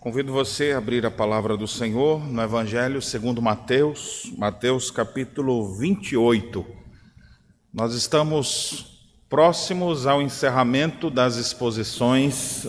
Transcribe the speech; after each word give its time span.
Convido 0.00 0.32
você 0.32 0.72
a 0.72 0.78
abrir 0.78 1.04
a 1.04 1.10
palavra 1.10 1.56
do 1.56 1.66
Senhor 1.66 2.20
no 2.24 2.40
Evangelho 2.40 3.00
segundo 3.00 3.42
Mateus, 3.42 4.30
Mateus 4.36 4.90
capítulo 4.90 5.74
28. 5.74 6.64
Nós 7.72 7.94
estamos 7.94 9.08
próximos 9.28 10.06
ao 10.06 10.22
encerramento 10.22 11.10
das 11.10 11.36
exposições 11.36 12.68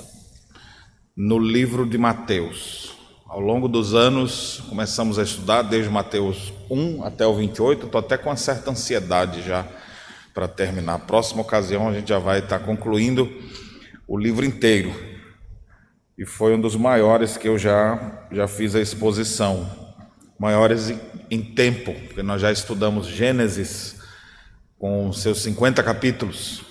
no 1.16 1.38
livro 1.38 1.86
de 1.86 1.98
Mateus. 1.98 2.95
Ao 3.28 3.39
longo 3.39 3.68
dos 3.68 3.94
anos, 3.94 4.64
começamos 4.70 5.20
a 5.20 5.23
estudar 5.23 5.62
desde 5.64 5.91
Mateus 5.91 6.54
1 6.71 7.04
até 7.04 7.28
o 7.28 7.36
28, 7.36 7.86
estou 7.86 8.00
até 8.00 8.18
com 8.18 8.30
uma 8.30 8.38
certa 8.38 8.71
ansiedade 8.71 9.44
já 9.44 9.68
para 10.34 10.48
terminar. 10.48 11.00
Próxima 11.00 11.41
ocasião 11.41 11.89
a 11.89 11.94
gente 11.94 12.07
já 12.07 12.20
vai 12.20 12.39
estar 12.39 12.59
concluindo 12.59 13.30
o 14.07 14.18
livro 14.18 14.46
inteiro. 14.46 15.16
E 16.18 16.25
foi 16.25 16.55
um 16.55 16.59
dos 16.59 16.75
maiores 16.75 17.38
que 17.38 17.47
eu 17.47 17.59
já, 17.59 18.25
já 18.31 18.47
fiz 18.47 18.73
a 18.73 18.81
exposição. 18.81 19.70
Maiores 20.39 20.91
em 21.30 21.44
tempo, 21.44 21.94
porque 21.94 22.23
nós 22.23 22.41
já 22.41 22.52
estudamos 22.52 23.05
Gênesis 23.05 23.98
com 24.80 25.13
seus 25.13 25.44
50 25.44 25.84
capítulos. 25.84 26.63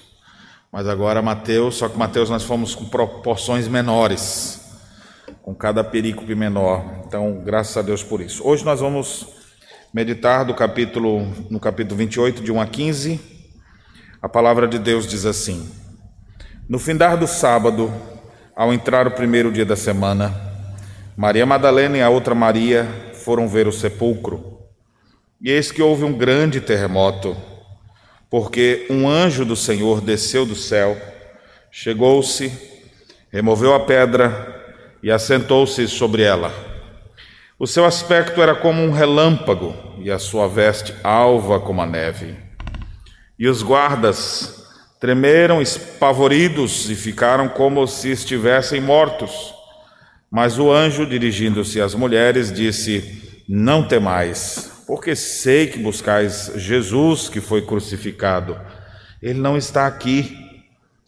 Mas 0.72 0.88
agora 0.88 1.22
Mateus, 1.22 1.76
só 1.76 1.88
que 1.88 1.96
Mateus 1.96 2.28
nós 2.28 2.42
fomos 2.42 2.74
com 2.74 2.86
proporções 2.86 3.68
menores, 3.68 4.60
com 5.42 5.54
cada 5.54 5.84
perícope 5.84 6.34
menor. 6.34 7.04
Então, 7.06 7.40
graças 7.44 7.76
a 7.76 7.82
Deus 7.82 8.02
por 8.02 8.20
isso. 8.20 8.44
Hoje 8.44 8.64
nós 8.64 8.80
vamos 8.80 9.28
meditar 9.94 10.44
do 10.44 10.54
capítulo 10.54 11.24
no 11.48 11.60
capítulo 11.60 11.96
28 11.96 12.42
de 12.42 12.50
1 12.50 12.60
a 12.60 12.66
15. 12.66 13.20
A 14.20 14.28
palavra 14.28 14.66
de 14.66 14.80
Deus 14.80 15.06
diz 15.06 15.24
assim: 15.24 15.70
No 16.68 16.80
findar 16.80 17.16
do 17.16 17.28
sábado, 17.28 17.92
ao 18.56 18.72
entrar 18.72 19.06
o 19.06 19.10
primeiro 19.10 19.52
dia 19.52 19.66
da 19.66 19.76
semana, 19.76 20.34
Maria 21.14 21.44
Madalena 21.44 21.98
e 21.98 22.02
a 22.02 22.08
outra 22.08 22.34
Maria 22.34 22.88
foram 23.12 23.46
ver 23.46 23.68
o 23.68 23.72
sepulcro. 23.72 24.62
E 25.38 25.50
eis 25.50 25.70
que 25.70 25.82
houve 25.82 26.04
um 26.04 26.12
grande 26.14 26.58
terremoto, 26.58 27.36
porque 28.30 28.86
um 28.88 29.06
anjo 29.06 29.44
do 29.44 29.54
Senhor 29.54 30.00
desceu 30.00 30.46
do 30.46 30.54
céu, 30.54 30.96
chegou-se, 31.70 32.50
removeu 33.30 33.74
a 33.74 33.80
pedra 33.80 34.74
e 35.02 35.10
assentou-se 35.10 35.86
sobre 35.86 36.22
ela. 36.22 36.50
O 37.58 37.66
seu 37.66 37.84
aspecto 37.84 38.40
era 38.40 38.54
como 38.54 38.82
um 38.82 38.90
relâmpago 38.90 39.74
e 39.98 40.10
a 40.10 40.18
sua 40.18 40.48
veste 40.48 40.94
alva 41.04 41.60
como 41.60 41.82
a 41.82 41.86
neve. 41.86 42.34
E 43.38 43.48
os 43.48 43.62
guardas 43.62 44.65
Tremeram 44.98 45.60
espavoridos 45.60 46.88
e 46.88 46.94
ficaram 46.94 47.50
como 47.50 47.86
se 47.86 48.10
estivessem 48.10 48.80
mortos. 48.80 49.54
Mas 50.30 50.58
o 50.58 50.72
anjo, 50.72 51.04
dirigindo-se 51.04 51.82
às 51.82 51.94
mulheres, 51.94 52.50
disse: 52.50 53.42
Não 53.46 53.86
temais, 53.86 54.84
porque 54.86 55.14
sei 55.14 55.66
que 55.66 55.78
buscais 55.78 56.50
Jesus 56.56 57.28
que 57.28 57.42
foi 57.42 57.60
crucificado. 57.60 58.58
Ele 59.22 59.38
não 59.38 59.56
está 59.56 59.86
aqui. 59.86 60.34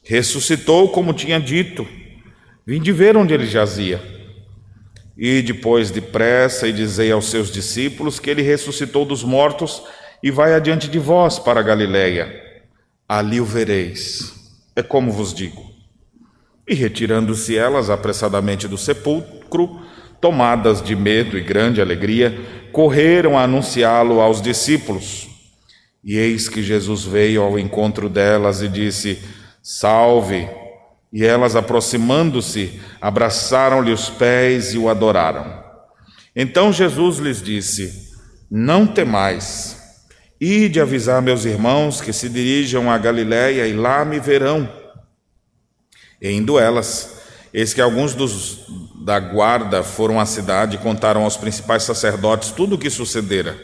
Ressuscitou 0.04 0.90
como 0.90 1.14
tinha 1.14 1.40
dito. 1.40 1.86
Vinde 2.66 2.92
ver 2.92 3.16
onde 3.16 3.32
ele 3.32 3.46
jazia. 3.46 4.02
E 5.16 5.40
depois 5.40 5.90
depressa 5.90 6.68
e 6.68 6.72
dizei 6.72 7.10
aos 7.10 7.30
seus 7.30 7.50
discípulos 7.50 8.20
que 8.20 8.28
ele 8.28 8.42
ressuscitou 8.42 9.06
dos 9.06 9.24
mortos 9.24 9.82
e 10.22 10.30
vai 10.30 10.52
adiante 10.54 10.88
de 10.88 10.98
vós 10.98 11.38
para 11.38 11.60
a 11.60 11.62
Galileia 11.62 12.47
ali 13.08 13.40
o 13.40 13.44
vereis. 13.44 14.34
É 14.76 14.82
como 14.82 15.10
vos 15.10 15.32
digo. 15.32 15.64
E 16.68 16.74
retirando-se 16.74 17.56
elas 17.56 17.88
apressadamente 17.88 18.68
do 18.68 18.76
sepulcro, 18.76 19.80
tomadas 20.20 20.82
de 20.82 20.94
medo 20.94 21.38
e 21.38 21.42
grande 21.42 21.80
alegria, 21.80 22.38
correram 22.72 23.38
a 23.38 23.44
anunciá-lo 23.44 24.20
aos 24.20 24.42
discípulos. 24.42 25.28
E 26.04 26.16
eis 26.16 26.48
que 26.48 26.62
Jesus 26.62 27.04
veio 27.04 27.42
ao 27.42 27.58
encontro 27.58 28.08
delas 28.08 28.60
e 28.60 28.68
disse: 28.68 29.18
Salve! 29.62 30.48
E 31.10 31.24
elas, 31.24 31.56
aproximando-se, 31.56 32.78
abraçaram-lhe 33.00 33.90
os 33.90 34.10
pés 34.10 34.74
e 34.74 34.78
o 34.78 34.90
adoraram. 34.90 35.64
Então 36.36 36.72
Jesus 36.72 37.18
lhes 37.18 37.42
disse: 37.42 38.12
Não 38.50 38.86
temais. 38.86 39.77
Ide 40.40 40.80
avisar 40.80 41.20
meus 41.20 41.44
irmãos 41.44 42.00
que 42.00 42.12
se 42.12 42.28
dirijam 42.28 42.90
a 42.90 42.96
Galiléia 42.96 43.66
e 43.66 43.72
lá 43.72 44.04
me 44.04 44.20
verão. 44.20 44.68
E 46.22 46.30
indo 46.30 46.58
elas, 46.58 47.22
eis 47.52 47.74
que 47.74 47.80
alguns 47.80 48.14
dos 48.14 48.66
da 49.04 49.18
guarda 49.18 49.82
foram 49.82 50.20
à 50.20 50.26
cidade 50.26 50.76
e 50.76 50.78
contaram 50.78 51.24
aos 51.24 51.36
principais 51.36 51.82
sacerdotes 51.82 52.50
tudo 52.50 52.74
o 52.74 52.78
que 52.78 52.90
sucedera. 52.90 53.58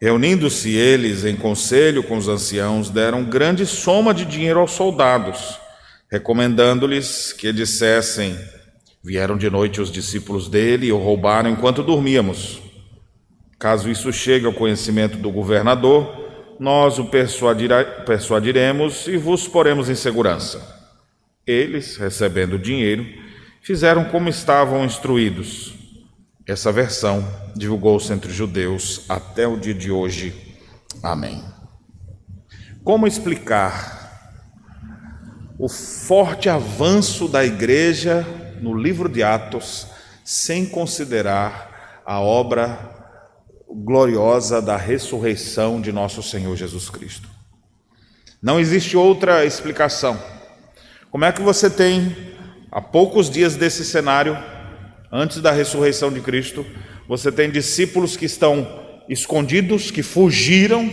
Reunindo-se 0.00 0.74
eles 0.74 1.24
em 1.24 1.36
conselho 1.36 2.02
com 2.02 2.16
os 2.16 2.28
anciãos, 2.28 2.88
deram 2.88 3.24
grande 3.24 3.66
soma 3.66 4.14
de 4.14 4.24
dinheiro 4.24 4.60
aos 4.60 4.72
soldados, 4.72 5.58
recomendando-lhes 6.10 7.32
que 7.32 7.52
dissessem: 7.52 8.38
Vieram 9.02 9.36
de 9.36 9.50
noite 9.50 9.80
os 9.80 9.90
discípulos 9.90 10.48
dele 10.48 10.86
e 10.86 10.92
o 10.92 10.98
roubaram 10.98 11.50
enquanto 11.50 11.82
dormíamos. 11.82 12.67
Caso 13.58 13.90
isso 13.90 14.12
chegue 14.12 14.46
ao 14.46 14.52
conhecimento 14.52 15.18
do 15.18 15.32
governador, 15.32 16.56
nós 16.60 16.98
o 16.98 17.06
persuadiremos 17.06 19.08
e 19.08 19.16
vos 19.16 19.48
poremos 19.48 19.90
em 19.90 19.96
segurança. 19.96 20.62
Eles, 21.46 21.96
recebendo 21.96 22.54
o 22.54 22.58
dinheiro, 22.58 23.04
fizeram 23.60 24.04
como 24.04 24.28
estavam 24.28 24.84
instruídos. 24.84 25.74
Essa 26.46 26.70
versão 26.70 27.26
divulgou-se 27.56 28.12
entre 28.12 28.30
os 28.30 28.36
judeus 28.36 29.04
até 29.08 29.46
o 29.46 29.56
dia 29.56 29.74
de 29.74 29.90
hoje. 29.90 30.56
Amém. 31.02 31.42
Como 32.84 33.06
explicar 33.06 33.98
o 35.58 35.68
forte 35.68 36.48
avanço 36.48 37.26
da 37.26 37.44
igreja 37.44 38.24
no 38.60 38.72
livro 38.72 39.08
de 39.08 39.22
Atos 39.22 39.88
sem 40.24 40.64
considerar 40.64 42.02
a 42.06 42.20
obra 42.20 42.97
gloriosa 43.70 44.62
da 44.62 44.76
ressurreição 44.76 45.80
de 45.80 45.92
nosso 45.92 46.22
Senhor 46.22 46.56
Jesus 46.56 46.88
Cristo. 46.88 47.28
Não 48.42 48.58
existe 48.58 48.96
outra 48.96 49.44
explicação. 49.44 50.18
Como 51.10 51.24
é 51.24 51.32
que 51.32 51.42
você 51.42 51.68
tem, 51.68 52.16
a 52.70 52.80
poucos 52.80 53.28
dias 53.28 53.56
desse 53.56 53.84
cenário, 53.84 54.38
antes 55.10 55.40
da 55.40 55.50
ressurreição 55.50 56.12
de 56.12 56.20
Cristo, 56.20 56.64
você 57.08 57.32
tem 57.32 57.50
discípulos 57.50 58.16
que 58.16 58.26
estão 58.26 58.66
escondidos, 59.08 59.90
que 59.90 60.02
fugiram, 60.02 60.88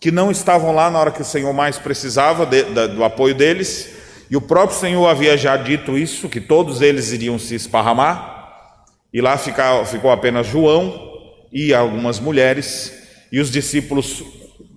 que 0.00 0.10
não 0.10 0.30
estavam 0.30 0.74
lá 0.74 0.90
na 0.90 0.98
hora 0.98 1.10
que 1.10 1.22
o 1.22 1.24
Senhor 1.24 1.52
mais 1.52 1.78
precisava 1.78 2.46
de, 2.46 2.62
do 2.62 3.02
apoio 3.02 3.34
deles, 3.34 3.90
e 4.30 4.36
o 4.36 4.40
próprio 4.40 4.78
Senhor 4.78 5.06
havia 5.06 5.36
já 5.36 5.56
dito 5.56 5.96
isso, 5.96 6.28
que 6.28 6.40
todos 6.40 6.82
eles 6.82 7.12
iriam 7.12 7.38
se 7.38 7.54
esparramar, 7.54 8.84
e 9.12 9.20
lá 9.20 9.36
fica, 9.38 9.84
ficou 9.86 10.10
apenas 10.10 10.46
João, 10.46 11.08
e 11.52 11.72
algumas 11.72 12.20
mulheres, 12.20 12.92
e 13.30 13.40
os 13.40 13.50
discípulos 13.50 14.22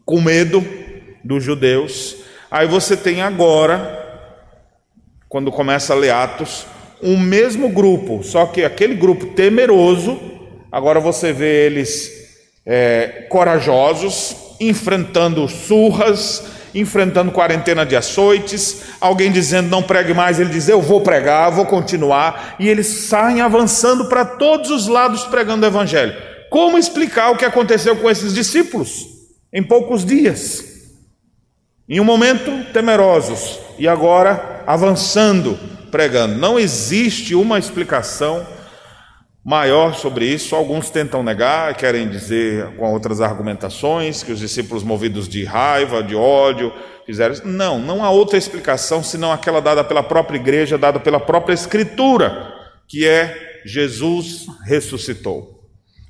com 0.06 0.22
medo 0.22 0.66
dos 1.24 1.44
judeus. 1.44 2.18
Aí 2.50 2.68
você 2.68 2.98
tem 2.98 3.22
agora, 3.22 4.00
quando 5.30 5.52
começa 5.52 5.94
a 5.94 5.96
ler 5.96 6.12
Atos, 6.12 6.66
um 7.02 7.18
mesmo 7.18 7.70
grupo, 7.70 8.24
só 8.24 8.46
que 8.46 8.64
aquele 8.64 8.96
grupo 8.96 9.28
temeroso, 9.28 10.20
agora 10.72 11.00
você 11.00 11.32
vê 11.32 11.66
eles 11.66 12.12
é, 12.66 13.26
corajosos, 13.30 14.36
enfrentando 14.60 15.48
surras, 15.48 16.44
enfrentando 16.74 17.32
quarentena 17.32 17.86
de 17.86 17.96
açoites, 17.96 18.84
alguém 19.00 19.32
dizendo 19.32 19.70
não 19.70 19.84
pregue 19.84 20.14
mais, 20.14 20.40
ele 20.40 20.50
diz 20.50 20.70
eu 20.70 20.82
vou 20.82 21.02
pregar, 21.02 21.52
vou 21.52 21.66
continuar, 21.66 22.56
e 22.60 22.70
eles 22.70 22.88
saem 22.88 23.42
avançando 23.42 24.06
para 24.06 24.24
todos 24.24 24.70
os 24.70 24.88
lados 24.88 25.24
pregando 25.26 25.66
o 25.66 25.70
evangelho. 25.70 26.31
Como 26.52 26.78
explicar 26.78 27.32
o 27.32 27.38
que 27.38 27.46
aconteceu 27.46 27.96
com 27.96 28.12
esses 28.12 28.34
discípulos 28.34 29.08
em 29.54 29.64
poucos 29.64 30.04
dias? 30.04 30.62
Em 31.88 31.98
um 31.98 32.04
momento 32.04 32.52
temerosos 32.74 33.58
e 33.80 33.88
agora 33.88 34.62
avançando, 34.68 35.58
pregando. 35.90 36.36
Não 36.36 36.60
existe 36.60 37.34
uma 37.34 37.58
explicação 37.58 38.46
maior 39.42 39.96
sobre 39.96 40.26
isso. 40.26 40.54
Alguns 40.54 40.90
tentam 40.90 41.24
negar, 41.24 41.74
querem 41.78 42.10
dizer 42.10 42.76
com 42.76 42.92
outras 42.92 43.22
argumentações 43.22 44.22
que 44.22 44.34
os 44.34 44.40
discípulos 44.40 44.84
movidos 44.84 45.30
de 45.30 45.46
raiva, 45.46 46.04
de 46.04 46.18
ódio, 46.18 46.74
fizeram 47.06 47.34
isso. 47.34 47.48
Não, 47.48 47.80
não 47.80 48.04
há 48.04 48.10
outra 48.10 48.38
explicação 48.38 49.02
senão 49.02 49.32
aquela 49.32 49.62
dada 49.62 49.86
pela 49.86 50.04
própria 50.04 50.38
igreja, 50.38 50.78
dada 50.78 51.00
pela 51.00 51.20
própria 51.20 51.54
escritura, 51.54 52.54
que 52.90 53.08
é 53.08 53.62
Jesus 53.66 54.48
ressuscitou. 54.66 55.61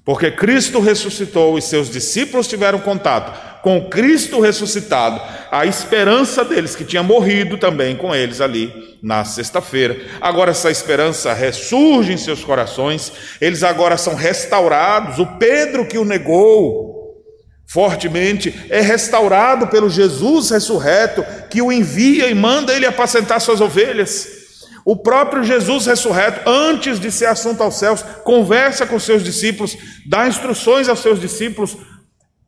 Porque 0.03 0.31
Cristo 0.31 0.79
ressuscitou 0.79 1.57
e 1.57 1.61
seus 1.61 1.89
discípulos 1.89 2.47
tiveram 2.47 2.79
contato 2.79 3.51
com 3.61 3.89
Cristo 3.89 4.39
ressuscitado, 4.39 5.21
a 5.51 5.65
esperança 5.65 6.43
deles, 6.43 6.75
que 6.75 6.83
tinha 6.83 7.03
morrido 7.03 7.57
também 7.57 7.95
com 7.95 8.13
eles 8.13 8.41
ali 8.41 8.97
na 9.01 9.23
sexta-feira. 9.23 9.97
Agora 10.19 10.51
essa 10.51 10.71
esperança 10.71 11.33
ressurge 11.33 12.11
em 12.11 12.17
seus 12.17 12.43
corações, 12.43 13.11
eles 13.39 13.63
agora 13.63 13.97
são 13.97 14.15
restaurados. 14.15 15.19
O 15.19 15.37
Pedro 15.37 15.85
que 15.85 15.97
o 15.97 16.05
negou, 16.05 17.21
fortemente, 17.67 18.53
é 18.69 18.81
restaurado 18.81 19.67
pelo 19.67 19.89
Jesus 19.89 20.49
ressurreto, 20.49 21.23
que 21.49 21.61
o 21.61 21.71
envia 21.71 22.29
e 22.29 22.33
manda 22.33 22.73
ele 22.73 22.85
apacentar 22.85 23.39
suas 23.39 23.61
ovelhas. 23.61 24.40
O 24.85 24.95
próprio 24.95 25.43
Jesus 25.43 25.85
ressurreto, 25.85 26.49
antes 26.49 26.99
de 26.99 27.11
ser 27.11 27.27
assunto 27.27 27.61
aos 27.61 27.75
céus, 27.75 28.03
conversa 28.23 28.85
com 28.85 28.99
seus 28.99 29.23
discípulos, 29.23 29.77
dá 30.07 30.27
instruções 30.27 30.89
aos 30.89 30.99
seus 30.99 31.19
discípulos, 31.19 31.77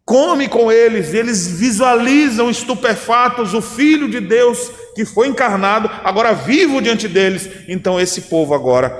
come 0.06 0.48
com 0.48 0.72
eles, 0.72 1.14
eles 1.14 1.48
visualizam 1.48 2.50
estupefatos 2.50 3.54
o 3.54 3.62
Filho 3.62 4.10
de 4.10 4.20
Deus 4.20 4.72
que 4.96 5.06
foi 5.06 5.28
encarnado, 5.28 5.90
agora 6.04 6.34
vivo 6.34 6.82
diante 6.82 7.08
deles. 7.08 7.50
Então, 7.68 8.00
esse 8.00 8.22
povo 8.24 8.54
agora, 8.54 8.94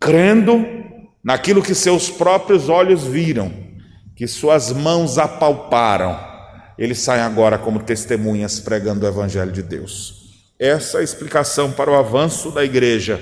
crendo 0.00 0.64
naquilo 1.22 1.62
que 1.62 1.74
seus 1.74 2.10
próprios 2.10 2.68
olhos 2.68 3.04
viram, 3.04 3.52
que 4.14 4.26
suas 4.26 4.72
mãos 4.72 5.18
apalparam, 5.18 6.18
eles 6.78 6.98
saem 6.98 7.22
agora 7.22 7.58
como 7.58 7.82
testemunhas 7.82 8.60
pregando 8.60 9.06
o 9.06 9.08
Evangelho 9.08 9.50
de 9.50 9.62
Deus. 9.62 10.13
Essa 10.58 10.98
é 10.98 11.00
a 11.00 11.04
explicação 11.04 11.72
para 11.72 11.90
o 11.90 11.94
avanço 11.94 12.50
da 12.50 12.64
igreja. 12.64 13.20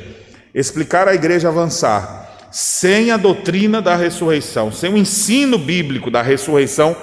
Explicar 0.54 1.08
a 1.08 1.14
igreja 1.14 1.48
avançar 1.48 2.48
sem 2.50 3.10
a 3.10 3.16
doutrina 3.16 3.80
da 3.80 3.96
ressurreição, 3.96 4.70
sem 4.70 4.92
o 4.92 4.98
ensino 4.98 5.56
bíblico 5.56 6.10
da 6.10 6.20
ressurreição 6.20 6.94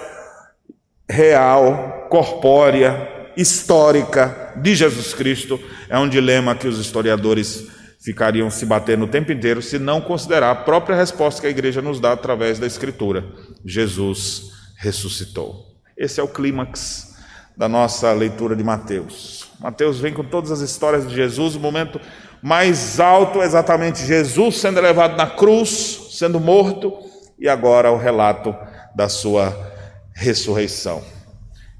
real, 1.09 2.07
corpórea, 2.09 3.31
histórica 3.35 4.53
de 4.61 4.75
Jesus 4.75 5.13
Cristo, 5.13 5.59
é 5.89 5.97
um 5.97 6.07
dilema 6.07 6.55
que 6.55 6.67
os 6.67 6.77
historiadores 6.77 7.67
ficariam 7.99 8.51
se 8.51 8.65
batendo 8.65 9.05
o 9.05 9.07
tempo 9.07 9.31
inteiro 9.31 9.61
se 9.61 9.79
não 9.79 9.99
considerar 9.99 10.51
a 10.51 10.55
própria 10.55 10.95
resposta 10.95 11.41
que 11.41 11.47
a 11.47 11.49
igreja 11.49 11.81
nos 11.81 11.99
dá 11.99 12.11
através 12.11 12.59
da 12.59 12.67
Escritura: 12.67 13.25
Jesus 13.65 14.51
ressuscitou. 14.77 15.65
Esse 15.97 16.19
é 16.19 16.23
o 16.23 16.27
clímax 16.27 17.15
da 17.59 17.67
nossa 17.67 18.13
leitura 18.13 18.55
de 18.55 18.63
Mateus. 18.63 19.49
Mateus 19.59 19.99
vem 19.99 20.13
com 20.13 20.23
todas 20.23 20.49
as 20.49 20.61
histórias 20.61 21.05
de 21.05 21.13
Jesus, 21.13 21.55
o 21.55 21.59
momento 21.59 21.99
mais 22.41 23.01
alto 23.01 23.41
é 23.41 23.45
exatamente 23.45 24.05
Jesus 24.05 24.59
sendo 24.61 24.79
levado 24.79 25.17
na 25.17 25.27
cruz, 25.27 26.07
sendo 26.11 26.39
morto, 26.39 26.97
e 27.37 27.49
agora 27.49 27.91
o 27.91 27.97
relato 27.97 28.55
da 28.95 29.09
sua 29.09 29.53
ressurreição. 30.13 31.03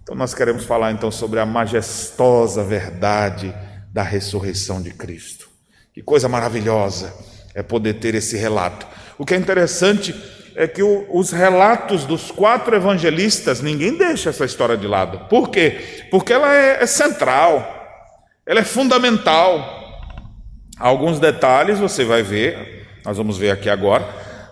Então 0.03 0.13
nós 0.17 0.33
queremos 0.33 0.65
falar 0.65 0.91
então 0.91 1.09
sobre 1.09 1.39
a 1.39 1.45
majestosa 1.45 2.61
verdade 2.61 3.55
da 3.93 4.03
ressurreição 4.03 4.81
de 4.81 4.91
Cristo. 4.91 5.47
Que 5.93 6.01
coisa 6.01 6.27
maravilhosa 6.27 7.13
é 7.55 7.63
poder 7.63 8.01
ter 8.01 8.15
esse 8.15 8.35
relato. 8.35 8.85
O 9.17 9.25
que 9.25 9.33
é 9.33 9.37
interessante 9.37 10.13
é 10.59 10.67
que 10.67 10.83
o, 10.83 11.05
os 11.09 11.31
relatos 11.31 12.03
dos 12.03 12.31
quatro 12.31 12.75
evangelistas, 12.75 13.61
ninguém 13.61 13.97
deixa 13.97 14.29
essa 14.29 14.43
história 14.43 14.75
de 14.75 14.85
lado. 14.85 15.27
Por 15.29 15.49
quê? 15.49 16.05
Porque 16.11 16.33
ela 16.33 16.53
é, 16.53 16.83
é 16.83 16.85
central, 16.85 17.65
ela 18.45 18.59
é 18.59 18.63
fundamental. 18.63 19.77
Alguns 20.77 21.19
detalhes 21.19 21.79
você 21.79 22.03
vai 22.03 22.21
ver, 22.21 22.85
nós 23.05 23.17
vamos 23.17 23.37
ver 23.37 23.51
aqui 23.51 23.69
agora, 23.69 24.05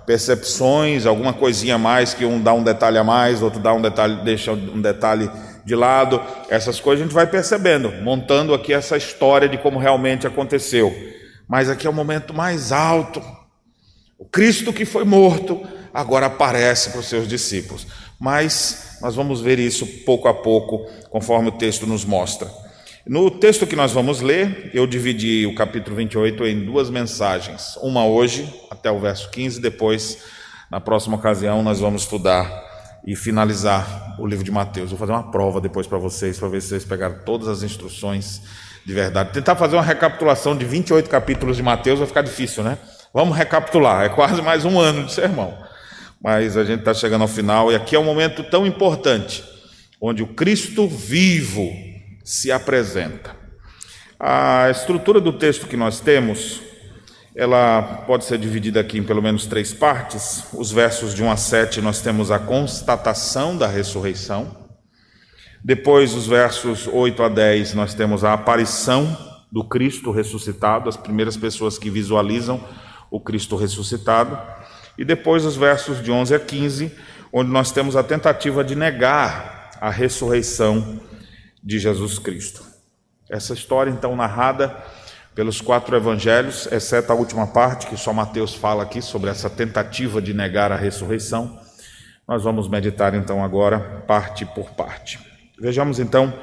percepções, 0.05 1.05
alguma 1.05 1.33
coisinha 1.33 1.77
mais 1.77 2.13
que 2.13 2.25
um 2.25 2.41
dá 2.41 2.53
um 2.53 2.63
detalhe 2.63 2.97
a 2.97 3.03
mais, 3.03 3.41
outro 3.41 3.59
dá 3.59 3.73
um 3.73 3.81
detalhe, 3.81 4.23
deixa 4.23 4.53
um 4.53 4.81
detalhe 4.81 5.29
de 5.65 5.75
lado. 5.75 6.21
Essas 6.49 6.79
coisas 6.79 7.01
a 7.01 7.05
gente 7.05 7.13
vai 7.13 7.27
percebendo, 7.27 7.91
montando 8.01 8.53
aqui 8.53 8.73
essa 8.73 8.95
história 8.95 9.49
de 9.49 9.57
como 9.57 9.77
realmente 9.77 10.25
aconteceu 10.25 10.93
mas 11.47 11.69
aqui 11.69 11.87
é 11.87 11.89
o 11.89 11.93
momento 11.93 12.33
mais 12.33 12.71
alto. 12.71 13.21
O 14.19 14.25
Cristo 14.25 14.73
que 14.73 14.83
foi 14.83 15.05
morto 15.05 15.65
agora 15.97 16.27
aparece 16.27 16.91
para 16.91 16.99
os 16.99 17.07
seus 17.07 17.27
discípulos. 17.27 17.87
Mas 18.19 18.99
nós 19.01 19.15
vamos 19.15 19.41
ver 19.41 19.57
isso 19.57 19.85
pouco 20.05 20.27
a 20.27 20.33
pouco, 20.33 20.85
conforme 21.09 21.49
o 21.49 21.51
texto 21.51 21.87
nos 21.87 22.05
mostra. 22.05 22.47
No 23.03 23.31
texto 23.31 23.65
que 23.65 23.75
nós 23.75 23.91
vamos 23.91 24.21
ler, 24.21 24.69
eu 24.75 24.85
dividi 24.85 25.47
o 25.47 25.55
capítulo 25.55 25.95
28 25.95 26.45
em 26.45 26.65
duas 26.65 26.91
mensagens. 26.91 27.77
Uma 27.81 28.05
hoje, 28.05 28.47
até 28.69 28.91
o 28.91 28.99
verso 28.99 29.31
15, 29.31 29.59
depois, 29.59 30.19
na 30.69 30.79
próxima 30.79 31.15
ocasião, 31.15 31.63
nós 31.63 31.79
vamos 31.79 32.03
estudar 32.03 32.65
e 33.05 33.15
finalizar 33.15 34.17
o 34.19 34.27
livro 34.27 34.43
de 34.43 34.51
Mateus. 34.51 34.91
Vou 34.91 34.99
fazer 34.99 35.13
uma 35.13 35.31
prova 35.31 35.59
depois 35.59 35.87
para 35.87 35.97
vocês, 35.97 36.37
para 36.37 36.47
ver 36.47 36.61
se 36.61 36.69
vocês 36.69 36.85
pegaram 36.85 37.15
todas 37.25 37.47
as 37.47 37.63
instruções 37.63 38.41
de 38.85 38.93
verdade. 38.93 39.31
Tentar 39.33 39.55
fazer 39.55 39.77
uma 39.77 39.83
recapitulação 39.83 40.55
de 40.55 40.65
28 40.65 41.09
capítulos 41.09 41.57
de 41.57 41.63
Mateus 41.63 41.97
vai 41.97 42.07
ficar 42.07 42.21
difícil, 42.21 42.63
né? 42.63 42.77
Vamos 43.11 43.35
recapitular, 43.35 44.03
é 44.05 44.09
quase 44.09 44.41
mais 44.43 44.63
um 44.63 44.79
ano 44.79 45.05
de 45.05 45.13
sermão. 45.13 45.66
Mas 46.21 46.57
a 46.57 46.63
gente 46.63 46.79
está 46.79 46.93
chegando 46.93 47.21
ao 47.21 47.27
final 47.27 47.71
e 47.71 47.75
aqui 47.75 47.95
é 47.95 47.99
um 47.99 48.03
momento 48.03 48.43
tão 48.43 48.65
importante, 48.65 49.43
onde 50.01 50.23
o 50.23 50.27
Cristo 50.27 50.87
vivo 50.87 51.69
se 52.23 52.51
apresenta. 52.51 53.35
A 54.19 54.69
estrutura 54.71 55.21
do 55.21 55.31
texto 55.31 55.67
que 55.67 55.77
nós 55.77 55.99
temos, 55.99 56.61
ela 57.35 58.03
pode 58.07 58.25
ser 58.25 58.39
dividida 58.39 58.79
aqui 58.79 58.97
em 58.97 59.03
pelo 59.03 59.21
menos 59.21 59.45
três 59.45 59.71
partes. 59.71 60.45
Os 60.53 60.71
versos 60.71 61.13
de 61.13 61.21
1 61.21 61.31
a 61.31 61.37
7 61.37 61.81
nós 61.81 62.01
temos 62.01 62.31
a 62.31 62.39
constatação 62.39 63.55
da 63.55 63.67
ressurreição. 63.67 64.67
Depois, 65.63 66.15
os 66.15 66.25
versos 66.25 66.87
8 66.87 67.21
a 67.23 67.29
10, 67.29 67.75
nós 67.75 67.93
temos 67.93 68.23
a 68.23 68.33
aparição 68.33 69.15
do 69.51 69.63
Cristo 69.63 70.11
ressuscitado, 70.11 70.89
as 70.89 70.97
primeiras 70.97 71.37
pessoas 71.37 71.77
que 71.77 71.89
visualizam 71.89 72.63
o 73.11 73.19
Cristo 73.19 73.55
ressuscitado. 73.55 74.37
E 74.97 75.05
depois, 75.05 75.45
os 75.45 75.55
versos 75.55 76.01
de 76.01 76.11
11 76.11 76.35
a 76.35 76.39
15, 76.39 76.91
onde 77.31 77.51
nós 77.51 77.71
temos 77.71 77.95
a 77.95 78.03
tentativa 78.03 78.63
de 78.63 78.75
negar 78.75 79.71
a 79.79 79.89
ressurreição 79.89 80.99
de 81.63 81.79
Jesus 81.79 82.17
Cristo. 82.17 82.63
Essa 83.29 83.53
história, 83.53 83.91
então, 83.91 84.15
narrada 84.15 84.75
pelos 85.35 85.61
quatro 85.61 85.95
evangelhos, 85.95 86.67
exceto 86.71 87.11
a 87.11 87.15
última 87.15 87.45
parte, 87.45 87.85
que 87.85 87.95
só 87.95 88.11
Mateus 88.11 88.55
fala 88.55 88.81
aqui 88.81 89.01
sobre 89.01 89.29
essa 89.29 89.49
tentativa 89.49 90.19
de 90.19 90.33
negar 90.33 90.71
a 90.71 90.75
ressurreição. 90.75 91.59
Nós 92.27 92.43
vamos 92.43 92.67
meditar 92.67 93.13
então 93.13 93.43
agora, 93.43 94.03
parte 94.07 94.45
por 94.45 94.71
parte. 94.71 95.19
Vejamos 95.59 95.99
então 95.99 96.33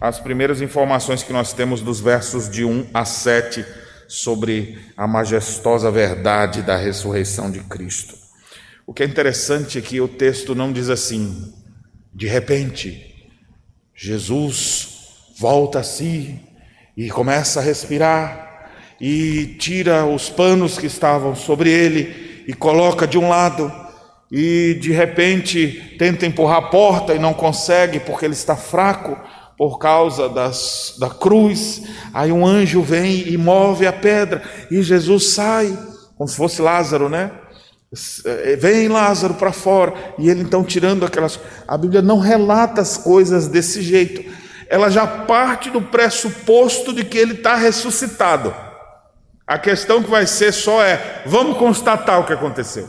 as 0.00 0.18
primeiras 0.18 0.62
informações 0.62 1.22
que 1.22 1.32
nós 1.32 1.52
temos 1.52 1.82
dos 1.82 2.00
versos 2.00 2.48
de 2.48 2.64
1 2.64 2.88
a 2.94 3.04
7 3.04 3.64
sobre 4.12 4.78
a 4.94 5.06
majestosa 5.06 5.90
verdade 5.90 6.60
da 6.60 6.76
ressurreição 6.76 7.50
de 7.50 7.60
Cristo. 7.60 8.14
O 8.86 8.92
que 8.92 9.02
é 9.02 9.06
interessante 9.06 9.78
é 9.78 9.80
que 9.80 10.02
o 10.02 10.06
texto 10.06 10.54
não 10.54 10.70
diz 10.70 10.90
assim, 10.90 11.50
de 12.12 12.26
repente, 12.26 13.26
Jesus 13.94 14.88
volta 15.38 15.78
a 15.78 15.82
si 15.82 16.38
e 16.94 17.08
começa 17.08 17.60
a 17.60 17.62
respirar 17.62 18.68
e 19.00 19.56
tira 19.58 20.04
os 20.04 20.28
panos 20.28 20.76
que 20.76 20.86
estavam 20.86 21.34
sobre 21.34 21.70
ele 21.70 22.44
e 22.46 22.52
coloca 22.52 23.06
de 23.06 23.16
um 23.16 23.30
lado 23.30 23.72
e 24.30 24.74
de 24.78 24.92
repente 24.92 25.96
tenta 25.98 26.26
empurrar 26.26 26.58
a 26.58 26.68
porta 26.68 27.14
e 27.14 27.18
não 27.18 27.32
consegue 27.32 27.98
porque 27.98 28.26
ele 28.26 28.34
está 28.34 28.56
fraco 28.56 29.18
por 29.56 29.78
causa 29.78 30.28
das, 30.28 30.96
da 30.98 31.10
cruz. 31.10 31.82
Aí 32.12 32.32
um 32.32 32.46
anjo 32.46 32.82
vem 32.82 33.28
e 33.28 33.36
move 33.36 33.86
a 33.86 33.92
pedra 33.92 34.42
e 34.70 34.82
Jesus 34.82 35.34
sai, 35.34 35.76
como 36.16 36.28
se 36.28 36.36
fosse 36.36 36.62
Lázaro, 36.62 37.08
né? 37.08 37.30
Eh, 38.24 38.56
vem 38.56 38.88
Lázaro 38.88 39.34
para 39.34 39.52
fora 39.52 39.92
e 40.18 40.30
ele 40.30 40.40
então 40.40 40.64
tirando 40.64 41.04
aquelas. 41.04 41.38
A 41.68 41.76
Bíblia 41.76 42.00
não 42.00 42.18
relata 42.18 42.80
as 42.80 42.96
coisas 42.96 43.48
desse 43.48 43.82
jeito, 43.82 44.30
ela 44.68 44.88
já 44.88 45.06
parte 45.06 45.68
do 45.68 45.82
pressuposto 45.82 46.92
de 46.94 47.04
que 47.04 47.18
ele 47.18 47.34
está 47.34 47.54
ressuscitado. 47.54 48.54
A 49.46 49.58
questão 49.58 50.02
que 50.02 50.10
vai 50.10 50.26
ser 50.26 50.52
só 50.52 50.82
é: 50.82 51.22
vamos 51.26 51.58
constatar 51.58 52.18
o 52.18 52.24
que 52.24 52.32
aconteceu. 52.32 52.88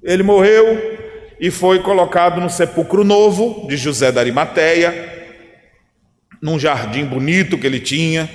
Ele 0.00 0.22
morreu 0.22 0.96
e 1.40 1.50
foi 1.50 1.82
colocado 1.82 2.40
no 2.40 2.48
sepulcro 2.48 3.02
novo 3.02 3.66
de 3.66 3.76
José 3.76 4.12
da 4.12 4.20
Arimateia, 4.20 5.15
num 6.46 6.60
jardim 6.60 7.04
bonito 7.04 7.58
que 7.58 7.66
ele 7.66 7.80
tinha. 7.80 8.30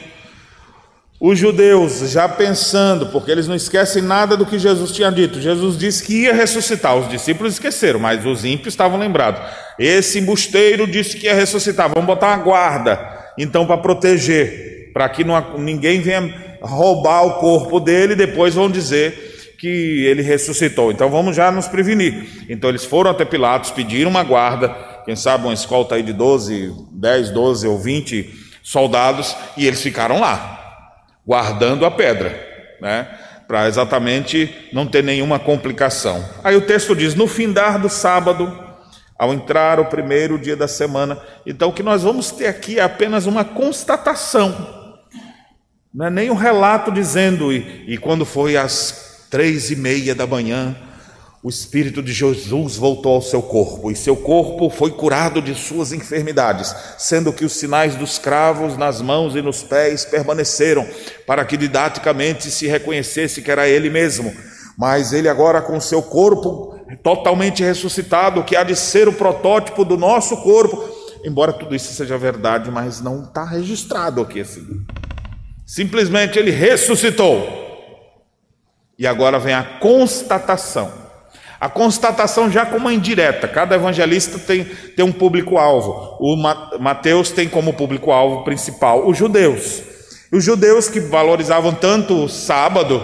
Os 1.17 1.39
judeus 1.39 1.99
já 2.11 2.27
pensando, 2.27 3.05
porque 3.05 3.31
eles 3.31 3.47
não 3.47 3.55
esquecem 3.55 4.01
nada 4.01 4.35
do 4.35 4.45
que 4.45 4.59
Jesus 4.59 4.91
tinha 4.91 5.09
dito. 5.09 5.39
Jesus 5.39 5.77
disse 5.77 6.03
que 6.03 6.23
ia 6.23 6.33
ressuscitar. 6.33 6.97
Os 6.97 7.07
discípulos 7.07 7.53
esqueceram, 7.53 8.01
mas 8.01 8.25
os 8.25 8.43
ímpios 8.43 8.73
estavam 8.73 8.99
lembrados. 8.99 9.41
Esse 9.79 10.19
embusteiro 10.19 10.85
disse 10.85 11.15
que 11.15 11.27
ia 11.27 11.33
ressuscitar. 11.33 11.87
Vamos 11.87 12.05
botar 12.05 12.35
uma 12.35 12.43
guarda, 12.43 12.99
então, 13.37 13.65
para 13.65 13.77
proteger, 13.77 14.91
para 14.93 15.07
que 15.07 15.23
não, 15.23 15.57
ninguém 15.57 16.01
venha 16.01 16.57
roubar 16.61 17.21
o 17.25 17.35
corpo 17.35 17.79
dele. 17.79 18.13
Depois 18.13 18.55
vão 18.55 18.69
dizer 18.69 19.55
que 19.57 19.67
ele 20.05 20.21
ressuscitou. 20.21 20.91
Então 20.91 21.09
vamos 21.09 21.35
já 21.35 21.49
nos 21.49 21.67
prevenir. 21.67 22.45
Então 22.49 22.69
eles 22.69 22.83
foram 22.83 23.11
até 23.11 23.23
Pilatos, 23.23 23.71
pediram 23.71 24.09
uma 24.09 24.23
guarda 24.23 24.75
quem 25.05 25.15
sabe 25.15 25.45
uma 25.45 25.53
escolta 25.53 25.95
aí 25.95 26.03
de 26.03 26.13
12, 26.13 26.73
10, 26.91 27.29
12 27.31 27.67
ou 27.67 27.77
20 27.77 28.33
soldados, 28.63 29.35
e 29.57 29.65
eles 29.65 29.81
ficaram 29.81 30.19
lá, 30.19 30.85
guardando 31.25 31.85
a 31.85 31.91
pedra, 31.91 32.77
né? 32.81 33.07
Para 33.47 33.67
exatamente 33.67 34.69
não 34.71 34.87
ter 34.87 35.03
nenhuma 35.03 35.37
complicação. 35.37 36.23
Aí 36.43 36.55
o 36.55 36.61
texto 36.61 36.95
diz: 36.95 37.15
no 37.15 37.27
findar 37.27 37.79
do 37.79 37.89
sábado, 37.89 38.57
ao 39.17 39.33
entrar 39.33 39.79
o 39.79 39.85
primeiro 39.85 40.39
dia 40.39 40.55
da 40.55 40.67
semana. 40.67 41.19
Então, 41.45 41.69
o 41.69 41.73
que 41.73 41.83
nós 41.83 42.03
vamos 42.03 42.31
ter 42.31 42.47
aqui 42.47 42.79
é 42.79 42.83
apenas 42.83 43.25
uma 43.25 43.43
constatação 43.43 44.79
não 45.93 46.05
é 46.05 46.09
nem 46.09 46.31
um 46.31 46.35
relato 46.35 46.89
dizendo, 46.89 47.51
e, 47.51 47.83
e 47.85 47.97
quando 47.97 48.25
foi 48.25 48.55
às 48.55 49.25
três 49.29 49.71
e 49.71 49.75
meia 49.75 50.15
da 50.15 50.25
manhã, 50.25 50.75
o 51.43 51.49
Espírito 51.49 52.03
de 52.03 52.13
Jesus 52.13 52.75
voltou 52.75 53.15
ao 53.15 53.21
seu 53.21 53.41
corpo, 53.41 53.89
e 53.89 53.95
seu 53.95 54.15
corpo 54.15 54.69
foi 54.69 54.91
curado 54.91 55.41
de 55.41 55.55
suas 55.55 55.91
enfermidades, 55.91 56.75
sendo 56.99 57.33
que 57.33 57.43
os 57.43 57.53
sinais 57.53 57.95
dos 57.95 58.19
cravos 58.19 58.77
nas 58.77 59.01
mãos 59.01 59.35
e 59.35 59.41
nos 59.41 59.63
pés 59.63 60.05
permaneceram, 60.05 60.87
para 61.25 61.43
que 61.43 61.57
didaticamente 61.57 62.51
se 62.51 62.67
reconhecesse 62.67 63.41
que 63.41 63.49
era 63.49 63.67
ele 63.67 63.89
mesmo. 63.89 64.31
Mas 64.77 65.13
ele 65.13 65.27
agora 65.27 65.61
com 65.61 65.81
seu 65.81 66.03
corpo 66.03 66.79
totalmente 67.01 67.63
ressuscitado, 67.63 68.43
que 68.43 68.55
há 68.55 68.63
de 68.63 68.75
ser 68.75 69.07
o 69.07 69.13
protótipo 69.13 69.83
do 69.83 69.97
nosso 69.97 70.37
corpo, 70.37 70.83
embora 71.25 71.51
tudo 71.51 71.75
isso 71.75 71.91
seja 71.93 72.19
verdade, 72.19 72.69
mas 72.69 73.01
não 73.01 73.23
está 73.23 73.43
registrado 73.43 74.21
aqui 74.21 74.41
assim. 74.41 74.85
Simplesmente 75.65 76.37
ele 76.37 76.51
ressuscitou. 76.51 77.59
E 78.99 79.07
agora 79.07 79.39
vem 79.39 79.55
a 79.55 79.63
constatação. 79.79 81.01
A 81.61 81.69
constatação 81.69 82.49
já 82.49 82.65
como 82.65 82.79
uma 82.79 82.93
indireta. 82.93 83.47
Cada 83.47 83.75
evangelista 83.75 84.39
tem, 84.39 84.65
tem 84.65 85.05
um 85.05 85.11
público-alvo. 85.11 86.17
O 86.19 86.35
Mateus 86.79 87.29
tem 87.29 87.47
como 87.47 87.73
público-alvo 87.73 88.43
principal 88.43 89.07
os 89.07 89.15
judeus. 89.15 89.83
Os 90.33 90.43
judeus 90.43 90.89
que 90.89 90.99
valorizavam 90.99 91.71
tanto 91.71 92.15
o 92.15 92.27
sábado, 92.27 92.99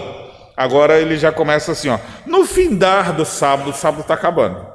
agora 0.56 0.98
ele 0.98 1.16
já 1.16 1.30
começa 1.30 1.70
assim: 1.70 1.88
ó, 1.88 2.00
no 2.26 2.44
findar 2.44 3.14
do 3.14 3.24
sábado, 3.24 3.70
o 3.70 3.72
sábado 3.72 4.00
está 4.00 4.14
acabando. 4.14 4.66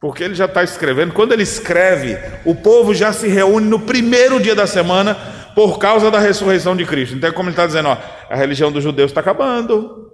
Porque 0.00 0.24
ele 0.24 0.34
já 0.34 0.46
está 0.46 0.64
escrevendo. 0.64 1.12
Quando 1.12 1.32
ele 1.32 1.42
escreve, 1.42 2.16
o 2.46 2.54
povo 2.54 2.94
já 2.94 3.12
se 3.12 3.28
reúne 3.28 3.68
no 3.68 3.80
primeiro 3.80 4.40
dia 4.40 4.54
da 4.54 4.66
semana 4.66 5.14
por 5.54 5.78
causa 5.78 6.10
da 6.10 6.18
ressurreição 6.18 6.74
de 6.74 6.86
Cristo. 6.86 7.14
Então, 7.14 7.30
como 7.32 7.50
ele 7.50 7.52
está 7.52 7.66
dizendo, 7.66 7.90
ó, 7.90 7.98
a 8.30 8.34
religião 8.34 8.72
dos 8.72 8.82
judeus 8.82 9.10
está 9.10 9.20
acabando. 9.20 10.11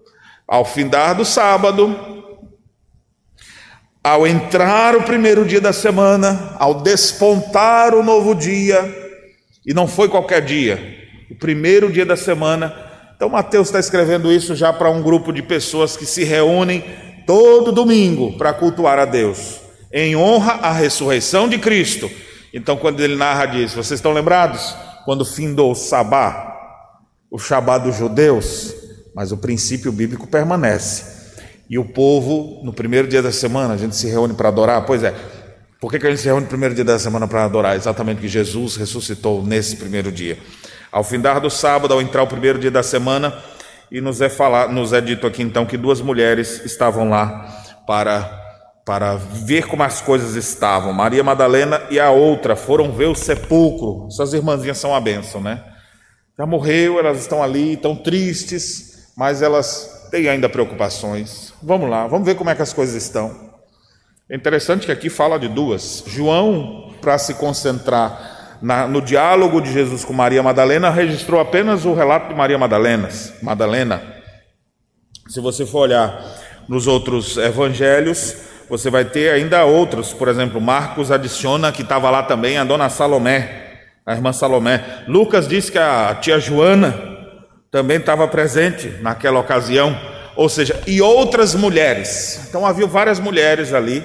Ao 0.48 0.64
findar 0.64 1.14
do 1.14 1.24
sábado, 1.24 1.94
ao 4.02 4.26
entrar 4.26 4.96
o 4.96 5.02
primeiro 5.02 5.44
dia 5.44 5.60
da 5.60 5.72
semana, 5.72 6.56
ao 6.58 6.80
despontar 6.82 7.94
o 7.94 8.02
novo 8.02 8.34
dia, 8.34 8.82
e 9.66 9.74
não 9.74 9.86
foi 9.86 10.08
qualquer 10.08 10.42
dia, 10.42 10.96
o 11.30 11.34
primeiro 11.34 11.92
dia 11.92 12.06
da 12.06 12.16
semana. 12.16 12.74
Então, 13.14 13.28
Mateus 13.28 13.68
está 13.68 13.78
escrevendo 13.78 14.32
isso 14.32 14.56
já 14.56 14.72
para 14.72 14.90
um 14.90 15.02
grupo 15.02 15.32
de 15.32 15.42
pessoas 15.42 15.96
que 15.96 16.06
se 16.06 16.24
reúnem 16.24 16.82
todo 17.26 17.70
domingo 17.70 18.38
para 18.38 18.54
cultuar 18.54 18.98
a 18.98 19.04
Deus, 19.04 19.60
em 19.92 20.16
honra 20.16 20.54
à 20.62 20.72
ressurreição 20.72 21.48
de 21.48 21.58
Cristo. 21.58 22.10
Então, 22.54 22.76
quando 22.76 23.00
ele 23.00 23.16
narra 23.16 23.44
disso, 23.44 23.76
vocês 23.76 23.98
estão 23.98 24.12
lembrados? 24.12 24.74
quando 25.08 25.24
findou 25.24 25.72
o 25.72 25.74
sabá, 25.74 26.54
o 27.30 27.38
Shabá 27.38 27.78
dos 27.78 27.96
judeus, 27.96 28.74
mas 29.18 29.32
o 29.32 29.37
princípio 29.37 29.90
bíblico 29.90 30.28
permanece. 30.28 31.34
E 31.68 31.76
o 31.76 31.84
povo, 31.84 32.60
no 32.62 32.72
primeiro 32.72 33.08
dia 33.08 33.20
da 33.20 33.32
semana, 33.32 33.75
a 33.75 33.76
gente 33.76 33.96
se 33.96 34.06
reúne 34.06 34.32
para 34.32 34.46
adorar. 34.46 34.87
Pois 34.87 35.02
é, 35.02 35.12
por 35.80 35.90
que, 35.90 35.98
que 35.98 36.06
a 36.06 36.10
gente 36.10 36.20
se 36.20 36.26
reúne 36.26 36.42
no 36.42 36.48
primeiro 36.48 36.72
dia 36.72 36.84
da 36.84 37.00
semana 37.00 37.26
para 37.26 37.44
adorar? 37.44 37.75
Exatamente 37.75 38.20
que 38.20 38.28
Jesus 38.28 38.76
ressuscitou 38.76 39.44
nesse 39.44 39.75
primeiro 39.75 40.12
dia. 40.12 40.38
Ao 40.92 41.02
findar 41.02 41.40
do 41.40 41.50
sábado, 41.50 41.92
ao 41.92 42.00
entrar 42.00 42.22
o 42.22 42.28
primeiro 42.28 42.60
dia 42.60 42.70
da 42.70 42.84
semana, 42.84 43.37
e 43.90 44.00
nos 44.00 44.20
é, 44.20 44.28
falar, 44.28 44.68
nos 44.68 44.92
é 44.92 45.00
dito 45.00 45.26
aqui 45.26 45.42
então 45.42 45.66
que 45.66 45.76
duas 45.76 46.00
mulheres 46.00 46.64
estavam 46.64 47.08
lá 47.08 47.44
para 47.88 48.37
para 48.87 49.16
ver 49.16 49.66
como 49.66 49.82
as 49.82 50.00
coisas 50.00 50.37
estavam. 50.37 50.92
Maria 50.92 51.25
Madalena 51.25 51.82
e 51.90 51.98
a 51.98 52.12
outra 52.12 52.54
foram 52.54 52.92
ver 52.92 53.06
o 53.06 53.16
sepulcro. 53.16 54.06
Essas 54.06 54.32
irmãzinhas 54.32 54.78
são 54.78 54.94
a 54.94 55.00
bênção, 55.00 55.40
né? 55.40 55.60
Já 56.38 56.46
morreu, 56.46 57.00
elas 57.00 57.20
estão 57.20 57.42
ali, 57.42 57.72
estão 57.72 57.96
tristes, 57.96 58.97
mas 59.18 59.42
elas 59.42 60.06
têm 60.12 60.28
ainda 60.28 60.48
preocupações. 60.48 61.52
Vamos 61.60 61.90
lá, 61.90 62.06
vamos 62.06 62.25
ver 62.25 62.37
como 62.37 62.50
é 62.50 62.54
que 62.54 62.62
as 62.62 62.72
coisas 62.72 62.94
estão. 62.94 63.50
É 64.30 64.37
interessante 64.37 64.87
que 64.87 64.92
aqui 64.92 65.10
fala 65.10 65.40
de 65.40 65.48
duas. 65.48 66.04
João, 66.06 66.94
para 67.00 67.18
se 67.18 67.34
concentrar 67.34 68.58
na, 68.62 68.87
no 68.87 69.02
diálogo 69.02 69.60
de 69.60 69.72
Jesus 69.72 70.04
com 70.04 70.12
Maria 70.12 70.40
Madalena, 70.40 70.88
registrou 70.88 71.40
apenas 71.40 71.84
o 71.84 71.94
relato 71.94 72.28
de 72.28 72.34
Maria 72.37 72.56
Madalena. 72.56 73.08
Madalena. 73.42 74.00
Se 75.26 75.40
você 75.40 75.66
for 75.66 75.80
olhar 75.80 76.25
nos 76.68 76.87
outros 76.87 77.37
evangelhos, 77.38 78.37
você 78.70 78.88
vai 78.88 79.04
ter 79.04 79.32
ainda 79.32 79.64
outros, 79.64 80.12
por 80.12 80.28
exemplo, 80.28 80.60
Marcos 80.60 81.10
adiciona 81.10 81.72
que 81.72 81.82
estava 81.82 82.08
lá 82.08 82.22
também 82.22 82.56
a 82.56 82.62
dona 82.62 82.88
Salomé, 82.88 83.80
a 84.06 84.12
irmã 84.12 84.32
Salomé. 84.32 85.02
Lucas 85.08 85.48
diz 85.48 85.68
que 85.68 85.78
a 85.78 86.14
tia 86.14 86.38
Joana 86.38 87.07
também 87.70 87.98
estava 87.98 88.26
presente 88.26 88.88
naquela 89.00 89.40
ocasião, 89.40 89.98
ou 90.34 90.48
seja, 90.48 90.80
e 90.87 91.02
outras 91.02 91.54
mulheres. 91.54 92.40
Então 92.48 92.64
havia 92.64 92.87
várias 92.87 93.18
mulheres 93.18 93.72
ali. 93.75 94.02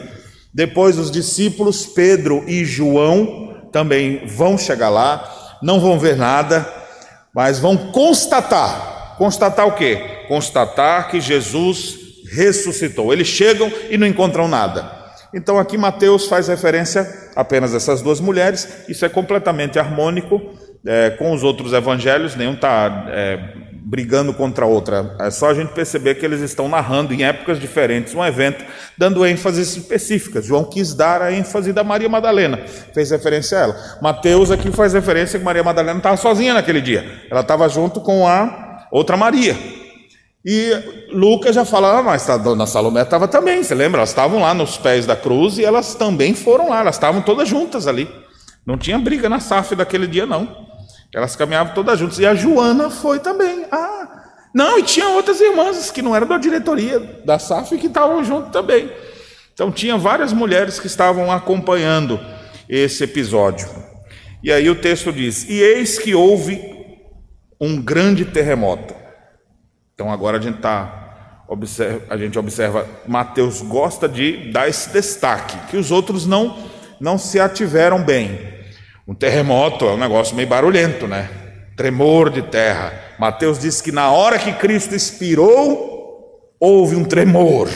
Depois 0.54 0.98
os 0.98 1.10
discípulos 1.10 1.86
Pedro 1.86 2.44
e 2.48 2.66
João 2.66 3.62
também 3.72 4.26
vão 4.28 4.58
chegar 4.58 4.90
lá, 4.90 5.58
não 5.62 5.80
vão 5.80 5.98
ver 5.98 6.16
nada, 6.16 6.68
mas 7.34 7.60
vão 7.60 7.76
constatar. 7.92 9.16
Constatar 9.18 9.68
o 9.68 9.74
quê? 9.74 10.26
Constatar 10.28 11.10
que 11.10 11.22
Jesus 11.22 11.98
ressuscitou. 12.32 13.14
Eles 13.14 13.28
chegam 13.28 13.72
e 13.90 13.98
não 13.98 14.06
encontram 14.06 14.48
nada. 14.48 15.04
Então 15.34 15.58
aqui 15.58 15.78
Mateus 15.78 16.28
faz 16.28 16.48
referência 16.48 17.32
apenas 17.36 17.74
a 17.74 17.78
essas 17.78 18.02
duas 18.02 18.20
mulheres, 18.20 18.68
isso 18.88 19.04
é 19.04 19.10
completamente 19.10 19.80
harmônico 19.80 20.40
é, 20.86 21.12
com 21.12 21.32
os 21.32 21.44
outros 21.44 21.74
evangelhos, 21.74 22.36
nenhum 22.36 22.54
está 22.54 23.06
é, 23.10 23.40
brigando 23.86 24.34
contra 24.34 24.66
outra, 24.66 25.16
é 25.20 25.30
só 25.30 25.50
a 25.50 25.54
gente 25.54 25.74
perceber 25.74 26.16
que 26.16 26.26
eles 26.26 26.42
estão 26.42 26.68
narrando 26.68 27.14
em 27.14 27.24
épocas 27.24 27.60
diferentes 27.60 28.16
um 28.16 28.24
evento, 28.24 28.64
dando 28.98 29.26
ênfases 29.26 29.76
específicas. 29.76 30.46
João 30.46 30.64
quis 30.64 30.94
dar 30.94 31.22
a 31.22 31.32
ênfase 31.32 31.72
da 31.72 31.84
Maria 31.84 32.10
Madalena, 32.10 32.58
fez 32.94 33.12
referência 33.12 33.58
a 33.58 33.62
ela. 33.62 33.98
Mateus 34.02 34.52
aqui 34.52 34.72
faz 34.72 34.94
referência 34.94 35.38
que 35.38 35.46
Maria 35.46 35.64
Madalena 35.64 35.98
estava 35.98 36.18
sozinha 36.18 36.54
naquele 36.54 36.82
dia, 36.82 37.06
ela 37.30 37.42
estava 37.42 37.68
junto 37.70 38.02
com 38.02 38.28
a 38.28 38.88
outra 38.92 39.16
Maria. 39.16 39.56
E 40.46 40.74
Lucas 41.14 41.56
já 41.56 41.64
fala, 41.64 42.00
ah, 42.00 42.04
mas 42.04 42.30
a 42.30 42.36
dona 42.36 42.66
Salomé 42.66 43.04
estava 43.04 43.30
também, 43.30 43.64
você 43.64 43.74
lembra? 43.74 44.00
Elas 44.00 44.10
estavam 44.10 44.42
lá 44.42 44.54
nos 44.54 44.78
pés 44.78 45.06
da 45.06 45.16
cruz 45.16 45.58
e 45.58 45.64
elas 45.64 45.96
também 45.96 46.34
foram 46.34 46.70
lá, 46.70 46.82
elas 46.82 46.96
estavam 46.96 47.22
todas 47.22 47.48
juntas 47.48 47.88
ali. 47.88 48.10
Não 48.66 48.78
tinha 48.78 48.98
briga 48.98 49.30
na 49.30 49.40
SAF 49.40 49.76
daquele 49.76 50.08
dia, 50.08 50.26
não. 50.26 50.63
Elas 51.14 51.36
caminhavam 51.36 51.74
todas 51.74 52.00
juntas. 52.00 52.20
E 52.20 52.26
a 52.26 52.34
Joana 52.34 52.90
foi 52.90 53.20
também. 53.20 53.66
Ah, 53.72 54.24
não, 54.54 54.80
e 54.80 54.84
tinha 54.84 55.10
outras 55.10 55.40
irmãs 55.40 55.92
que 55.92 56.02
não 56.02 56.16
eram 56.16 56.28
da 56.28 56.38
diretoria 56.38 57.00
da 57.26 57.38
SAF 57.38 57.78
que 57.78 57.88
estavam 57.88 58.24
junto 58.24 58.50
também. 58.50 58.92
Então 59.54 59.72
tinha 59.72 59.98
várias 59.98 60.34
mulheres 60.34 60.80
que 60.80 60.88
estavam 60.88 61.32
acompanhando 61.32 62.20
esse 62.68 63.04
episódio. 63.04 63.68
E 64.44 64.52
aí 64.52 64.70
o 64.70 64.76
texto 64.76 65.12
diz: 65.12 65.48
E 65.48 65.62
eis 65.62 66.00
que 66.00 66.16
houve 66.16 66.60
um 67.62 67.82
grande 67.82 68.26
terremoto 68.26 69.04
então 69.94 70.12
agora 70.12 70.38
a 70.38 70.42
gente 70.42 70.58
tá 70.58 71.46
observa, 71.48 72.02
a 72.10 72.18
gente 72.18 72.38
observa 72.38 72.88
Mateus 73.08 73.62
gosta 73.62 74.10
de 74.10 74.52
dar 74.52 74.68
esse 74.68 74.90
destaque 74.90 75.56
que 75.70 75.78
os 75.78 75.92
outros 75.92 76.26
não 76.26 76.58
não 77.00 77.18
se 77.18 77.40
ativeram 77.40 78.02
bem. 78.04 78.63
Um 79.06 79.14
terremoto 79.14 79.86
é 79.86 79.92
um 79.92 79.98
negócio 79.98 80.34
meio 80.34 80.48
barulhento, 80.48 81.08
né? 81.08 81.30
Tremor 81.76 82.30
de 82.30 82.42
terra. 82.42 82.94
Mateus 83.20 83.60
diz 83.60 83.82
que 83.82 83.92
na 83.92 84.10
hora 84.12 84.40
que 84.40 84.54
Cristo 84.54 84.96
expirou, 84.96 86.54
houve 86.58 86.96
um 86.96 87.04
tremor 87.04 87.70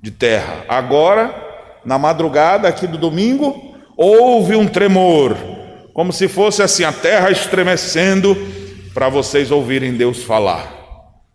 de 0.00 0.10
terra. 0.10 0.64
Agora, 0.68 1.32
na 1.84 1.96
madrugada 1.96 2.66
aqui 2.66 2.88
do 2.88 2.98
domingo, 2.98 3.76
houve 3.96 4.56
um 4.56 4.66
tremor, 4.66 5.36
como 5.94 6.12
se 6.12 6.26
fosse 6.26 6.60
assim 6.60 6.82
a 6.82 6.92
terra 6.92 7.30
estremecendo 7.30 8.36
para 8.92 9.08
vocês 9.08 9.52
ouvirem 9.52 9.96
Deus 9.96 10.24
falar. 10.24 10.82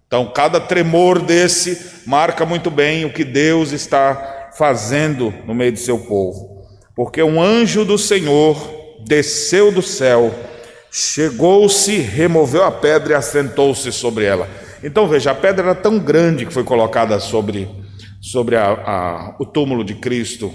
Então, 0.06 0.26
cada 0.34 0.60
tremor 0.60 1.20
desse 1.20 2.02
marca 2.06 2.46
muito 2.46 2.70
bem 2.70 3.06
o 3.06 3.14
que 3.14 3.24
Deus 3.24 3.72
está 3.72 4.50
fazendo 4.58 5.34
no 5.46 5.56
meio 5.56 5.72
de 5.72 5.80
seu 5.80 5.98
povo. 6.00 6.66
Porque 6.94 7.24
um 7.24 7.42
anjo 7.42 7.86
do 7.86 7.98
Senhor 7.98 8.77
desceu 9.08 9.72
do 9.72 9.82
céu, 9.82 10.34
chegou-se, 10.92 11.98
removeu 11.98 12.64
a 12.64 12.72
pedra 12.72 13.14
e 13.14 13.16
assentou-se 13.16 13.92
sobre 13.92 14.26
ela. 14.26 14.48
Então 14.84 15.08
veja, 15.08 15.32
a 15.32 15.36
pedra 15.36 15.68
era 15.68 15.76
tão 15.76 15.98
grande 15.98 16.46
que 16.46 16.54
foi 16.54 16.64
colocada 16.64 17.20
sobre, 17.20 17.68
sobre 18.22 18.56
a, 18.56 18.66
a, 18.66 19.36
o 19.40 19.46
túmulo 19.46 19.84
de 19.84 19.96
Cristo, 19.96 20.54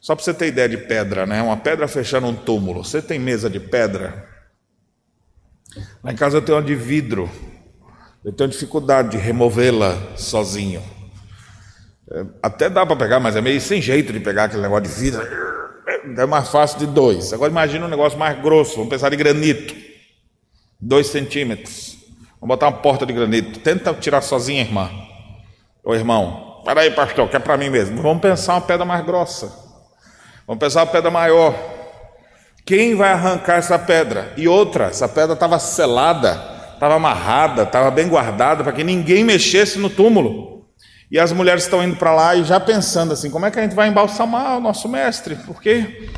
Só 0.00 0.14
para 0.14 0.22
você 0.22 0.34
ter 0.34 0.48
ideia 0.48 0.68
de 0.68 0.76
pedra, 0.76 1.24
né? 1.24 1.40
Uma 1.40 1.56
pedra 1.56 1.88
fechando 1.88 2.26
um 2.26 2.34
túmulo. 2.34 2.84
Você 2.84 3.00
tem 3.00 3.18
mesa 3.18 3.48
de 3.48 3.58
pedra? 3.58 4.28
Lá 6.02 6.12
em 6.12 6.16
casa 6.16 6.36
eu 6.36 6.42
tenho 6.42 6.58
uma 6.58 6.64
de 6.64 6.74
vidro. 6.74 7.28
Eu 8.22 8.32
tenho 8.32 8.50
dificuldade 8.50 9.12
de 9.12 9.16
removê-la 9.16 9.98
sozinho. 10.16 10.82
É, 12.10 12.24
até 12.42 12.68
dá 12.68 12.84
para 12.84 12.96
pegar, 12.96 13.18
mas 13.18 13.34
é 13.34 13.40
meio 13.40 13.60
sem 13.60 13.80
jeito 13.80 14.12
de 14.12 14.20
pegar 14.20 14.44
aquele 14.44 14.62
negócio 14.62 14.84
de 14.84 15.00
vidro. 15.00 15.53
É 15.86 16.26
mais 16.26 16.48
fácil 16.48 16.78
de 16.78 16.86
dois. 16.86 17.32
Agora 17.32 17.50
imagine 17.50 17.84
um 17.84 17.88
negócio 17.88 18.18
mais 18.18 18.40
grosso. 18.40 18.76
Vamos 18.76 18.90
pensar 18.90 19.10
de 19.10 19.16
granito. 19.16 19.74
Dois 20.80 21.08
centímetros. 21.08 21.96
Vamos 22.40 22.56
botar 22.56 22.68
uma 22.68 22.78
porta 22.78 23.04
de 23.04 23.12
granito. 23.12 23.60
Tenta 23.60 23.92
tirar 23.94 24.22
sozinha, 24.22 24.62
irmã. 24.62 24.90
Ô 25.82 25.94
irmão, 25.94 26.62
peraí, 26.64 26.90
pastor, 26.90 27.28
que 27.28 27.36
é 27.36 27.38
para 27.38 27.56
mim 27.56 27.68
mesmo. 27.68 28.00
Vamos 28.00 28.22
pensar 28.22 28.54
uma 28.54 28.60
pedra 28.60 28.84
mais 28.84 29.04
grossa. 29.04 29.46
Vamos 30.46 30.60
pensar 30.60 30.80
uma 30.80 30.86
pedra 30.86 31.10
maior. 31.10 31.54
Quem 32.64 32.94
vai 32.94 33.12
arrancar 33.12 33.58
essa 33.58 33.78
pedra? 33.78 34.32
E 34.36 34.48
outra, 34.48 34.86
essa 34.86 35.06
pedra 35.06 35.34
estava 35.34 35.58
selada, 35.58 36.30
estava 36.72 36.94
amarrada, 36.94 37.64
estava 37.64 37.90
bem 37.90 38.08
guardada 38.08 38.64
para 38.64 38.72
que 38.72 38.82
ninguém 38.82 39.22
mexesse 39.22 39.78
no 39.78 39.90
túmulo. 39.90 40.53
E 41.10 41.18
as 41.18 41.32
mulheres 41.32 41.64
estão 41.64 41.82
indo 41.82 41.96
para 41.96 42.14
lá 42.14 42.34
e 42.34 42.44
já 42.44 42.58
pensando 42.58 43.12
assim: 43.12 43.30
como 43.30 43.46
é 43.46 43.50
que 43.50 43.58
a 43.58 43.62
gente 43.62 43.74
vai 43.74 43.88
embalsamar 43.88 44.56
o 44.56 44.60
nosso 44.60 44.88
mestre? 44.88 45.36
Porque 45.36 46.08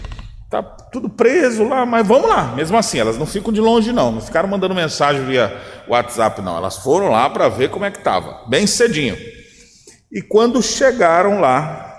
está 0.44 0.62
tudo 0.62 1.10
preso 1.10 1.64
lá, 1.64 1.84
mas 1.84 2.06
vamos 2.06 2.28
lá. 2.28 2.54
Mesmo 2.54 2.76
assim, 2.76 2.98
elas 2.98 3.18
não 3.18 3.26
ficam 3.26 3.52
de 3.52 3.60
longe, 3.60 3.92
não. 3.92 4.12
Não 4.12 4.20
ficaram 4.20 4.48
mandando 4.48 4.74
mensagem 4.74 5.24
via 5.24 5.54
WhatsApp, 5.88 6.40
não. 6.40 6.56
Elas 6.56 6.78
foram 6.78 7.08
lá 7.08 7.28
para 7.28 7.48
ver 7.48 7.70
como 7.70 7.84
é 7.84 7.90
que 7.90 7.98
estava, 7.98 8.48
bem 8.48 8.66
cedinho. 8.66 9.16
E 10.10 10.22
quando 10.22 10.62
chegaram 10.62 11.40
lá, 11.40 11.94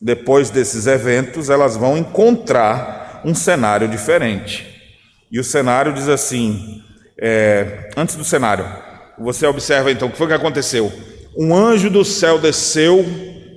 depois 0.00 0.50
desses 0.50 0.86
eventos, 0.86 1.50
elas 1.50 1.76
vão 1.76 1.98
encontrar 1.98 3.22
um 3.24 3.34
cenário 3.34 3.88
diferente. 3.88 4.72
E 5.30 5.40
o 5.40 5.44
cenário 5.44 5.92
diz 5.92 6.08
assim: 6.08 6.80
é, 7.20 7.90
antes 7.96 8.14
do 8.14 8.24
cenário, 8.24 8.66
você 9.18 9.46
observa 9.46 9.90
então 9.90 10.08
o 10.08 10.10
que 10.10 10.18
foi 10.18 10.28
que 10.28 10.32
aconteceu. 10.32 10.92
Um 11.36 11.54
anjo 11.54 11.90
do 11.90 12.04
céu 12.04 12.38
desceu, 12.38 13.04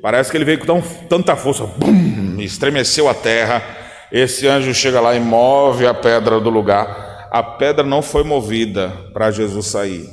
parece 0.01 0.31
que 0.31 0.37
ele 0.37 0.45
veio 0.45 0.59
com 0.59 0.65
tão, 0.65 0.81
tanta 0.81 1.35
força, 1.35 1.65
bum, 1.65 2.39
estremeceu 2.39 3.07
a 3.07 3.13
terra. 3.13 3.63
Esse 4.11 4.47
anjo 4.47 4.73
chega 4.73 4.99
lá 4.99 5.15
e 5.15 5.19
move 5.19 5.85
a 5.85 5.93
pedra 5.93 6.39
do 6.39 6.49
lugar. 6.49 7.29
A 7.31 7.43
pedra 7.43 7.83
não 7.83 8.01
foi 8.01 8.23
movida 8.23 8.89
para 9.13 9.31
Jesus 9.31 9.67
sair. 9.67 10.09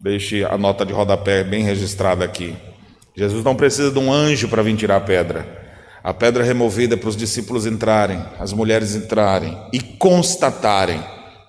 Deixe 0.00 0.44
a 0.44 0.56
nota 0.56 0.86
de 0.86 0.92
rodapé 0.92 1.44
bem 1.44 1.62
registrada 1.62 2.24
aqui. 2.24 2.56
Jesus 3.16 3.44
não 3.44 3.54
precisa 3.54 3.90
de 3.90 3.98
um 3.98 4.12
anjo 4.12 4.48
para 4.48 4.62
vir 4.62 4.76
tirar 4.76 4.96
a 4.96 5.00
pedra. 5.00 5.58
A 6.02 6.14
pedra 6.14 6.44
é 6.44 6.46
removida 6.46 6.96
para 6.96 7.08
os 7.08 7.16
discípulos 7.16 7.66
entrarem, 7.66 8.22
as 8.38 8.52
mulheres 8.52 8.94
entrarem 8.94 9.58
e 9.72 9.80
constatarem: 9.80 11.02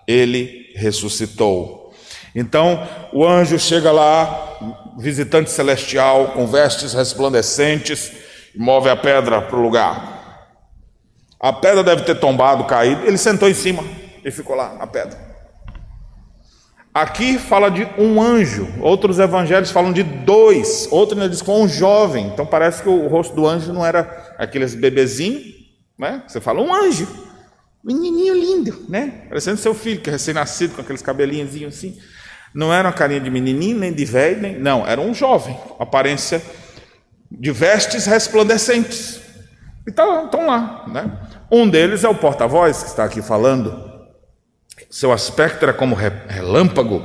Ele 0.07 0.73
ressuscitou. 0.75 1.93
Então 2.35 2.87
o 3.13 3.25
anjo 3.25 3.59
chega 3.59 3.91
lá, 3.91 4.78
visitante 4.97 5.51
celestial, 5.51 6.29
com 6.29 6.47
vestes 6.47 6.93
resplandecentes, 6.93 8.11
e 8.55 8.59
move 8.59 8.89
a 8.89 8.95
pedra 8.95 9.41
para 9.41 9.57
o 9.57 9.61
lugar. 9.61 10.19
A 11.39 11.53
pedra 11.53 11.83
deve 11.83 12.03
ter 12.03 12.15
tombado, 12.15 12.65
caído. 12.65 13.05
Ele 13.05 13.17
sentou 13.17 13.49
em 13.49 13.53
cima 13.53 13.83
e 14.23 14.31
ficou 14.31 14.55
lá 14.55 14.73
na 14.73 14.87
pedra. 14.87 15.29
Aqui 16.93 17.37
fala 17.37 17.69
de 17.69 17.87
um 17.97 18.21
anjo, 18.21 18.67
outros 18.81 19.19
evangelhos 19.19 19.69
falam 19.71 19.93
de 19.93 20.01
dois, 20.01 20.87
outro 20.91 21.15
ainda 21.15 21.29
diz 21.29 21.39
que 21.39 21.45
foi 21.45 21.55
um 21.55 21.67
jovem, 21.67 22.27
então 22.27 22.45
parece 22.45 22.81
que 22.81 22.89
o 22.89 23.07
rosto 23.07 23.35
do 23.35 23.47
anjo 23.47 23.71
não 23.71 23.85
era 23.85 24.35
aqueles 24.39 24.73
bebezinho, 24.73 25.39
né? 25.97 26.23
Você 26.27 26.41
fala 26.41 26.59
um 26.61 26.73
anjo, 26.73 27.07
menininho 27.83 28.33
lindo, 28.33 28.85
né? 28.89 29.25
Parecendo 29.29 29.57
seu 29.57 29.75
filho, 29.75 30.01
que 30.01 30.09
é 30.09 30.13
recém-nascido, 30.13 30.73
com 30.73 30.81
aqueles 30.81 31.01
cabelinhos 31.01 31.55
assim. 31.67 31.97
Não 32.53 32.73
era 32.73 32.87
uma 32.87 32.93
carinha 32.93 33.19
de 33.19 33.29
menininho, 33.29 33.77
nem 33.77 33.93
de 33.93 34.05
velho, 34.05 34.41
nem... 34.41 34.59
não, 34.59 34.87
era 34.87 34.99
um 34.99 35.13
jovem, 35.13 35.57
aparência 35.79 36.41
de 37.31 37.51
vestes 37.51 38.05
resplandecentes. 38.05 39.21
E 39.85 39.89
estão 39.89 40.27
tá, 40.27 40.37
lá, 40.37 40.85
né? 40.87 41.19
Um 41.51 41.69
deles 41.69 42.03
é 42.03 42.09
o 42.09 42.15
porta-voz 42.15 42.83
que 42.83 42.89
está 42.89 43.03
aqui 43.03 43.21
falando, 43.21 43.89
seu 44.89 45.11
aspecto 45.11 45.63
era 45.63 45.73
como 45.73 45.95
relâmpago, 45.95 47.03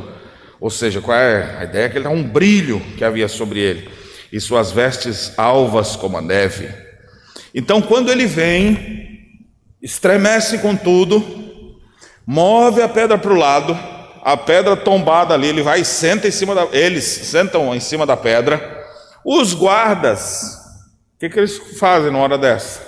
ou 0.60 0.70
seja, 0.70 1.00
qual 1.00 1.16
é 1.16 1.58
a 1.58 1.64
ideia? 1.64 1.90
Que 1.90 1.98
ele 1.98 2.04
dá 2.04 2.10
um 2.10 2.22
brilho 2.22 2.80
que 2.96 3.04
havia 3.04 3.28
sobre 3.28 3.60
ele, 3.60 3.90
e 4.32 4.40
suas 4.40 4.72
vestes 4.72 5.32
alvas 5.38 5.96
como 5.96 6.16
a 6.16 6.22
neve. 6.22 6.68
Então, 7.54 7.80
quando 7.80 8.10
ele 8.10 8.26
vem, 8.26 9.18
estremece 9.82 10.58
com 10.58 10.74
tudo, 10.74 11.22
move 12.26 12.80
a 12.82 12.88
pedra 12.88 13.18
para 13.18 13.32
o 13.32 13.36
lado, 13.36 13.78
a 14.24 14.38
pedra 14.38 14.74
tombada 14.74 15.34
ali, 15.34 15.48
ele 15.48 15.62
vai 15.62 15.82
e 15.82 15.84
senta 15.84 16.26
em 16.26 16.30
cima 16.30 16.54
da. 16.54 16.66
Eles 16.72 17.04
sentam 17.04 17.74
em 17.74 17.80
cima 17.80 18.06
da 18.06 18.16
pedra. 18.16 18.82
Os 19.22 19.52
guardas, 19.52 20.58
o 21.14 21.18
que, 21.18 21.28
que 21.28 21.38
eles 21.38 21.58
fazem 21.78 22.10
na 22.10 22.18
hora 22.18 22.38
dessa? 22.38 22.80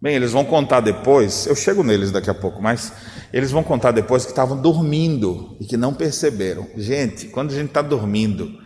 Bem, 0.00 0.14
eles 0.14 0.30
vão 0.30 0.44
contar 0.44 0.80
depois, 0.80 1.46
eu 1.46 1.56
chego 1.56 1.82
neles 1.82 2.12
daqui 2.12 2.30
a 2.30 2.34
pouco, 2.34 2.62
mas 2.62 2.92
eles 3.32 3.50
vão 3.50 3.64
contar 3.64 3.90
depois 3.90 4.24
que 4.24 4.30
estavam 4.30 4.60
dormindo 4.60 5.56
e 5.60 5.64
que 5.64 5.76
não 5.76 5.92
perceberam. 5.92 6.68
Gente, 6.76 7.26
quando 7.26 7.50
a 7.50 7.54
gente 7.54 7.68
está 7.68 7.82
dormindo, 7.82 8.56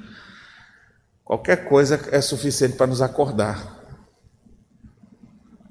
qualquer 1.24 1.64
coisa 1.64 1.98
é 2.12 2.20
suficiente 2.20 2.76
para 2.76 2.88
nos 2.88 3.00
acordar. 3.00 3.78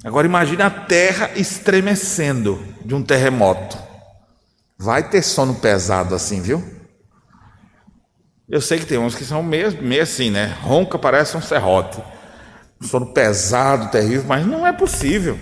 Agora 0.03 0.25
imagine 0.25 0.63
a 0.63 0.69
terra 0.69 1.31
estremecendo 1.35 2.63
de 2.83 2.95
um 2.95 3.03
terremoto. 3.03 3.88
Vai 4.81 5.09
ter 5.09 5.21
sono 5.21 5.55
pesado 5.55 6.15
assim, 6.15 6.41
viu? 6.41 6.63
Eu 8.47 8.61
sei 8.61 8.79
que 8.79 8.85
tem 8.85 8.97
uns 8.97 9.13
que 9.13 9.25
são 9.25 9.43
meio, 9.43 9.77
meio 9.83 10.01
assim, 10.01 10.31
né? 10.31 10.57
Ronca 10.61 10.97
parece 10.97 11.35
um 11.35 11.41
serrote. 11.41 12.01
sono 12.81 13.07
pesado, 13.07 13.91
terrível, 13.91 14.23
mas 14.25 14.45
não 14.45 14.65
é 14.65 14.71
possível. 14.71 15.37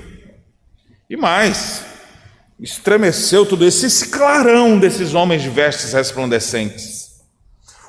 E 1.07 1.15
mais, 1.15 1.85
estremeceu 2.59 3.45
tudo 3.45 3.63
esse 3.63 4.07
clarão 4.07 4.79
desses 4.79 5.13
homens 5.13 5.43
de 5.43 5.49
vestes 5.49 5.93
resplandecentes. 5.93 7.21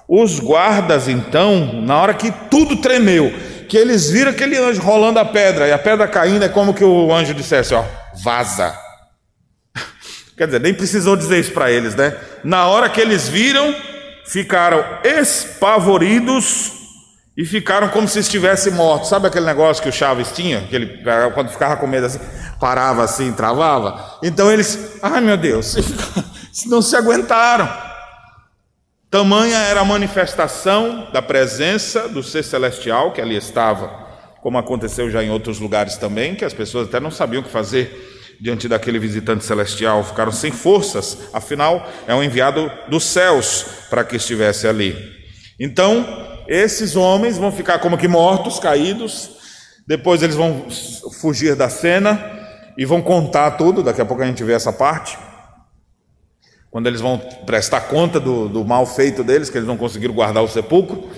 Os 0.06 0.38
guardas, 0.38 1.08
então, 1.08 1.80
na 1.80 1.96
hora 2.00 2.12
que 2.12 2.30
tudo 2.50 2.76
tremeu, 2.76 3.32
que 3.70 3.76
eles 3.78 4.10
viram 4.10 4.32
aquele 4.32 4.58
anjo 4.58 4.82
rolando 4.82 5.18
a 5.18 5.24
pedra 5.24 5.66
e 5.66 5.72
a 5.72 5.78
pedra 5.78 6.06
caindo, 6.06 6.44
é 6.44 6.48
como 6.48 6.74
que 6.74 6.84
o 6.84 7.10
anjo 7.10 7.32
dissesse: 7.32 7.72
ó, 7.72 7.82
vaza. 8.22 8.87
Quer 10.38 10.46
dizer, 10.46 10.60
nem 10.60 10.72
precisou 10.72 11.16
dizer 11.16 11.40
isso 11.40 11.50
para 11.50 11.68
eles, 11.68 11.96
né? 11.96 12.16
Na 12.44 12.68
hora 12.68 12.88
que 12.88 13.00
eles 13.00 13.28
viram, 13.28 13.74
ficaram 14.24 14.84
espavoridos 15.02 16.72
e 17.36 17.44
ficaram 17.44 17.88
como 17.88 18.06
se 18.06 18.20
estivessem 18.20 18.72
mortos. 18.72 19.08
Sabe 19.08 19.26
aquele 19.26 19.44
negócio 19.44 19.82
que 19.82 19.88
o 19.88 19.92
Chaves 19.92 20.30
tinha? 20.30 20.60
Que 20.60 20.76
ele, 20.76 21.02
quando 21.34 21.50
ficava 21.50 21.76
com 21.76 21.88
medo 21.88 22.06
assim, 22.06 22.20
parava 22.60 23.02
assim, 23.02 23.32
travava. 23.32 24.18
Então 24.22 24.48
eles, 24.48 24.98
ai 25.02 25.20
meu 25.20 25.36
Deus, 25.36 25.74
não 26.66 26.80
se 26.80 26.94
aguentaram. 26.94 27.68
Tamanha 29.10 29.58
era 29.58 29.80
a 29.80 29.84
manifestação 29.84 31.08
da 31.12 31.20
presença 31.20 32.08
do 32.08 32.22
ser 32.22 32.44
celestial 32.44 33.10
que 33.10 33.20
ali 33.20 33.34
estava, 33.34 33.88
como 34.40 34.56
aconteceu 34.56 35.10
já 35.10 35.20
em 35.20 35.30
outros 35.30 35.58
lugares 35.58 35.96
também, 35.96 36.36
que 36.36 36.44
as 36.44 36.54
pessoas 36.54 36.86
até 36.86 37.00
não 37.00 37.10
sabiam 37.10 37.40
o 37.40 37.44
que 37.44 37.50
fazer 37.50 38.17
diante 38.40 38.68
daquele 38.68 38.98
visitante 38.98 39.44
celestial, 39.44 40.04
ficaram 40.04 40.30
sem 40.30 40.52
forças, 40.52 41.18
afinal 41.32 41.88
é 42.06 42.14
um 42.14 42.22
enviado 42.22 42.70
dos 42.88 43.04
céus 43.04 43.66
para 43.90 44.04
que 44.04 44.16
estivesse 44.16 44.66
ali. 44.66 44.96
Então, 45.58 46.06
esses 46.46 46.94
homens 46.94 47.36
vão 47.36 47.50
ficar 47.50 47.78
como 47.80 47.98
que 47.98 48.06
mortos, 48.06 48.60
caídos. 48.60 49.30
Depois 49.86 50.22
eles 50.22 50.36
vão 50.36 50.66
fugir 51.20 51.56
da 51.56 51.68
cena 51.68 52.38
e 52.76 52.84
vão 52.84 53.02
contar 53.02 53.52
tudo. 53.52 53.82
Daqui 53.82 54.00
a 54.00 54.04
pouco 54.04 54.22
a 54.22 54.26
gente 54.26 54.44
vê 54.44 54.52
essa 54.52 54.72
parte. 54.72 55.18
Quando 56.70 56.86
eles 56.86 57.00
vão 57.00 57.18
prestar 57.44 57.82
conta 57.82 58.20
do, 58.20 58.48
do 58.48 58.64
mal 58.64 58.86
feito 58.86 59.24
deles, 59.24 59.50
que 59.50 59.58
eles 59.58 59.66
não 59.66 59.76
conseguiram 59.76 60.14
guardar 60.14 60.44
o 60.44 60.48
sepulcro. 60.48 61.08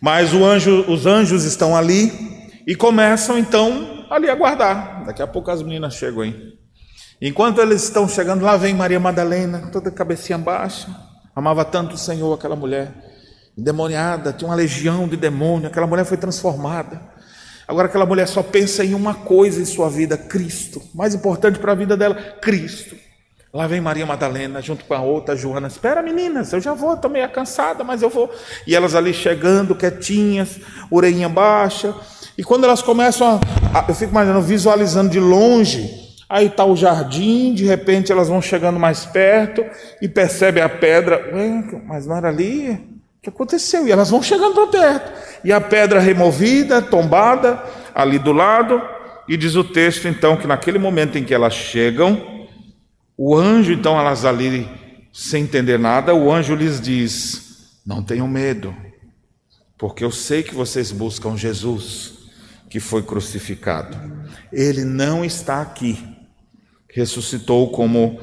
Mas 0.00 0.34
anjo, 0.34 0.84
os 0.88 1.06
anjos 1.06 1.44
estão 1.44 1.76
ali 1.76 2.12
e 2.66 2.74
começam 2.74 3.38
então 3.38 4.04
ali 4.10 4.28
a 4.28 4.34
guardar. 4.34 5.04
Daqui 5.06 5.22
a 5.22 5.26
pouco 5.26 5.50
as 5.50 5.62
meninas 5.62 5.94
chegam 5.94 6.22
aí. 6.22 6.57
Enquanto 7.20 7.60
eles 7.60 7.82
estão 7.82 8.08
chegando, 8.08 8.44
lá 8.44 8.56
vem 8.56 8.74
Maria 8.74 9.00
Madalena, 9.00 9.70
toda 9.72 9.90
cabecinha 9.90 10.38
baixa. 10.38 10.88
Amava 11.34 11.64
tanto 11.64 11.94
o 11.94 11.98
Senhor, 11.98 12.32
aquela 12.32 12.54
mulher 12.54 12.92
endemoniada, 13.56 14.32
tinha 14.32 14.48
uma 14.48 14.54
legião 14.54 15.08
de 15.08 15.16
demônio, 15.16 15.66
aquela 15.66 15.86
mulher 15.86 16.04
foi 16.04 16.16
transformada. 16.16 17.00
Agora 17.66 17.88
aquela 17.88 18.06
mulher 18.06 18.28
só 18.28 18.42
pensa 18.42 18.84
em 18.84 18.94
uma 18.94 19.14
coisa 19.14 19.60
em 19.60 19.64
sua 19.64 19.90
vida, 19.90 20.16
Cristo. 20.16 20.80
Mais 20.94 21.14
importante 21.14 21.58
para 21.58 21.72
a 21.72 21.74
vida 21.74 21.96
dela, 21.96 22.14
Cristo. 22.40 22.96
Lá 23.52 23.66
vem 23.66 23.80
Maria 23.80 24.06
Madalena 24.06 24.62
junto 24.62 24.84
com 24.84 24.94
a 24.94 25.00
outra 25.00 25.34
Joana. 25.34 25.66
Espera, 25.66 26.02
meninas, 26.02 26.52
eu 26.52 26.60
já 26.60 26.72
vou, 26.72 26.94
estou 26.94 27.10
meio 27.10 27.28
cansada, 27.30 27.82
mas 27.82 28.00
eu 28.00 28.08
vou. 28.08 28.32
E 28.66 28.76
elas 28.76 28.94
ali 28.94 29.12
chegando, 29.12 29.74
quietinhas, 29.74 30.60
orelhinha 30.90 31.28
baixa, 31.28 31.94
E 32.36 32.44
quando 32.44 32.64
elas 32.64 32.80
começam 32.80 33.40
a, 33.72 33.80
a 33.80 33.84
eu 33.88 33.94
fico 33.94 34.12
imaginando, 34.12 34.42
visualizando 34.42 35.10
de 35.10 35.18
longe, 35.18 35.97
aí 36.28 36.46
está 36.46 36.64
o 36.64 36.76
jardim, 36.76 37.54
de 37.54 37.64
repente 37.64 38.12
elas 38.12 38.28
vão 38.28 38.42
chegando 38.42 38.78
mais 38.78 39.06
perto 39.06 39.64
e 40.02 40.08
percebem 40.08 40.62
a 40.62 40.68
pedra, 40.68 41.32
mas 41.86 42.06
não 42.06 42.16
era 42.16 42.28
ali? 42.28 42.72
O 42.72 43.22
que 43.22 43.28
aconteceu? 43.28 43.86
E 43.86 43.92
elas 43.92 44.10
vão 44.10 44.22
chegando 44.22 44.54
para 44.54 44.66
perto. 44.66 45.12
E 45.42 45.52
a 45.52 45.60
pedra 45.60 46.00
removida, 46.00 46.82
tombada, 46.82 47.62
ali 47.94 48.18
do 48.18 48.32
lado, 48.32 48.80
e 49.28 49.36
diz 49.36 49.56
o 49.56 49.64
texto 49.64 50.06
então 50.06 50.36
que 50.36 50.46
naquele 50.46 50.78
momento 50.78 51.18
em 51.18 51.24
que 51.24 51.34
elas 51.34 51.54
chegam, 51.54 52.38
o 53.20 53.36
anjo, 53.36 53.72
então, 53.72 53.98
elas 53.98 54.24
ali, 54.24 54.68
sem 55.12 55.42
entender 55.42 55.76
nada, 55.76 56.14
o 56.14 56.32
anjo 56.32 56.54
lhes 56.54 56.80
diz: 56.80 57.80
Não 57.84 58.00
tenham 58.00 58.28
medo, 58.28 58.72
porque 59.76 60.04
eu 60.04 60.12
sei 60.12 60.44
que 60.44 60.54
vocês 60.54 60.92
buscam 60.92 61.36
Jesus, 61.36 62.12
que 62.70 62.78
foi 62.78 63.02
crucificado. 63.02 63.96
Ele 64.52 64.84
não 64.84 65.24
está 65.24 65.60
aqui. 65.60 65.98
Ressuscitou 66.90 67.70
como 67.70 68.20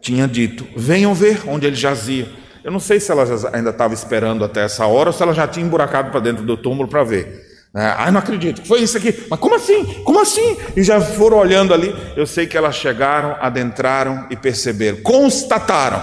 tinha 0.00 0.26
dito. 0.26 0.66
Venham 0.76 1.14
ver 1.14 1.42
onde 1.48 1.66
ele 1.66 1.76
jazia. 1.76 2.28
Eu 2.62 2.72
não 2.72 2.80
sei 2.80 2.98
se 2.98 3.10
ela 3.12 3.24
ainda 3.52 3.70
estava 3.70 3.94
esperando 3.94 4.44
até 4.44 4.64
essa 4.64 4.86
hora 4.86 5.10
ou 5.10 5.12
se 5.12 5.22
ela 5.22 5.32
já 5.32 5.46
tinha 5.46 5.64
emburacado 5.64 6.10
para 6.10 6.20
dentro 6.20 6.44
do 6.44 6.56
túmulo 6.56 6.88
para 6.88 7.04
ver. 7.04 7.46
Ah, 7.72 8.10
não 8.10 8.20
acredito, 8.20 8.66
foi 8.66 8.80
isso 8.80 8.96
aqui. 8.96 9.26
Mas 9.28 9.38
como 9.38 9.54
assim? 9.54 9.84
Como 10.02 10.18
assim? 10.18 10.56
E 10.74 10.82
já 10.82 11.00
foram 11.00 11.36
olhando 11.36 11.74
ali. 11.74 11.94
Eu 12.16 12.26
sei 12.26 12.46
que 12.46 12.56
elas 12.56 12.74
chegaram, 12.74 13.36
adentraram 13.38 14.26
e 14.30 14.36
perceberam, 14.36 15.02
constataram: 15.02 16.02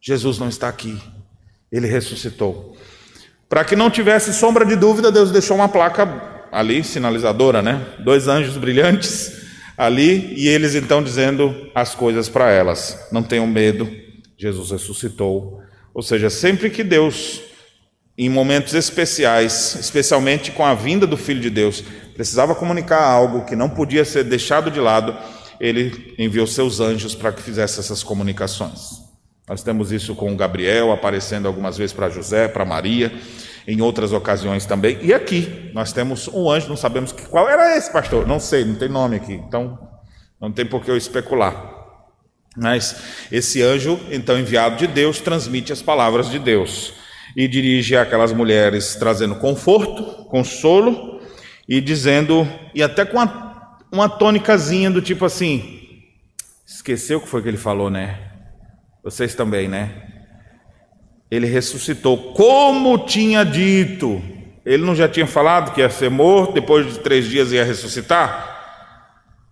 Jesus 0.00 0.38
não 0.38 0.48
está 0.48 0.68
aqui, 0.68 1.00
ele 1.70 1.86
ressuscitou. 1.86 2.76
Para 3.48 3.64
que 3.64 3.76
não 3.76 3.88
tivesse 3.88 4.34
sombra 4.34 4.66
de 4.66 4.74
dúvida, 4.74 5.12
Deus 5.12 5.30
deixou 5.30 5.56
uma 5.56 5.68
placa 5.68 6.48
ali, 6.50 6.82
sinalizadora, 6.82 7.62
né? 7.62 7.80
Dois 8.00 8.26
anjos 8.26 8.56
brilhantes 8.56 9.45
ali, 9.76 10.34
e 10.36 10.48
eles 10.48 10.74
então 10.74 11.02
dizendo 11.02 11.70
as 11.74 11.94
coisas 11.94 12.28
para 12.28 12.50
elas: 12.50 13.08
não 13.12 13.22
tenham 13.22 13.46
medo, 13.46 13.90
Jesus 14.36 14.70
ressuscitou. 14.70 15.60
Ou 15.94 16.02
seja, 16.02 16.28
sempre 16.28 16.70
que 16.70 16.84
Deus 16.84 17.42
em 18.18 18.30
momentos 18.30 18.72
especiais, 18.72 19.76
especialmente 19.78 20.50
com 20.50 20.64
a 20.64 20.74
vinda 20.74 21.06
do 21.06 21.18
Filho 21.18 21.40
de 21.40 21.50
Deus, 21.50 21.84
precisava 22.14 22.54
comunicar 22.54 23.02
algo 23.02 23.44
que 23.44 23.54
não 23.54 23.68
podia 23.68 24.04
ser 24.06 24.24
deixado 24.24 24.70
de 24.70 24.80
lado, 24.80 25.14
ele 25.60 26.14
enviou 26.18 26.46
seus 26.46 26.80
anjos 26.80 27.14
para 27.14 27.30
que 27.30 27.42
fizesse 27.42 27.78
essas 27.78 28.02
comunicações. 28.02 29.04
Nós 29.46 29.62
temos 29.62 29.92
isso 29.92 30.14
com 30.14 30.34
Gabriel 30.34 30.92
aparecendo 30.92 31.46
algumas 31.46 31.76
vezes 31.76 31.92
para 31.92 32.08
José, 32.08 32.48
para 32.48 32.64
Maria, 32.64 33.12
em 33.66 33.80
outras 33.80 34.12
ocasiões 34.12 34.64
também. 34.64 34.98
E 35.02 35.12
aqui 35.12 35.70
nós 35.74 35.92
temos 35.92 36.28
um 36.28 36.50
anjo, 36.50 36.68
não 36.68 36.76
sabemos 36.76 37.12
que, 37.12 37.26
qual 37.26 37.48
era 37.48 37.76
esse 37.76 37.90
pastor, 37.90 38.26
não 38.26 38.38
sei, 38.38 38.64
não 38.64 38.76
tem 38.76 38.88
nome 38.88 39.16
aqui, 39.16 39.34
então 39.34 39.78
não 40.40 40.52
tem 40.52 40.64
por 40.64 40.84
que 40.84 40.90
eu 40.90 40.96
especular. 40.96 41.74
Mas 42.56 42.96
esse 43.30 43.62
anjo, 43.62 44.00
então 44.10 44.38
enviado 44.38 44.76
de 44.76 44.86
Deus, 44.86 45.20
transmite 45.20 45.72
as 45.72 45.82
palavras 45.82 46.30
de 46.30 46.38
Deus 46.38 46.94
e 47.36 47.46
dirige 47.46 47.96
aquelas 47.96 48.32
mulheres 48.32 48.94
trazendo 48.94 49.34
conforto, 49.36 50.24
consolo 50.26 51.20
e 51.68 51.80
dizendo, 51.80 52.48
e 52.74 52.82
até 52.82 53.04
com 53.04 53.18
uma, 53.18 53.78
uma 53.92 54.08
tônicazinha 54.08 54.90
do 54.90 55.02
tipo 55.02 55.24
assim: 55.24 55.80
esqueceu 56.66 57.18
o 57.18 57.20
que 57.20 57.28
foi 57.28 57.42
que 57.42 57.48
ele 57.48 57.58
falou, 57.58 57.90
né? 57.90 58.18
Vocês 59.04 59.34
também, 59.34 59.68
né? 59.68 60.15
Ele 61.30 61.46
ressuscitou, 61.46 62.32
como 62.32 62.98
tinha 62.98 63.44
dito. 63.44 64.22
Ele 64.64 64.84
não 64.84 64.94
já 64.94 65.08
tinha 65.08 65.26
falado 65.26 65.72
que 65.72 65.80
ia 65.80 65.90
ser 65.90 66.10
morto, 66.10 66.54
depois 66.54 66.92
de 66.92 66.98
três 66.98 67.26
dias 67.26 67.52
ia 67.52 67.64
ressuscitar? 67.64 68.56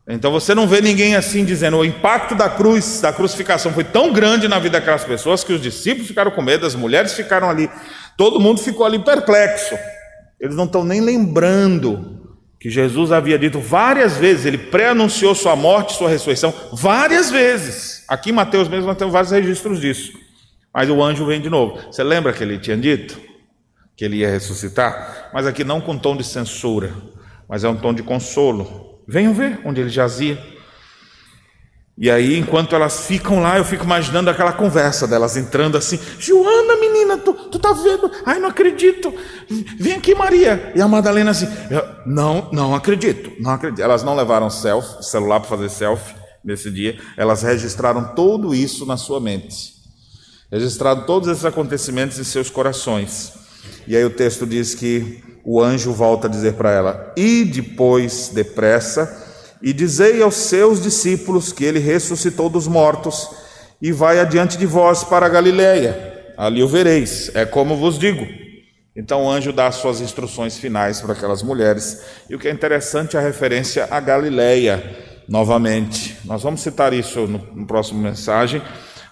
Então 0.07 0.31
você 0.31 0.55
não 0.55 0.67
vê 0.67 0.83
ninguém 0.83 1.17
assim 1.17 1.45
dizendo, 1.45 1.79
o 1.79 1.85
impacto 1.85 2.35
da 2.35 2.49
cruz, 2.49 3.01
da 3.01 3.11
crucificação 3.11 3.73
foi 3.73 3.85
tão 3.85 4.13
grande 4.13 4.47
na 4.47 4.59
vida 4.59 4.79
daquelas 4.79 5.03
pessoas 5.03 5.43
que 5.43 5.53
os 5.53 5.63
discípulos 5.63 6.09
ficaram 6.09 6.31
com 6.31 6.43
medo, 6.43 6.67
as 6.67 6.75
mulheres 6.75 7.15
ficaram 7.15 7.49
ali, 7.49 7.71
todo 8.17 8.39
mundo 8.39 8.61
ficou 8.61 8.85
ali 8.85 8.99
perplexo. 8.99 9.75
Eles 10.39 10.55
não 10.55 10.65
estão 10.65 10.85
nem 10.85 11.01
lembrando 11.01 12.37
que 12.61 12.69
Jesus 12.69 13.13
havia 13.13 13.39
dito 13.39 13.61
várias 13.61 14.17
vezes, 14.17 14.45
ele 14.45 14.59
pré-anunciou 14.59 15.35
sua 15.35 15.57
morte, 15.57 15.97
sua 15.97 16.11
ressurreição, 16.11 16.53
várias 16.73 17.31
vezes. 17.31 18.05
Aqui 18.07 18.29
em 18.29 18.35
Mateus 18.35 18.69
mesmo 18.69 18.87
nós 18.87 18.99
temos 18.99 19.13
vários 19.13 19.33
registros 19.33 19.81
disso. 19.81 20.13
Mas 20.75 20.91
o 20.91 21.03
anjo 21.03 21.25
vem 21.25 21.41
de 21.41 21.49
novo. 21.49 21.79
Você 21.91 22.03
lembra 22.03 22.33
que 22.33 22.43
ele 22.43 22.59
tinha 22.59 22.77
dito 22.77 23.21
que 23.97 24.05
ele 24.05 24.17
ia 24.17 24.29
ressuscitar? 24.29 25.31
Mas 25.33 25.47
aqui 25.47 25.63
não 25.63 25.81
com 25.81 25.97
tom 25.97 26.17
de 26.17 26.25
censura, 26.25 26.93
mas 27.49 27.63
é 27.63 27.69
um 27.69 27.77
tom 27.77 27.95
de 27.95 28.03
consolo. 28.03 29.01
Venham 29.07 29.33
ver 29.33 29.61
onde 29.65 29.81
ele 29.81 29.91
jazia. 29.91 30.37
E 31.97 32.11
aí, 32.11 32.37
enquanto 32.37 32.75
elas 32.75 33.07
ficam 33.07 33.41
lá, 33.41 33.57
eu 33.57 33.65
fico 33.65 33.85
imaginando 33.85 34.29
aquela 34.29 34.53
conversa 34.53 35.07
delas 35.07 35.37
entrando 35.37 35.79
assim: 35.79 35.99
Joana, 36.19 36.77
menina, 36.77 37.17
tu, 37.19 37.33
tu 37.33 37.59
tá 37.59 37.73
vendo? 37.73 38.11
Ai, 38.27 38.41
não 38.41 38.49
acredito. 38.49 39.15
Vem 39.79 39.93
aqui, 39.93 40.13
Maria. 40.13 40.73
E 40.75 40.81
a 40.81 40.89
Madalena 40.89 41.31
assim: 41.31 41.47
Não, 42.05 42.51
não 42.51 42.75
acredito, 42.75 43.31
não 43.41 43.53
acredito. 43.53 43.81
Elas 43.81 44.03
não 44.03 44.17
levaram 44.17 44.51
selfie, 44.51 45.05
celular 45.05 45.39
para 45.39 45.51
fazer 45.51 45.69
selfie 45.69 46.17
nesse 46.45 46.69
dia. 46.69 46.99
Elas 47.17 47.43
registraram 47.43 48.13
tudo 48.17 48.53
isso 48.53 48.85
na 48.85 48.97
sua 48.97 49.21
mente, 49.21 49.74
registraram 50.51 51.03
todos 51.03 51.29
esses 51.29 51.45
acontecimentos 51.45 52.19
em 52.19 52.25
seus 52.25 52.51
corações. 52.51 53.33
E 53.87 53.97
aí 53.97 54.05
o 54.05 54.11
texto 54.11 54.47
diz 54.47 54.75
que 54.75 55.23
o 55.45 55.63
anjo 55.63 55.93
volta 55.93 56.27
a 56.27 56.31
dizer 56.31 56.55
para 56.55 56.71
ela: 56.71 57.13
E 57.17 57.45
depois, 57.45 58.31
depressa, 58.33 59.23
e 59.63 59.73
dizei 59.73 60.23
aos 60.23 60.35
seus 60.35 60.83
discípulos 60.83 61.53
que 61.53 61.65
ele 61.65 61.79
ressuscitou 61.79 62.49
dos 62.49 62.67
mortos 62.67 63.29
e 63.81 63.93
vai 63.93 64.19
adiante 64.19 64.57
de 64.57 64.67
vós 64.67 65.05
para 65.05 65.27
a 65.27 65.29
Galiléia. 65.29 66.33
Ali 66.37 66.63
o 66.63 66.69
vereis, 66.69 67.31
é 67.35 67.45
como 67.45 67.77
vos 67.77 67.99
digo. 67.99 68.27
Então 68.97 69.25
o 69.25 69.31
anjo 69.31 69.53
dá 69.53 69.71
suas 69.73 70.01
instruções 70.01 70.57
finais 70.57 71.01
para 71.01 71.13
aquelas 71.13 71.43
mulheres. 71.43 72.03
E 72.29 72.35
o 72.35 72.39
que 72.39 72.49
é 72.49 72.51
interessante 72.51 73.17
é 73.17 73.21
a 73.21 73.23
referência 73.23 73.89
a 73.91 74.01
Galiléia, 74.01 74.83
novamente. 75.29 76.17
Nós 76.25 76.43
vamos 76.43 76.61
citar 76.61 76.93
isso 76.93 77.27
no, 77.27 77.39
no 77.55 77.67
próximo 77.67 78.01
mensagem, 78.01 78.63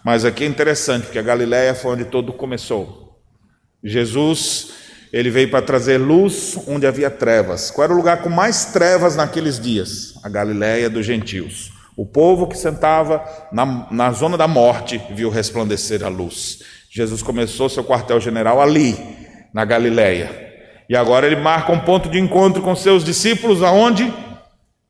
mas 0.05 0.25
aqui 0.25 0.45
é 0.45 0.47
interessante, 0.47 1.05
porque 1.05 1.19
a 1.19 1.23
Galiléia 1.23 1.75
foi 1.75 1.93
onde 1.93 2.05
tudo 2.05 2.33
começou. 2.33 3.21
Jesus 3.83 4.73
ele 5.13 5.29
veio 5.29 5.51
para 5.51 5.61
trazer 5.61 5.99
luz 5.99 6.57
onde 6.67 6.87
havia 6.87 7.11
trevas. 7.11 7.71
Qual 7.71 7.85
era 7.85 7.93
o 7.93 7.97
lugar 7.97 8.23
com 8.23 8.31
mais 8.31 8.67
trevas 8.67 9.15
naqueles 9.15 9.61
dias? 9.61 10.15
A 10.23 10.29
Galiléia 10.29 10.89
dos 10.89 11.05
gentios. 11.05 11.71
O 11.95 12.07
povo 12.07 12.47
que 12.47 12.57
sentava 12.57 13.23
na, 13.53 13.87
na 13.91 14.11
zona 14.13 14.39
da 14.39 14.49
morte 14.49 14.99
viu 15.11 15.29
resplandecer 15.29 16.03
a 16.03 16.09
luz. 16.09 16.61
Jesus 16.91 17.23
começou 17.23 17.69
seu 17.69 17.85
quartel-general 17.85 18.61
ali, 18.63 18.97
na 19.53 19.67
Galiléia. 19.67 20.31
E 20.89 20.97
agora 20.97 21.27
ele 21.27 21.37
marca 21.37 21.73
um 21.73 21.81
ponto 21.81 22.09
de 22.09 22.19
encontro 22.19 22.63
com 22.63 22.75
seus 22.75 23.05
discípulos, 23.05 23.63
aonde? 23.63 24.13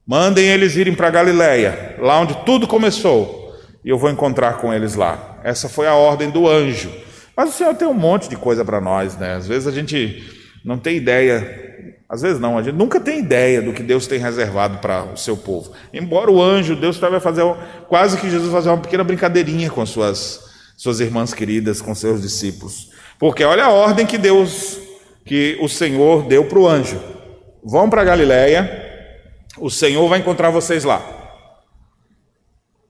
Mandem 0.07 0.47
eles 0.47 0.77
irem 0.77 0.95
para 0.95 1.09
a 1.09 1.11
Galiléia, 1.11 1.97
lá 1.99 2.21
onde 2.21 2.37
tudo 2.45 2.69
começou. 2.69 3.42
E 3.85 3.89
eu 3.89 3.99
vou 3.99 4.11
encontrar 4.11 4.59
com 4.59 4.73
eles 4.73 4.95
lá. 4.95 5.41
Essa 5.43 5.69
foi 5.69 5.87
a 5.87 5.95
ordem 5.95 6.31
do 6.31 6.49
anjo. 6.49 6.91
Mas 7.37 7.51
o 7.51 7.53
Senhor 7.53 7.75
tem 7.75 7.89
um 7.89 7.95
monte 7.95 8.29
de 8.29 8.37
coisa 8.37 8.65
para 8.65 8.81
nós, 8.81 9.17
né? 9.17 9.35
Às 9.35 9.47
vezes 9.47 9.67
a 9.67 9.73
gente 9.73 10.23
não 10.65 10.79
tem 10.79 10.97
ideia, 10.97 11.97
às 12.09 12.23
vezes 12.23 12.39
não, 12.39 12.59
a 12.59 12.63
gente 12.63 12.77
nunca 12.77 13.01
tem 13.01 13.19
ideia 13.19 13.61
do 13.61 13.73
que 13.73 13.83
Deus 13.83 14.07
tem 14.07 14.19
reservado 14.19 14.79
para 14.79 15.05
o 15.05 15.17
seu 15.17 15.37
povo. 15.37 15.73
Embora 15.93 16.31
o 16.31 16.43
anjo, 16.43 16.77
Deus 16.77 16.99
vai 16.99 17.21
fazer 17.21 17.43
quase 17.89 18.19
que 18.19 18.31
Jesus 18.31 18.53
fazer 18.53 18.69
uma 18.69 18.79
pequena 18.79 19.03
brincadeirinha 19.03 19.71
com 19.71 19.85
suas 19.85 20.53
suas 20.77 20.99
irmãs 20.99 21.33
queridas, 21.33 21.81
com 21.81 21.95
seus 21.95 22.21
discípulos. 22.21 22.91
Porque 23.17 23.45
olha 23.45 23.67
a 23.67 23.71
ordem 23.71 24.05
que 24.05 24.19
Deus, 24.19 24.81
que 25.25 25.57
o 25.61 25.69
Senhor 25.69 26.25
deu 26.25 26.45
para 26.45 26.59
o 26.59 26.67
anjo. 26.67 27.01
Vão 27.63 27.89
para 27.89 28.03
Galiléia, 28.03 28.69
o 29.59 29.71
Senhor 29.71 30.09
vai 30.09 30.19
encontrar 30.19 30.51
vocês 30.51 30.83
lá. 30.83 31.22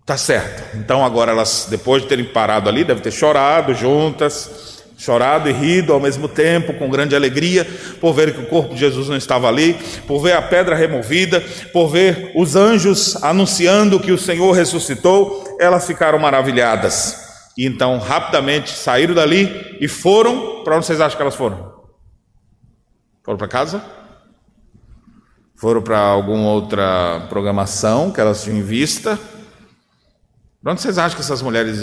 Tá 0.05 0.17
certo. 0.17 0.77
Então 0.77 1.05
agora 1.05 1.31
elas, 1.31 1.67
depois 1.71 2.03
de 2.03 2.09
terem 2.09 2.25
parado 2.25 2.69
ali, 2.69 2.85
devem 2.85 3.03
ter 3.03 3.13
chorado 3.13 3.73
juntas, 3.73 4.83
chorado 4.99 5.49
e 5.49 5.53
rido 5.53 5.93
ao 5.93 6.01
mesmo 6.01 6.29
tempo, 6.29 6.75
com 6.75 6.89
grande 6.89 7.15
alegria, 7.15 7.65
por 8.01 8.13
ver 8.13 8.35
que 8.35 8.41
o 8.41 8.47
corpo 8.47 8.75
de 8.75 8.81
Jesus 8.81 9.09
não 9.09 9.17
estava 9.17 9.49
ali, 9.49 9.75
por 10.07 10.21
ver 10.21 10.33
a 10.33 10.43
pedra 10.43 10.75
removida, 10.75 11.41
por 11.73 11.89
ver 11.89 12.33
os 12.37 12.57
anjos 12.57 13.23
anunciando 13.23 14.01
que 14.01 14.13
o 14.13 14.19
Senhor 14.19 14.53
ressuscitou, 14.53 15.57
elas 15.59 15.87
ficaram 15.87 16.19
maravilhadas. 16.19 17.21
E 17.57 17.67
então 17.67 17.99
rapidamente 17.99 18.71
saíram 18.71 19.15
dali 19.15 19.77
e 19.81 19.87
foram, 19.87 20.63
para 20.65 20.77
onde 20.77 20.87
vocês 20.87 21.01
acham 21.01 21.17
que 21.17 21.23
elas 21.23 21.35
foram? 21.35 21.73
Foram 23.25 23.39
para 23.39 23.49
casa? 23.49 23.85
Foram 25.55 25.83
para 25.83 25.99
alguma 25.99 26.51
outra 26.51 27.27
programação 27.29 28.11
que 28.11 28.21
elas 28.21 28.43
tinham 28.43 28.59
em 28.59 28.63
vista? 28.63 29.19
De 30.63 30.71
onde 30.71 30.81
vocês 30.81 30.97
acham 30.97 31.17
que 31.17 31.23
essas 31.23 31.43
mulheres 31.43 31.81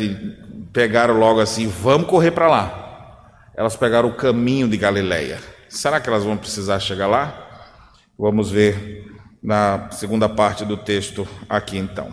pegaram 0.72 1.16
logo 1.20 1.42
assim, 1.42 1.68
vamos 1.68 2.08
correr 2.08 2.32
para 2.32 2.48
lá? 2.48 3.34
Elas 3.54 3.76
pegaram 3.76 4.08
o 4.08 4.16
caminho 4.16 4.70
de 4.70 4.78
Galileia. 4.78 5.38
Será 5.68 6.00
que 6.00 6.08
elas 6.08 6.24
vão 6.24 6.38
precisar 6.38 6.80
chegar 6.80 7.08
lá? 7.08 7.46
Vamos 8.18 8.50
ver 8.50 9.06
na 9.44 9.90
segunda 9.92 10.30
parte 10.30 10.64
do 10.64 10.78
texto 10.78 11.28
aqui 11.50 11.78
então. 11.78 12.10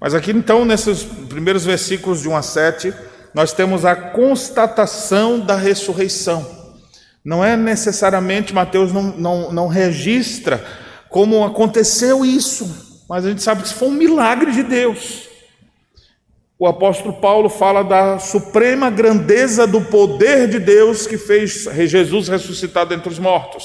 Mas 0.00 0.14
aqui 0.14 0.30
então, 0.30 0.64
nesses 0.64 1.02
primeiros 1.02 1.64
versículos 1.64 2.22
de 2.22 2.28
1 2.28 2.36
a 2.36 2.42
7, 2.42 2.94
nós 3.34 3.52
temos 3.52 3.84
a 3.84 3.96
constatação 3.96 5.40
da 5.40 5.56
ressurreição. 5.56 6.46
Não 7.24 7.44
é 7.44 7.56
necessariamente, 7.56 8.54
Mateus 8.54 8.92
não, 8.92 9.02
não, 9.02 9.52
não 9.52 9.66
registra 9.66 10.64
como 11.10 11.44
aconteceu 11.44 12.24
isso, 12.24 13.02
mas 13.08 13.26
a 13.26 13.30
gente 13.30 13.42
sabe 13.42 13.62
que 13.62 13.66
isso 13.66 13.76
foi 13.76 13.88
um 13.88 13.92
milagre 13.92 14.52
de 14.52 14.62
Deus. 14.62 15.27
O 16.58 16.66
apóstolo 16.66 17.14
Paulo 17.14 17.48
fala 17.48 17.84
da 17.84 18.18
suprema 18.18 18.90
grandeza 18.90 19.64
do 19.64 19.80
poder 19.80 20.48
de 20.48 20.58
Deus 20.58 21.06
que 21.06 21.16
fez 21.16 21.64
Jesus 21.88 22.26
ressuscitar 22.26 22.84
dentre 22.84 23.08
os 23.08 23.18
mortos. 23.18 23.64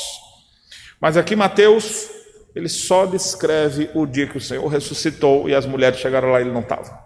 Mas 1.01 1.17
aqui 1.17 1.35
Mateus, 1.35 2.07
ele 2.55 2.69
só 2.69 3.07
descreve 3.07 3.89
o 3.95 4.05
dia 4.05 4.27
que 4.27 4.37
o 4.37 4.41
Senhor 4.41 4.67
ressuscitou 4.67 5.49
e 5.49 5.55
as 5.55 5.65
mulheres 5.65 5.99
chegaram 5.99 6.31
lá 6.31 6.39
e 6.39 6.43
ele 6.43 6.53
não 6.53 6.61
estava. 6.61 6.99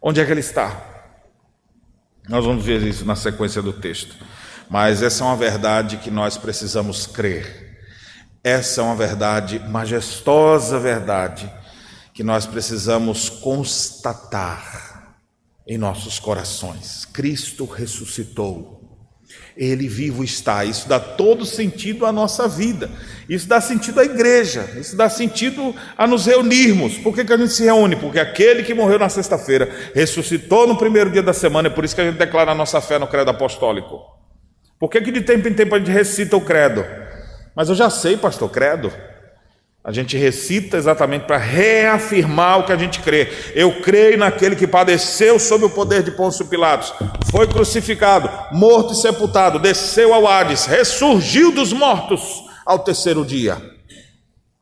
Onde 0.00 0.20
é 0.20 0.24
que 0.24 0.32
ele 0.32 0.40
está? 0.40 0.84
Nós 2.28 2.44
vamos 2.44 2.64
ver 2.64 2.82
isso 2.82 3.04
na 3.04 3.14
sequência 3.14 3.62
do 3.62 3.72
texto. 3.72 4.16
Mas 4.68 5.00
essa 5.00 5.22
é 5.22 5.26
uma 5.26 5.36
verdade 5.36 5.98
que 5.98 6.10
nós 6.10 6.36
precisamos 6.36 7.06
crer. 7.06 7.78
Essa 8.42 8.80
é 8.80 8.84
uma 8.84 8.96
verdade, 8.96 9.60
majestosa 9.60 10.78
verdade, 10.80 11.48
que 12.12 12.22
nós 12.22 12.46
precisamos 12.46 13.28
constatar 13.28 15.16
em 15.66 15.78
nossos 15.78 16.18
corações. 16.18 17.04
Cristo 17.06 17.64
ressuscitou. 17.64 18.80
Ele 19.56 19.88
vivo 19.88 20.22
está. 20.22 20.64
Isso 20.64 20.88
dá 20.88 21.00
todo 21.00 21.46
sentido 21.46 22.04
à 22.04 22.12
nossa 22.12 22.46
vida. 22.46 22.90
Isso 23.28 23.48
dá 23.48 23.60
sentido 23.60 24.00
à 24.00 24.04
igreja. 24.04 24.68
Isso 24.76 24.96
dá 24.96 25.08
sentido 25.08 25.74
a 25.96 26.06
nos 26.06 26.26
reunirmos. 26.26 26.98
Por 26.98 27.14
que, 27.14 27.24
que 27.24 27.32
a 27.32 27.36
gente 27.36 27.52
se 27.52 27.64
reúne? 27.64 27.96
Porque 27.96 28.18
aquele 28.18 28.62
que 28.62 28.74
morreu 28.74 28.98
na 28.98 29.08
sexta-feira 29.08 29.70
ressuscitou 29.94 30.66
no 30.66 30.76
primeiro 30.76 31.10
dia 31.10 31.22
da 31.22 31.32
semana. 31.32 31.68
É 31.68 31.70
por 31.70 31.84
isso 31.84 31.94
que 31.94 32.00
a 32.00 32.04
gente 32.04 32.18
declara 32.18 32.52
a 32.52 32.54
nossa 32.54 32.80
fé 32.80 32.98
no 32.98 33.06
credo 33.06 33.30
apostólico. 33.30 34.00
Por 34.78 34.90
que, 34.90 35.00
que 35.00 35.12
de 35.12 35.22
tempo 35.22 35.48
em 35.48 35.54
tempo 35.54 35.74
a 35.74 35.78
gente 35.78 35.90
recita 35.90 36.36
o 36.36 36.40
credo? 36.40 36.84
Mas 37.54 37.68
eu 37.68 37.74
já 37.74 37.88
sei, 37.88 38.16
pastor, 38.16 38.50
credo. 38.50 38.92
A 39.84 39.90
gente 39.90 40.16
recita 40.16 40.76
exatamente 40.76 41.24
para 41.24 41.38
reafirmar 41.38 42.60
o 42.60 42.64
que 42.64 42.72
a 42.72 42.76
gente 42.76 43.00
crê. 43.00 43.28
Eu 43.52 43.82
creio 43.82 44.16
naquele 44.16 44.54
que 44.54 44.66
padeceu 44.66 45.40
sob 45.40 45.64
o 45.64 45.70
poder 45.70 46.04
de 46.04 46.12
Pôncio 46.12 46.46
Pilatos, 46.46 46.94
foi 47.32 47.48
crucificado, 47.48 48.30
morto 48.52 48.92
e 48.92 48.96
sepultado, 48.96 49.58
desceu 49.58 50.14
ao 50.14 50.26
Hades, 50.26 50.66
ressurgiu 50.66 51.50
dos 51.50 51.72
mortos 51.72 52.44
ao 52.64 52.78
terceiro 52.78 53.24
dia. 53.24 53.60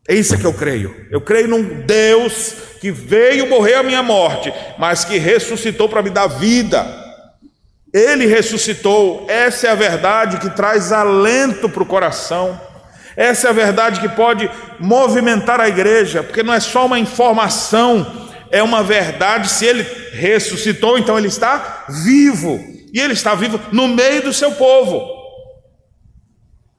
É 0.08 0.14
isso 0.14 0.38
que 0.38 0.46
eu 0.46 0.54
creio. 0.54 1.06
Eu 1.10 1.20
creio 1.20 1.48
num 1.48 1.82
Deus 1.82 2.54
que 2.80 2.90
veio 2.90 3.46
morrer 3.46 3.74
a 3.74 3.82
minha 3.82 4.02
morte, 4.02 4.52
mas 4.78 5.04
que 5.04 5.18
ressuscitou 5.18 5.86
para 5.86 6.02
me 6.02 6.08
dar 6.08 6.28
vida. 6.28 6.98
Ele 7.92 8.24
ressuscitou, 8.26 9.26
essa 9.28 9.66
é 9.66 9.70
a 9.70 9.74
verdade 9.74 10.38
que 10.38 10.48
traz 10.48 10.92
alento 10.92 11.68
para 11.68 11.82
o 11.82 11.86
coração. 11.86 12.58
Essa 13.16 13.48
é 13.48 13.50
a 13.50 13.54
verdade 13.54 14.00
que 14.00 14.08
pode 14.08 14.50
movimentar 14.78 15.60
a 15.60 15.68
igreja, 15.68 16.22
porque 16.22 16.42
não 16.42 16.54
é 16.54 16.60
só 16.60 16.86
uma 16.86 16.98
informação, 16.98 18.28
é 18.50 18.62
uma 18.62 18.82
verdade. 18.82 19.48
Se 19.48 19.64
ele 19.64 19.86
ressuscitou, 20.12 20.98
então 20.98 21.18
ele 21.18 21.28
está 21.28 21.84
vivo, 21.88 22.58
e 22.92 23.00
ele 23.00 23.12
está 23.12 23.34
vivo 23.34 23.60
no 23.72 23.88
meio 23.88 24.22
do 24.22 24.32
seu 24.32 24.52
povo. 24.52 25.20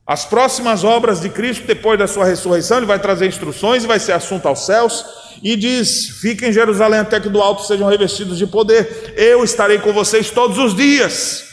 As 0.06 0.26
próximas 0.26 0.84
obras 0.84 1.22
de 1.22 1.30
Cristo, 1.30 1.66
depois 1.66 1.98
da 1.98 2.08
sua 2.08 2.26
ressurreição, 2.26 2.78
ele 2.78 2.86
vai 2.86 3.00
trazer 3.00 3.28
instruções 3.28 3.84
e 3.84 3.88
vai 3.88 4.00
ser 4.00 4.12
assunto 4.12 4.48
aos 4.48 4.66
céus. 4.66 5.06
E 5.42 5.56
diz: 5.56 6.20
Fiquem 6.20 6.50
em 6.50 6.54
Jerusalém 6.54 7.00
até 7.00 7.20
que 7.20 7.30
do 7.30 7.42
alto 7.42 7.64
sejam 7.64 7.88
revestidos 7.88 8.38
de 8.38 8.46
poder. 8.46 9.14
Eu 9.16 9.44
estarei 9.44 9.80
com 9.80 9.94
vocês 9.94 10.30
todos 10.30 10.58
os 10.58 10.76
dias. 10.76 11.46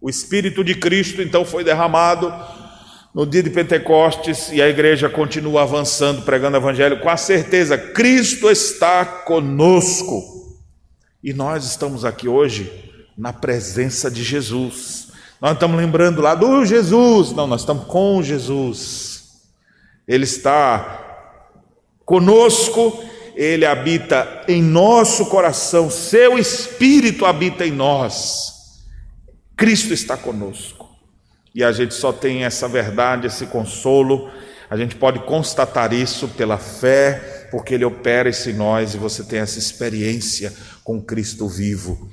O 0.00 0.08
Espírito 0.08 0.62
de 0.62 0.74
Cristo 0.74 1.22
então 1.22 1.44
foi 1.44 1.64
derramado 1.64 2.32
no 3.14 3.26
dia 3.26 3.42
de 3.42 3.50
Pentecostes 3.50 4.50
e 4.50 4.62
a 4.62 4.68
igreja 4.68 5.08
continua 5.08 5.62
avançando, 5.62 6.22
pregando 6.22 6.56
o 6.56 6.60
Evangelho 6.60 7.00
com 7.00 7.10
a 7.10 7.16
certeza: 7.16 7.76
Cristo 7.76 8.50
está 8.50 9.04
conosco. 9.04 10.32
E 11.22 11.32
nós 11.32 11.64
estamos 11.64 12.04
aqui 12.04 12.26
hoje 12.26 12.72
na 13.16 13.32
presença 13.32 14.10
de 14.10 14.22
Jesus. 14.22 15.08
Nós 15.40 15.52
estamos 15.52 15.76
lembrando 15.76 16.20
lá 16.20 16.34
do 16.34 16.64
Jesus, 16.64 17.32
não, 17.32 17.46
nós 17.46 17.62
estamos 17.62 17.84
com 17.84 18.22
Jesus. 18.22 19.42
Ele 20.06 20.24
está 20.24 21.00
conosco, 22.04 23.02
ele 23.34 23.64
habita 23.66 24.44
em 24.48 24.62
nosso 24.62 25.26
coração, 25.26 25.90
seu 25.90 26.38
espírito 26.38 27.24
habita 27.24 27.66
em 27.66 27.72
nós. 27.72 28.82
Cristo 29.56 29.92
está 29.92 30.16
conosco. 30.16 30.81
E 31.54 31.62
a 31.62 31.72
gente 31.72 31.94
só 31.94 32.12
tem 32.12 32.44
essa 32.44 32.66
verdade, 32.66 33.26
esse 33.26 33.46
consolo. 33.46 34.30
A 34.70 34.76
gente 34.76 34.96
pode 34.96 35.18
constatar 35.20 35.92
isso 35.92 36.28
pela 36.28 36.56
fé, 36.56 37.48
porque 37.50 37.74
Ele 37.74 37.84
opera 37.84 38.28
isso 38.28 38.48
em 38.48 38.54
nós 38.54 38.94
e 38.94 38.98
você 38.98 39.22
tem 39.22 39.38
essa 39.38 39.58
experiência 39.58 40.52
com 40.82 41.02
Cristo 41.02 41.48
vivo. 41.48 42.10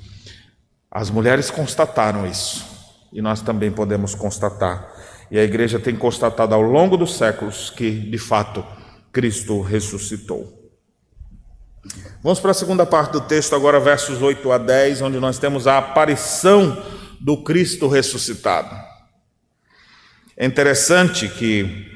As 0.90 1.08
mulheres 1.08 1.50
constataram 1.50 2.26
isso 2.26 2.66
e 3.12 3.22
nós 3.22 3.40
também 3.40 3.70
podemos 3.70 4.14
constatar. 4.14 4.92
E 5.30 5.38
a 5.38 5.44
igreja 5.44 5.78
tem 5.78 5.94
constatado 5.94 6.54
ao 6.54 6.60
longo 6.60 6.96
dos 6.96 7.16
séculos 7.16 7.70
que, 7.70 7.90
de 7.90 8.18
fato, 8.18 8.64
Cristo 9.12 9.60
ressuscitou. 9.62 10.58
Vamos 12.22 12.40
para 12.40 12.50
a 12.50 12.54
segunda 12.54 12.84
parte 12.84 13.12
do 13.12 13.20
texto, 13.20 13.54
agora, 13.54 13.80
versos 13.80 14.20
8 14.20 14.52
a 14.52 14.58
10, 14.58 15.02
onde 15.02 15.18
nós 15.18 15.38
temos 15.38 15.66
a 15.66 15.78
aparição 15.78 16.82
do 17.20 17.42
Cristo 17.42 17.88
ressuscitado. 17.88 18.89
É 20.40 20.46
interessante 20.46 21.28
que 21.28 21.86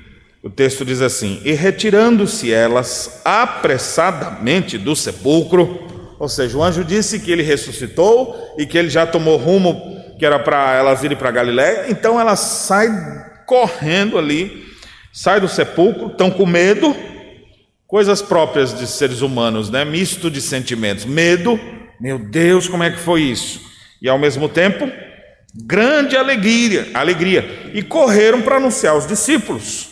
o 0.42 0.50
texto 0.50 0.84
diz 0.84 1.00
assim: 1.00 1.40
E 1.46 1.52
retirando-se 1.52 2.52
elas 2.52 3.22
apressadamente 3.24 4.76
do 4.76 4.94
sepulcro, 4.94 6.14
ou 6.18 6.28
seja, 6.28 6.58
o 6.58 6.62
anjo 6.62 6.84
disse 6.84 7.20
que 7.20 7.32
ele 7.32 7.42
ressuscitou 7.42 8.54
e 8.58 8.66
que 8.66 8.76
ele 8.76 8.90
já 8.90 9.06
tomou 9.06 9.38
rumo 9.38 9.94
que 10.18 10.26
era 10.26 10.38
para 10.38 10.74
elas 10.74 11.02
irem 11.02 11.16
para 11.16 11.30
Galiléia, 11.30 11.86
então 11.88 12.20
elas 12.20 12.38
saem 12.38 12.92
correndo 13.46 14.18
ali, 14.18 14.62
saem 15.10 15.40
do 15.40 15.48
sepulcro, 15.48 16.08
estão 16.08 16.30
com 16.30 16.44
medo, 16.44 16.94
coisas 17.86 18.20
próprias 18.20 18.78
de 18.78 18.86
seres 18.86 19.22
humanos, 19.22 19.70
né? 19.70 19.86
Misto 19.86 20.30
de 20.30 20.42
sentimentos, 20.42 21.06
medo, 21.06 21.58
meu 21.98 22.18
Deus, 22.18 22.68
como 22.68 22.82
é 22.82 22.90
que 22.90 22.98
foi 22.98 23.22
isso? 23.22 23.62
E 24.02 24.08
ao 24.08 24.18
mesmo 24.18 24.50
tempo, 24.50 24.86
grande 25.54 26.16
alegria, 26.16 26.88
alegria, 26.94 27.70
e 27.72 27.82
correram 27.82 28.42
para 28.42 28.56
anunciar 28.56 28.94
aos 28.94 29.06
discípulos. 29.06 29.90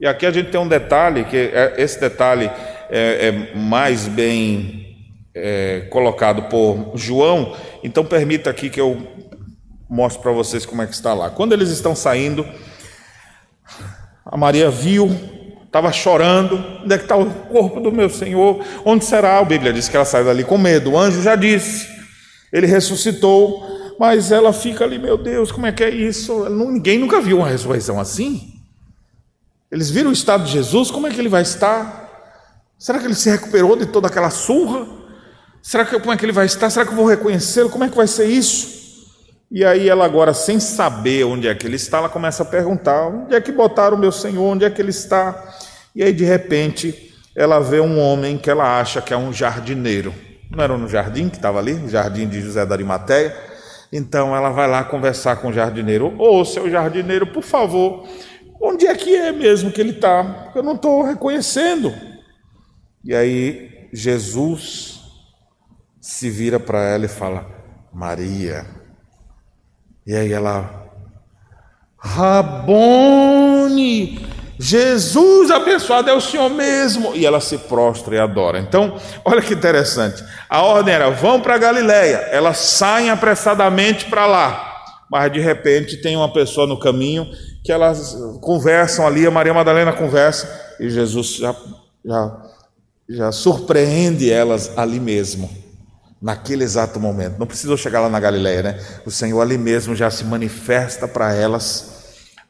E 0.00 0.06
aqui 0.06 0.26
a 0.26 0.30
gente 0.30 0.50
tem 0.50 0.60
um 0.60 0.68
detalhe, 0.68 1.24
que 1.24 1.36
é, 1.36 1.74
esse 1.78 2.00
detalhe 2.00 2.50
é, 2.90 3.28
é 3.28 3.56
mais 3.56 4.08
bem 4.08 4.96
é, 5.34 5.86
colocado 5.90 6.44
por 6.44 6.92
João, 6.96 7.56
então 7.84 8.04
permita 8.04 8.50
aqui 8.50 8.68
que 8.68 8.80
eu 8.80 9.06
mostre 9.88 10.22
para 10.22 10.32
vocês 10.32 10.66
como 10.66 10.82
é 10.82 10.86
que 10.86 10.94
está 10.94 11.14
lá. 11.14 11.30
Quando 11.30 11.52
eles 11.52 11.70
estão 11.70 11.94
saindo, 11.94 12.46
a 14.24 14.36
Maria 14.36 14.70
viu, 14.70 15.10
estava 15.66 15.92
chorando, 15.92 16.56
onde 16.82 16.94
é 16.94 16.98
que 16.98 17.04
está 17.04 17.16
o 17.16 17.30
corpo 17.30 17.80
do 17.80 17.92
meu 17.92 18.08
Senhor? 18.08 18.64
Onde 18.84 19.04
será? 19.04 19.38
A 19.38 19.44
Bíblia 19.44 19.72
diz 19.72 19.88
que 19.88 19.96
ela 19.96 20.04
sai 20.04 20.24
dali 20.24 20.44
com 20.44 20.58
medo, 20.58 20.92
o 20.92 20.98
anjo 20.98 21.22
já 21.22 21.36
disse, 21.36 21.88
ele 22.52 22.66
ressuscitou, 22.66 23.79
mas 24.00 24.32
ela 24.32 24.50
fica 24.50 24.82
ali, 24.82 24.98
meu 24.98 25.18
Deus, 25.18 25.52
como 25.52 25.66
é 25.66 25.72
que 25.72 25.84
é 25.84 25.90
isso? 25.90 26.48
Ninguém 26.48 26.98
nunca 26.98 27.20
viu 27.20 27.36
uma 27.36 27.46
ressurreição 27.46 28.00
assim. 28.00 28.54
Eles 29.70 29.90
viram 29.90 30.08
o 30.08 30.12
estado 30.14 30.44
de 30.44 30.52
Jesus, 30.52 30.90
como 30.90 31.06
é 31.06 31.10
que 31.10 31.20
ele 31.20 31.28
vai 31.28 31.42
estar? 31.42 32.08
Será 32.78 32.98
que 32.98 33.04
ele 33.04 33.14
se 33.14 33.28
recuperou 33.28 33.76
de 33.76 33.84
toda 33.84 34.08
aquela 34.08 34.30
surra? 34.30 34.86
Será 35.62 35.84
que 35.84 36.00
como 36.00 36.12
é 36.12 36.16
que 36.16 36.24
ele 36.24 36.32
vai 36.32 36.46
estar? 36.46 36.70
Será 36.70 36.86
que 36.86 36.92
eu 36.92 36.96
vou 36.96 37.04
reconhecê-lo? 37.04 37.68
Como 37.68 37.84
é 37.84 37.90
que 37.90 37.96
vai 37.96 38.06
ser 38.06 38.24
isso? 38.24 39.06
E 39.50 39.66
aí 39.66 39.86
ela 39.86 40.06
agora, 40.06 40.32
sem 40.32 40.58
saber 40.58 41.24
onde 41.24 41.46
é 41.46 41.54
que 41.54 41.66
ele 41.66 41.76
está, 41.76 41.98
ela 41.98 42.08
começa 42.08 42.42
a 42.42 42.46
perguntar: 42.46 43.06
onde 43.06 43.34
é 43.34 43.40
que 43.42 43.52
botaram 43.52 43.98
o 43.98 44.00
meu 44.00 44.10
Senhor? 44.12 44.42
Onde 44.42 44.64
é 44.64 44.70
que 44.70 44.80
ele 44.80 44.88
está? 44.88 45.58
E 45.94 46.02
aí 46.02 46.14
de 46.14 46.24
repente 46.24 47.14
ela 47.36 47.60
vê 47.60 47.80
um 47.80 48.00
homem 48.00 48.38
que 48.38 48.48
ela 48.48 48.80
acha 48.80 49.02
que 49.02 49.12
é 49.12 49.16
um 49.18 49.30
jardineiro. 49.30 50.14
Não 50.50 50.64
era 50.64 50.78
no 50.78 50.88
jardim 50.88 51.28
que 51.28 51.36
estava 51.36 51.58
ali, 51.58 51.74
o 51.74 51.88
jardim 51.90 52.26
de 52.26 52.40
José 52.40 52.64
da 52.64 52.74
Arimateia. 52.74 53.49
Então 53.92 54.36
ela 54.36 54.50
vai 54.50 54.68
lá 54.68 54.84
conversar 54.84 55.36
com 55.36 55.48
o 55.48 55.52
jardineiro. 55.52 56.14
Ô, 56.18 56.44
seu 56.44 56.70
jardineiro, 56.70 57.26
por 57.26 57.42
favor, 57.42 58.06
onde 58.60 58.86
é 58.86 58.94
que 58.94 59.16
é 59.16 59.32
mesmo 59.32 59.72
que 59.72 59.80
ele 59.80 59.90
está? 59.90 60.22
Porque 60.44 60.58
eu 60.58 60.62
não 60.62 60.74
estou 60.74 61.02
reconhecendo. 61.02 61.92
E 63.04 63.14
aí 63.14 63.88
Jesus 63.92 65.00
se 66.00 66.30
vira 66.30 66.60
para 66.60 66.80
ela 66.82 67.04
e 67.06 67.08
fala: 67.08 67.46
Maria. 67.92 68.64
E 70.06 70.14
aí 70.14 70.32
ela, 70.32 70.88
Rabone, 71.98 73.10
Jesus 74.62 75.50
abençoado 75.50 76.10
é 76.10 76.12
o 76.12 76.20
Senhor 76.20 76.50
mesmo. 76.50 77.16
E 77.16 77.24
ela 77.24 77.40
se 77.40 77.56
prostra 77.56 78.14
e 78.14 78.18
adora. 78.18 78.58
Então, 78.58 79.00
olha 79.24 79.40
que 79.40 79.54
interessante. 79.54 80.22
A 80.50 80.62
ordem 80.62 80.92
era: 80.92 81.08
vão 81.10 81.40
para 81.40 81.56
Galiléia. 81.56 82.28
Elas 82.30 82.58
saem 82.58 83.08
apressadamente 83.08 84.04
para 84.04 84.26
lá. 84.26 84.66
Mas 85.10 85.32
de 85.32 85.40
repente 85.40 85.96
tem 85.96 86.14
uma 86.14 86.30
pessoa 86.30 86.66
no 86.66 86.78
caminho 86.78 87.26
que 87.64 87.72
elas 87.72 88.14
conversam 88.42 89.06
ali, 89.06 89.26
a 89.26 89.30
Maria 89.30 89.52
Madalena 89.52 89.92
conversa, 89.92 90.48
e 90.78 90.88
Jesus 90.88 91.36
já, 91.36 91.54
já, 92.04 92.42
já 93.08 93.32
surpreende 93.32 94.30
elas 94.30 94.78
ali 94.78 95.00
mesmo, 95.00 95.50
naquele 96.22 96.64
exato 96.64 97.00
momento. 97.00 97.38
Não 97.38 97.46
precisou 97.46 97.76
chegar 97.76 98.00
lá 98.00 98.08
na 98.08 98.20
Galiléia, 98.20 98.62
né? 98.62 98.80
O 99.04 99.10
Senhor 99.10 99.40
ali 99.40 99.58
mesmo 99.58 99.96
já 99.96 100.10
se 100.10 100.24
manifesta 100.24 101.08
para 101.08 101.34
elas 101.34 101.89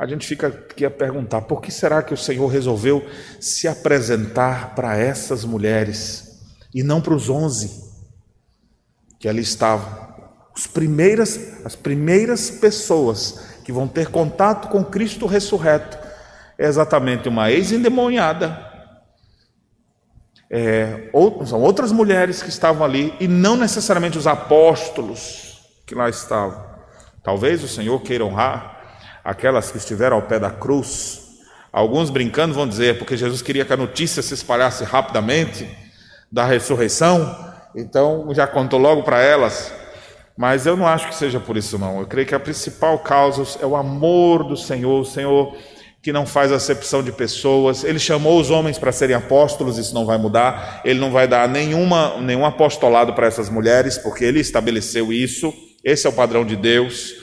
a 0.00 0.06
gente 0.06 0.26
fica 0.26 0.46
aqui 0.46 0.82
a 0.86 0.90
perguntar: 0.90 1.42
por 1.42 1.60
que 1.60 1.70
será 1.70 2.02
que 2.02 2.14
o 2.14 2.16
Senhor 2.16 2.46
resolveu 2.46 3.06
se 3.38 3.68
apresentar 3.68 4.74
para 4.74 4.96
essas 4.96 5.44
mulheres 5.44 6.40
e 6.74 6.82
não 6.82 7.02
para 7.02 7.12
os 7.12 7.28
onze 7.28 7.84
que 9.18 9.28
ali 9.28 9.42
estavam? 9.42 10.08
As 10.56 10.66
primeiras, 10.66 11.38
as 11.66 11.76
primeiras 11.76 12.50
pessoas 12.50 13.40
que 13.62 13.70
vão 13.70 13.86
ter 13.86 14.08
contato 14.08 14.68
com 14.68 14.82
Cristo 14.82 15.26
ressurreto 15.26 15.98
é 16.56 16.66
exatamente 16.66 17.28
uma 17.28 17.50
ex-endemoniada. 17.50 18.68
É, 20.50 21.10
ou, 21.12 21.44
são 21.44 21.60
outras 21.60 21.92
mulheres 21.92 22.42
que 22.42 22.48
estavam 22.48 22.84
ali 22.84 23.14
e 23.20 23.28
não 23.28 23.54
necessariamente 23.54 24.16
os 24.16 24.26
apóstolos 24.26 25.60
que 25.86 25.94
lá 25.94 26.08
estavam. 26.08 26.64
Talvez 27.22 27.62
o 27.62 27.68
Senhor 27.68 28.00
queira 28.00 28.24
honrar 28.24 28.79
aquelas 29.24 29.70
que 29.70 29.78
estiveram 29.78 30.16
ao 30.16 30.22
pé 30.22 30.38
da 30.38 30.50
cruz. 30.50 31.20
Alguns 31.72 32.10
brincando 32.10 32.54
vão 32.54 32.66
dizer, 32.66 32.98
porque 32.98 33.16
Jesus 33.16 33.42
queria 33.42 33.64
que 33.64 33.72
a 33.72 33.76
notícia 33.76 34.22
se 34.22 34.34
espalhasse 34.34 34.84
rapidamente 34.84 35.68
da 36.30 36.44
ressurreição, 36.44 37.52
então 37.74 38.28
já 38.32 38.46
contou 38.46 38.78
logo 38.78 39.02
para 39.02 39.20
elas. 39.20 39.72
Mas 40.36 40.66
eu 40.66 40.76
não 40.76 40.86
acho 40.86 41.08
que 41.08 41.14
seja 41.14 41.38
por 41.38 41.56
isso, 41.56 41.78
não. 41.78 42.00
Eu 42.00 42.06
creio 42.06 42.26
que 42.26 42.34
a 42.34 42.40
principal 42.40 42.98
causa 43.00 43.58
é 43.60 43.66
o 43.66 43.76
amor 43.76 44.42
do 44.44 44.56
Senhor, 44.56 45.00
o 45.00 45.04
Senhor 45.04 45.54
que 46.02 46.12
não 46.12 46.24
faz 46.24 46.50
acepção 46.50 47.02
de 47.02 47.12
pessoas. 47.12 47.84
Ele 47.84 47.98
chamou 47.98 48.40
os 48.40 48.50
homens 48.50 48.78
para 48.78 48.90
serem 48.90 49.14
apóstolos, 49.14 49.76
isso 49.76 49.94
não 49.94 50.06
vai 50.06 50.16
mudar. 50.16 50.80
Ele 50.84 50.98
não 50.98 51.10
vai 51.10 51.28
dar 51.28 51.46
nenhuma, 51.48 52.16
nenhum 52.20 52.44
apostolado 52.44 53.12
para 53.12 53.26
essas 53.26 53.50
mulheres, 53.50 53.98
porque 53.98 54.24
ele 54.24 54.40
estabeleceu 54.40 55.12
isso. 55.12 55.52
Esse 55.84 56.06
é 56.06 56.10
o 56.10 56.12
padrão 56.12 56.44
de 56.44 56.56
Deus. 56.56 57.19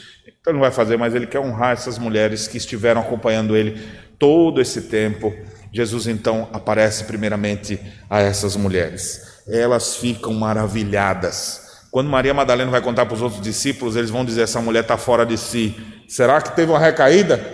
Então 0.47 0.53
ele 0.53 0.59
não 0.59 0.69
vai 0.69 0.71
fazer, 0.71 0.95
mas 0.95 1.13
ele 1.13 1.27
quer 1.27 1.41
honrar 1.41 1.73
essas 1.73 1.99
mulheres 1.99 2.47
que 2.47 2.55
estiveram 2.55 3.01
acompanhando 3.01 3.53
ele 3.53 3.85
todo 4.17 4.61
esse 4.61 4.83
tempo. 4.83 5.35
Jesus 5.73 6.07
então 6.07 6.47
aparece 6.53 7.03
primeiramente 7.03 7.77
a 8.09 8.21
essas 8.21 8.55
mulheres. 8.55 9.43
Elas 9.45 9.97
ficam 9.97 10.33
maravilhadas. 10.33 11.83
Quando 11.91 12.09
Maria 12.09 12.33
Madalena 12.33 12.71
vai 12.71 12.79
contar 12.79 13.05
para 13.05 13.15
os 13.15 13.21
outros 13.21 13.41
discípulos, 13.41 13.97
eles 13.97 14.09
vão 14.09 14.23
dizer: 14.23 14.43
essa 14.43 14.61
mulher 14.61 14.83
está 14.83 14.95
fora 14.95 15.25
de 15.25 15.37
si. 15.37 15.75
Será 16.07 16.39
que 16.39 16.55
teve 16.55 16.71
uma 16.71 16.79
recaída? 16.79 17.45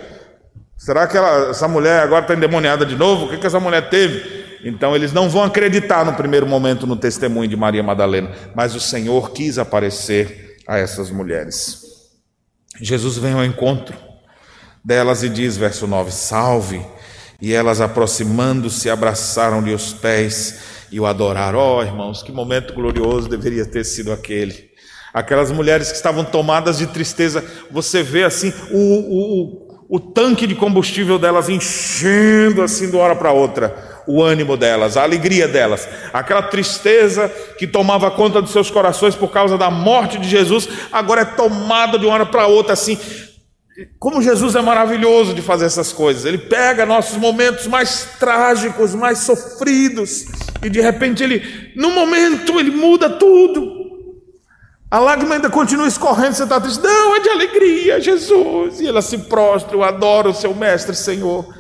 Será 0.78 1.08
que 1.08 1.18
ela, 1.18 1.50
essa 1.50 1.68
mulher 1.68 2.04
agora 2.04 2.22
está 2.22 2.36
endemoniada 2.36 2.86
de 2.86 2.96
novo? 2.96 3.26
O 3.26 3.30
que, 3.30 3.40
que 3.40 3.48
essa 3.48 3.60
mulher 3.60 3.90
teve? 3.90 4.60
Então 4.64 4.96
eles 4.96 5.12
não 5.12 5.28
vão 5.28 5.42
acreditar 5.42 6.06
no 6.06 6.14
primeiro 6.14 6.46
momento 6.46 6.86
no 6.86 6.96
testemunho 6.96 7.50
de 7.50 7.56
Maria 7.56 7.82
Madalena, 7.82 8.30
mas 8.54 8.76
o 8.76 8.80
Senhor 8.80 9.32
quis 9.32 9.58
aparecer 9.58 10.58
a 10.68 10.78
essas 10.78 11.10
mulheres. 11.10 11.83
Jesus 12.82 13.18
vem 13.18 13.34
ao 13.34 13.46
encontro 13.46 13.96
delas 14.84 15.24
e 15.24 15.30
diz, 15.30 15.58
verso 15.58 15.88
9: 15.88 16.12
Salve! 16.12 16.82
E 17.42 17.54
elas, 17.54 17.82
aproximando-se, 17.82 18.90
abraçaram-lhe 18.90 19.74
os 19.74 19.94
pés 19.94 20.60
e 20.92 21.00
o 21.00 21.06
adoraram. 21.06 21.60
Oh, 21.60 21.84
irmãos, 21.84 22.24
que 22.24 22.32
momento 22.32 22.74
glorioso 22.74 23.28
deveria 23.28 23.66
ter 23.66 23.84
sido 23.84 24.12
aquele. 24.12 24.72
Aquelas 25.14 25.52
mulheres 25.52 25.90
que 25.92 25.98
estavam 25.98 26.24
tomadas 26.24 26.78
de 26.78 26.88
tristeza, 26.88 27.44
você 27.70 28.02
vê 28.02 28.24
assim 28.24 28.54
o, 28.72 28.78
o, 28.78 29.98
o 29.98 30.00
tanque 30.00 30.48
de 30.48 30.56
combustível 30.56 31.20
delas 31.20 31.50
enchendo 31.50 32.64
assim 32.64 32.90
de 32.90 32.96
uma 32.96 33.04
hora 33.04 33.16
para 33.16 33.32
outra 33.32 33.93
o 34.08 34.22
ânimo 34.22 34.58
delas, 34.58 34.98
a 34.98 35.04
alegria 35.04 35.48
delas, 35.48 35.88
aquela 36.12 36.42
tristeza 36.42 37.30
que 37.58 37.68
tomava 37.68 38.12
conta 38.12 38.42
dos 38.42 38.52
seus 38.52 38.70
corações 38.70 39.16
por 39.16 39.30
causa 39.32 39.58
da 39.58 39.70
morte 39.70 40.18
de 40.18 40.28
Jesus, 40.28 40.68
agora 40.92 41.22
é 41.22 41.26
tomada 41.26 41.98
de 41.98 42.06
uma 42.06 42.14
hora 42.14 42.26
para 42.26 42.48
outra 42.48 42.74
assim. 42.74 42.98
Como 43.98 44.22
Jesus 44.22 44.56
é 44.56 44.62
maravilhoso 44.62 45.34
de 45.34 45.42
fazer 45.42 45.66
essas 45.66 45.92
coisas, 45.92 46.26
ele 46.26 46.38
pega 46.38 46.86
nossos 46.86 47.18
momentos 47.18 47.66
mais 47.66 48.08
trágicos, 48.20 48.94
mais 48.94 49.20
sofridos, 49.20 50.26
e 50.62 50.70
de 50.70 50.80
repente 50.80 51.24
ele, 51.24 51.72
no 51.76 51.90
momento, 51.90 52.60
ele 52.60 52.70
muda 52.70 53.10
tudo. 53.10 53.82
A 54.92 55.00
lágrima 55.00 55.34
ainda 55.34 55.50
continua 55.50 55.88
escorrendo, 55.88 56.36
você 56.36 56.44
está 56.44 56.62
triste. 56.62 56.84
Não, 56.84 57.16
é 57.16 57.20
de 57.20 57.30
alegria, 57.30 58.00
Jesus. 58.00 58.80
E 58.80 58.88
ela 58.88 59.02
se 59.02 59.18
prostra, 59.18 59.76
eu 59.76 59.84
adoro 59.84 60.30
o 60.30 60.36
seu 60.36 60.54
mestre, 60.54 60.96
Senhor. 60.96 61.52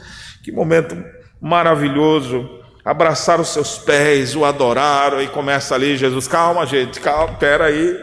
Que 0.43 0.51
momento 0.51 0.95
maravilhoso, 1.43 2.49
abraçar 2.85 3.41
os 3.41 3.49
seus 3.49 3.77
pés, 3.77 4.33
o 4.33 4.45
adoraram 4.45 5.21
e 5.21 5.27
começa 5.27 5.75
ali, 5.75 5.97
Jesus, 5.97 6.25
calma 6.25 6.65
gente, 6.65 7.01
calma, 7.01 7.33
espera 7.33 7.65
aí, 7.65 7.97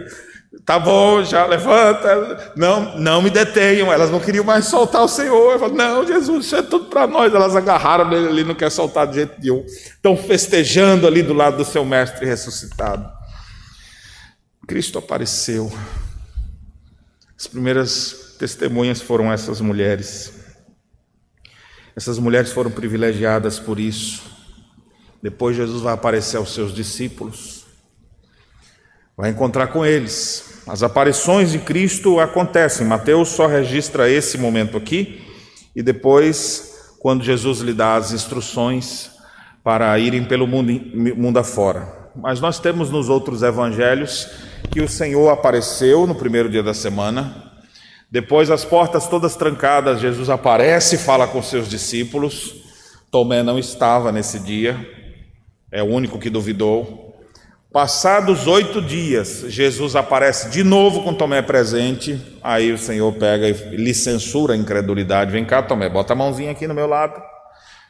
tá 0.67 0.79
bom, 0.79 1.25
já 1.25 1.47
levanta, 1.47 2.53
não, 2.55 2.99
não 2.99 3.23
me 3.23 3.31
detenham, 3.31 3.91
elas 3.91 4.11
não 4.11 4.21
queriam 4.21 4.45
mais 4.45 4.67
soltar 4.67 5.03
o 5.03 5.09
Senhor, 5.09 5.59
falo, 5.59 5.75
não, 5.75 6.07
Jesus, 6.07 6.45
isso 6.45 6.57
é 6.57 6.61
tudo 6.61 6.85
para 6.85 7.07
nós, 7.07 7.35
elas 7.35 7.57
agarraram 7.57 8.13
ele 8.13 8.29
ali, 8.29 8.45
não 8.45 8.55
quer 8.55 8.71
soltar 8.71 9.07
de 9.07 9.15
jeito 9.15 9.41
nenhum, 9.41 9.65
estão 9.65 10.15
festejando 10.19 11.07
ali 11.07 11.23
do 11.23 11.33
lado 11.33 11.57
do 11.57 11.65
seu 11.65 11.83
mestre 11.83 12.27
ressuscitado. 12.27 13.11
Cristo 14.69 14.99
apareceu, 14.99 15.73
as 17.39 17.47
primeiras 17.47 18.37
testemunhas 18.39 19.01
foram 19.01 19.33
essas 19.33 19.63
mulheres, 19.63 20.40
essas 21.97 22.19
mulheres 22.19 22.53
foram 22.53 22.71
privilegiadas 22.71 23.59
por 23.59 23.79
isso. 23.79 24.23
Depois 25.23 25.57
Jesus 25.57 25.83
vai 25.83 25.93
aparecer 25.93 26.37
aos 26.37 26.55
seus 26.55 26.75
discípulos, 26.75 27.67
vai 29.17 29.31
encontrar 29.31 29.67
com 29.69 29.85
eles. 29.85 30.63
As 30.67 30.83
aparições 30.83 31.51
de 31.51 31.59
Cristo 31.59 32.21
acontecem. 32.21 32.87
Mateus 32.87 33.31
só 33.31 33.47
registra 33.47 34.09
esse 34.09 34.39
momento 34.39 34.77
aqui 34.77 35.23
e 35.75 35.83
depois, 35.83 36.95
quando 36.99 37.25
Jesus 37.25 37.61
lhe 37.61 37.75
dá 37.75 37.97
as 37.97 38.13
instruções 38.13 39.11
para 39.63 39.99
irem 39.99 40.25
pelo 40.25 40.47
mundo, 40.47 40.73
mundo 41.17 41.39
afora. 41.39 42.11
Mas 42.17 42.41
nós 42.41 42.59
temos 42.59 42.91
nos 42.91 43.09
outros 43.09 43.43
evangelhos 43.43 44.29
que 44.71 44.81
o 44.81 44.89
Senhor 44.89 45.29
apareceu 45.31 46.07
no 46.07 46.15
primeiro 46.15 46.49
dia 46.49 46.63
da 46.63 46.75
semana, 46.75 47.50
depois, 48.11 48.51
as 48.51 48.65
portas 48.65 49.07
todas 49.07 49.37
trancadas, 49.37 50.01
Jesus 50.01 50.29
aparece 50.29 50.97
e 50.97 50.99
fala 50.99 51.29
com 51.29 51.41
seus 51.41 51.69
discípulos. 51.69 52.57
Tomé 53.09 53.43
não 53.43 53.57
estava 53.57 54.11
nesse 54.11 54.41
dia, 54.41 54.77
é 55.71 55.81
o 55.81 55.87
único 55.87 56.19
que 56.19 56.29
duvidou. 56.29 57.09
Passados 57.73 58.49
oito 58.49 58.83
dias, 58.83 59.45
Jesus 59.47 59.95
aparece 59.95 60.51
de 60.51 60.65
novo 60.65 61.05
com 61.05 61.15
Tomé 61.15 61.41
presente. 61.41 62.21
Aí 62.43 62.73
o 62.73 62.79
Senhor 62.79 63.13
pega 63.13 63.49
e 63.49 63.77
lhe 63.77 63.95
censura 63.95 64.55
a 64.55 64.57
incredulidade. 64.57 65.31
Vem 65.31 65.45
cá, 65.45 65.63
Tomé, 65.63 65.89
bota 65.89 66.13
a 66.13 66.17
mãozinha 66.17 66.51
aqui 66.51 66.67
no 66.67 66.75
meu 66.75 66.89
lado. 66.89 67.23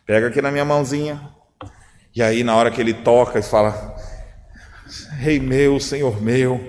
Pega 0.04 0.26
aqui 0.26 0.42
na 0.42 0.50
minha 0.50 0.66
mãozinha. 0.66 1.18
E 2.14 2.22
aí, 2.22 2.44
na 2.44 2.54
hora 2.56 2.70
que 2.70 2.80
ele 2.80 2.92
toca 2.92 3.38
e 3.38 3.42
fala: 3.42 3.96
Rei 5.18 5.40
meu, 5.40 5.80
Senhor 5.80 6.20
meu, 6.20 6.60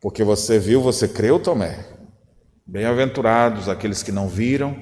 porque 0.00 0.24
você 0.24 0.58
viu, 0.58 0.82
você 0.82 1.06
creu, 1.06 1.38
Tomé? 1.38 1.95
Bem-aventurados 2.68 3.68
aqueles 3.68 4.02
que 4.02 4.10
não 4.10 4.28
viram 4.28 4.76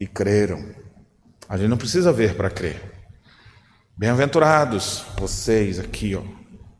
e 0.00 0.06
creram. 0.06 0.74
A 1.48 1.56
gente 1.56 1.68
não 1.68 1.76
precisa 1.76 2.12
ver 2.12 2.34
para 2.34 2.50
crer. 2.50 2.82
Bem-aventurados 3.96 5.04
vocês 5.16 5.78
aqui, 5.78 6.16
ó. 6.16 6.22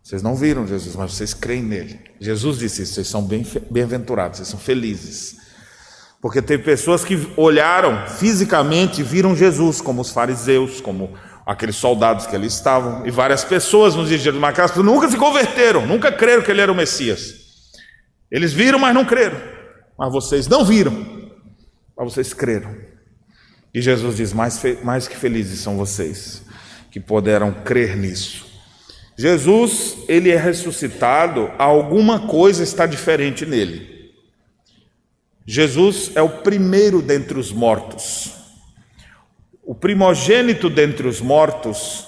Vocês 0.02 0.24
não 0.24 0.34
viram 0.34 0.66
Jesus, 0.66 0.96
mas 0.96 1.12
vocês 1.12 1.32
creem 1.32 1.62
nele. 1.62 2.00
Jesus 2.18 2.58
disse 2.58 2.82
isso, 2.82 2.94
vocês 2.94 3.06
são 3.06 3.24
bem-aventurados, 3.70 4.38
vocês 4.38 4.48
são 4.48 4.58
felizes. 4.58 5.36
Porque 6.20 6.42
tem 6.42 6.58
pessoas 6.58 7.04
que 7.04 7.32
olharam 7.36 8.08
fisicamente 8.08 9.02
e 9.02 9.04
viram 9.04 9.36
Jesus, 9.36 9.80
como 9.80 10.02
os 10.02 10.10
fariseus, 10.10 10.80
como 10.80 11.14
aqueles 11.46 11.76
soldados 11.76 12.26
que 12.26 12.34
ali 12.34 12.48
estavam, 12.48 13.06
e 13.06 13.10
várias 13.10 13.44
pessoas 13.44 13.94
nos 13.94 14.08
dias 14.08 14.20
de 14.20 14.24
Jesus, 14.24 14.76
nunca 14.84 15.08
se 15.08 15.16
converteram, 15.16 15.86
nunca 15.86 16.10
creram 16.10 16.42
que 16.42 16.50
ele 16.50 16.60
era 16.60 16.72
o 16.72 16.74
Messias. 16.74 17.34
Eles 18.32 18.52
viram, 18.52 18.80
mas 18.80 18.92
não 18.92 19.04
creram 19.04 19.53
mas 19.98 20.12
vocês 20.12 20.48
não 20.48 20.64
viram, 20.64 20.92
mas 21.96 22.12
vocês 22.12 22.32
creram. 22.32 22.74
E 23.72 23.80
Jesus 23.80 24.16
diz: 24.16 24.32
mais, 24.32 24.60
mais 24.82 25.08
que 25.08 25.16
felizes 25.16 25.60
são 25.60 25.76
vocês 25.76 26.42
que 26.90 27.00
puderam 27.00 27.52
crer 27.52 27.96
nisso. 27.96 28.46
Jesus, 29.16 29.96
ele 30.08 30.30
é 30.30 30.36
ressuscitado, 30.36 31.50
alguma 31.58 32.26
coisa 32.26 32.62
está 32.62 32.86
diferente 32.86 33.46
nele. 33.46 34.12
Jesus 35.46 36.10
é 36.14 36.22
o 36.22 36.28
primeiro 36.28 37.02
dentre 37.02 37.38
os 37.38 37.52
mortos. 37.52 38.32
o 39.66 39.74
primogênito 39.74 40.68
dentre 40.68 41.08
os 41.08 41.20
mortos 41.20 42.06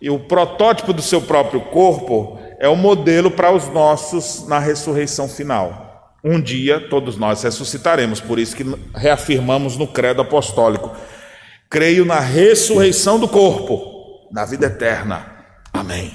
e 0.00 0.08
o 0.08 0.18
protótipo 0.18 0.92
do 0.92 1.02
seu 1.02 1.20
próprio 1.22 1.60
corpo, 1.60 2.38
é 2.58 2.68
o 2.68 2.76
modelo 2.76 3.30
para 3.30 3.52
os 3.52 3.68
nossos 3.68 4.46
na 4.48 4.58
ressurreição 4.58 5.28
final. 5.28 5.81
Um 6.24 6.40
dia 6.40 6.78
todos 6.88 7.16
nós 7.16 7.42
ressuscitaremos, 7.42 8.20
por 8.20 8.38
isso 8.38 8.54
que 8.54 8.64
reafirmamos 8.94 9.76
no 9.76 9.88
credo 9.88 10.22
apostólico: 10.22 10.94
creio 11.68 12.04
na 12.04 12.20
ressurreição 12.20 13.18
do 13.18 13.26
corpo, 13.26 14.28
na 14.30 14.44
vida 14.44 14.66
eterna. 14.66 15.26
Amém. 15.72 16.12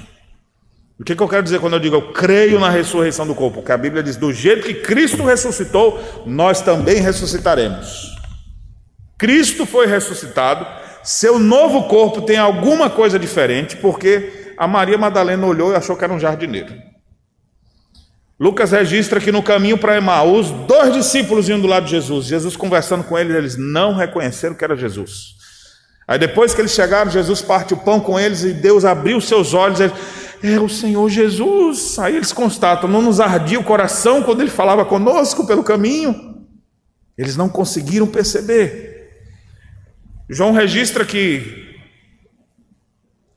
O 0.98 1.04
que, 1.04 1.14
que, 1.14 1.22
eu 1.22 1.28
quero 1.28 1.44
dizer 1.44 1.60
quando 1.60 1.74
eu 1.74 1.80
digo 1.80 1.94
eu 1.94 2.12
creio 2.12 2.58
na 2.58 2.70
ressurreição 2.70 3.26
do 3.26 3.34
corpo? 3.34 3.58
Porque 3.58 3.70
a 3.70 3.76
Bíblia 3.76 4.02
diz: 4.02 4.16
do 4.16 4.32
jeito 4.32 4.66
que 4.66 4.74
Cristo 4.74 5.22
ressuscitou, 5.24 6.02
nós 6.24 6.62
também 6.62 7.00
ressuscitaremos. 7.00 8.16
Cristo 9.18 9.66
foi 9.66 9.86
ressuscitado, 9.86 10.66
seu 11.02 11.38
novo 11.38 11.84
corpo 11.88 12.22
tem 12.22 12.36
alguma 12.36 12.88
coisa 12.88 13.18
diferente, 13.18 13.76
porque 13.76 14.54
a 14.56 14.66
Maria 14.66 14.96
Madalena 14.96 15.46
olhou 15.46 15.72
e 15.72 15.74
achou 15.74 15.96
que 15.96 16.04
era 16.04 16.12
um 16.12 16.20
jardineiro. 16.20 16.87
Lucas 18.40 18.70
registra 18.70 19.20
que 19.20 19.32
no 19.32 19.42
caminho 19.42 19.76
para 19.76 19.96
Emaús, 19.96 20.50
dois 20.66 20.92
discípulos 20.92 21.48
iam 21.48 21.60
do 21.60 21.66
lado 21.66 21.86
de 21.86 21.90
Jesus. 21.90 22.26
Jesus 22.26 22.56
conversando 22.56 23.02
com 23.02 23.18
eles, 23.18 23.34
eles 23.34 23.56
não 23.56 23.94
reconheceram 23.94 24.54
que 24.54 24.64
era 24.64 24.76
Jesus. 24.76 25.34
Aí 26.06 26.18
depois 26.18 26.54
que 26.54 26.60
eles 26.60 26.72
chegaram, 26.72 27.10
Jesus 27.10 27.42
parte 27.42 27.74
o 27.74 27.76
pão 27.76 27.98
com 27.98 28.18
eles 28.18 28.44
e 28.44 28.52
Deus 28.52 28.84
abriu 28.84 29.20
seus 29.20 29.54
olhos. 29.54 29.80
Eles, 29.80 29.92
é 30.42 30.58
o 30.60 30.68
Senhor 30.68 31.08
Jesus. 31.08 31.98
Aí 31.98 32.14
eles 32.14 32.32
constatam, 32.32 32.88
não 32.88 33.02
nos 33.02 33.18
ardia 33.18 33.58
o 33.58 33.64
coração 33.64 34.22
quando 34.22 34.40
ele 34.40 34.50
falava 34.50 34.84
conosco 34.84 35.46
pelo 35.46 35.64
caminho. 35.64 36.46
Eles 37.16 37.36
não 37.36 37.48
conseguiram 37.48 38.06
perceber. 38.06 39.10
João 40.30 40.52
registra 40.52 41.04
que, 41.04 41.74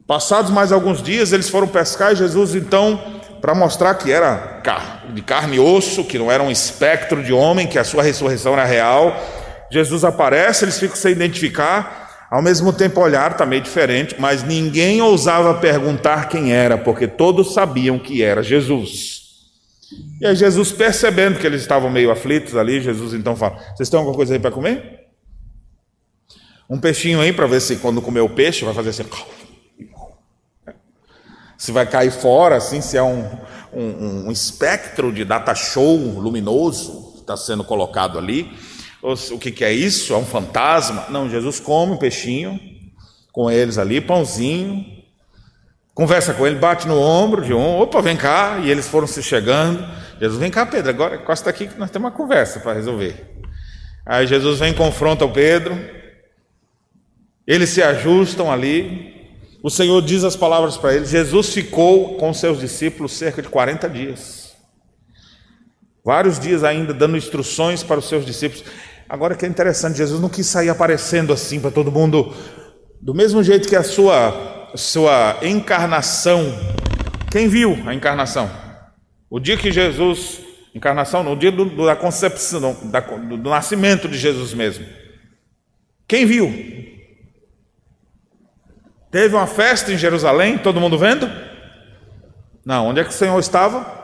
passados 0.05 0.51
mais 0.51 0.71
alguns 0.71 1.01
dias, 1.01 1.33
eles 1.33 1.49
foram 1.49 1.67
pescar 1.67 2.13
e 2.13 2.17
Jesus, 2.17 2.53
então, 2.53 3.20
para 3.41 3.55
mostrar 3.55 3.95
que 3.95 4.11
era 4.11 4.61
de 5.13 5.21
carne 5.23 5.57
e 5.57 5.59
osso, 5.59 6.05
que 6.05 6.19
não 6.19 6.31
era 6.31 6.43
um 6.43 6.51
espectro 6.51 7.23
de 7.23 7.33
homem, 7.33 7.67
que 7.67 7.79
a 7.79 7.83
sua 7.83 8.03
ressurreição 8.03 8.53
era 8.53 8.63
real, 8.63 9.19
Jesus 9.71 10.03
aparece, 10.03 10.63
eles 10.63 10.79
ficam 10.79 10.95
sem 10.95 11.11
identificar. 11.11 12.27
Ao 12.29 12.41
mesmo 12.41 12.71
tempo, 12.71 13.01
olhar 13.01 13.31
está 13.31 13.45
meio 13.45 13.61
diferente, 13.61 14.15
mas 14.19 14.43
ninguém 14.43 15.01
ousava 15.01 15.55
perguntar 15.55 16.29
quem 16.29 16.53
era, 16.53 16.77
porque 16.77 17.07
todos 17.07 17.53
sabiam 17.53 17.99
que 17.99 18.21
era 18.23 18.43
Jesus. 18.43 19.21
E 20.21 20.25
aí, 20.25 20.35
Jesus, 20.35 20.71
percebendo 20.71 21.39
que 21.39 21.45
eles 21.45 21.61
estavam 21.61 21.89
meio 21.89 22.11
aflitos 22.11 22.55
ali, 22.55 22.79
Jesus 22.79 23.13
então 23.13 23.35
fala: 23.35 23.57
Vocês 23.75 23.89
têm 23.89 23.97
alguma 23.97 24.15
coisa 24.15 24.33
aí 24.33 24.39
para 24.39 24.51
comer? 24.51 25.07
Um 26.69 26.79
peixinho 26.79 27.19
aí, 27.19 27.33
para 27.33 27.47
ver 27.47 27.59
se 27.59 27.77
quando 27.77 28.01
comer 28.01 28.21
o 28.21 28.29
peixe 28.29 28.63
vai 28.63 28.73
fazer 28.73 28.91
assim. 28.91 29.03
Se 31.61 31.71
vai 31.71 31.85
cair 31.85 32.09
fora, 32.09 32.55
assim, 32.55 32.81
se 32.81 32.97
é 32.97 33.03
um, 33.03 33.23
um, 33.71 34.25
um 34.25 34.31
espectro 34.31 35.13
de 35.13 35.23
data 35.23 35.53
show 35.53 35.95
luminoso 35.95 37.11
que 37.13 37.19
está 37.19 37.37
sendo 37.37 37.63
colocado 37.63 38.17
ali. 38.17 38.51
O 39.03 39.37
que, 39.37 39.51
que 39.51 39.63
é 39.63 39.71
isso? 39.71 40.11
É 40.11 40.17
um 40.17 40.25
fantasma? 40.25 41.05
Não, 41.09 41.29
Jesus 41.29 41.59
come 41.59 41.93
um 41.93 41.97
peixinho 41.97 42.59
com 43.31 43.49
eles 43.51 43.77
ali, 43.77 44.01
pãozinho, 44.01 44.83
conversa 45.93 46.33
com 46.33 46.47
ele, 46.47 46.55
bate 46.55 46.87
no 46.87 46.99
ombro 46.99 47.45
de 47.45 47.53
um, 47.53 47.79
opa, 47.79 48.01
vem 48.01 48.17
cá, 48.17 48.57
e 48.63 48.71
eles 48.71 48.87
foram 48.87 49.05
se 49.05 49.21
chegando. 49.21 49.87
Jesus, 50.19 50.39
vem 50.39 50.49
cá, 50.49 50.65
Pedro, 50.65 50.89
agora 50.89 51.19
costa 51.19 51.47
aqui 51.47 51.67
que 51.67 51.77
nós 51.77 51.91
temos 51.91 52.09
uma 52.09 52.17
conversa 52.17 52.59
para 52.59 52.73
resolver. 52.73 53.43
Aí 54.03 54.25
Jesus 54.25 54.57
vem 54.57 54.73
confronta 54.73 55.25
o 55.25 55.31
Pedro, 55.31 55.79
eles 57.45 57.69
se 57.69 57.83
ajustam 57.83 58.51
ali, 58.51 59.10
o 59.63 59.69
Senhor 59.69 60.01
diz 60.01 60.23
as 60.23 60.35
palavras 60.35 60.75
para 60.77 60.95
eles. 60.95 61.09
Jesus 61.09 61.53
ficou 61.53 62.15
com 62.15 62.33
seus 62.33 62.59
discípulos 62.59 63.13
cerca 63.13 63.41
de 63.41 63.49
40 63.49 63.89
dias. 63.89 64.55
Vários 66.03 66.39
dias 66.39 66.63
ainda 66.63 66.93
dando 66.93 67.15
instruções 67.15 67.83
para 67.83 67.99
os 67.99 68.09
seus 68.09 68.25
discípulos. 68.25 68.63
Agora 69.07 69.35
que 69.35 69.45
é 69.45 69.49
interessante, 69.49 69.97
Jesus 69.97 70.19
não 70.19 70.29
quis 70.29 70.47
sair 70.47 70.69
aparecendo 70.69 71.31
assim 71.31 71.59
para 71.59 71.69
todo 71.69 71.91
mundo, 71.91 72.33
do 72.99 73.13
mesmo 73.13 73.43
jeito 73.43 73.67
que 73.67 73.75
a 73.75 73.83
sua, 73.83 74.71
sua 74.73 75.37
encarnação. 75.43 76.43
Quem 77.29 77.47
viu 77.47 77.77
a 77.85 77.93
encarnação? 77.93 78.49
O 79.29 79.39
dia 79.39 79.57
que 79.57 79.71
Jesus, 79.71 80.39
encarnação, 80.73 81.23
no 81.23 81.35
dia 81.35 81.51
do, 81.51 81.85
da 81.85 81.95
concepção, 81.95 82.73
do, 82.73 83.37
do 83.37 83.49
nascimento 83.49 84.09
de 84.09 84.17
Jesus 84.17 84.53
mesmo. 84.55 84.85
Quem 86.07 86.25
viu? 86.25 86.51
Teve 89.11 89.35
uma 89.35 89.45
festa 89.45 89.91
em 89.91 89.97
Jerusalém, 89.97 90.57
todo 90.57 90.79
mundo 90.79 90.97
vendo? 90.97 91.29
Não, 92.65 92.87
onde 92.87 93.01
é 93.01 93.03
que 93.03 93.09
o 93.09 93.13
Senhor 93.13 93.37
estava? 93.37 93.99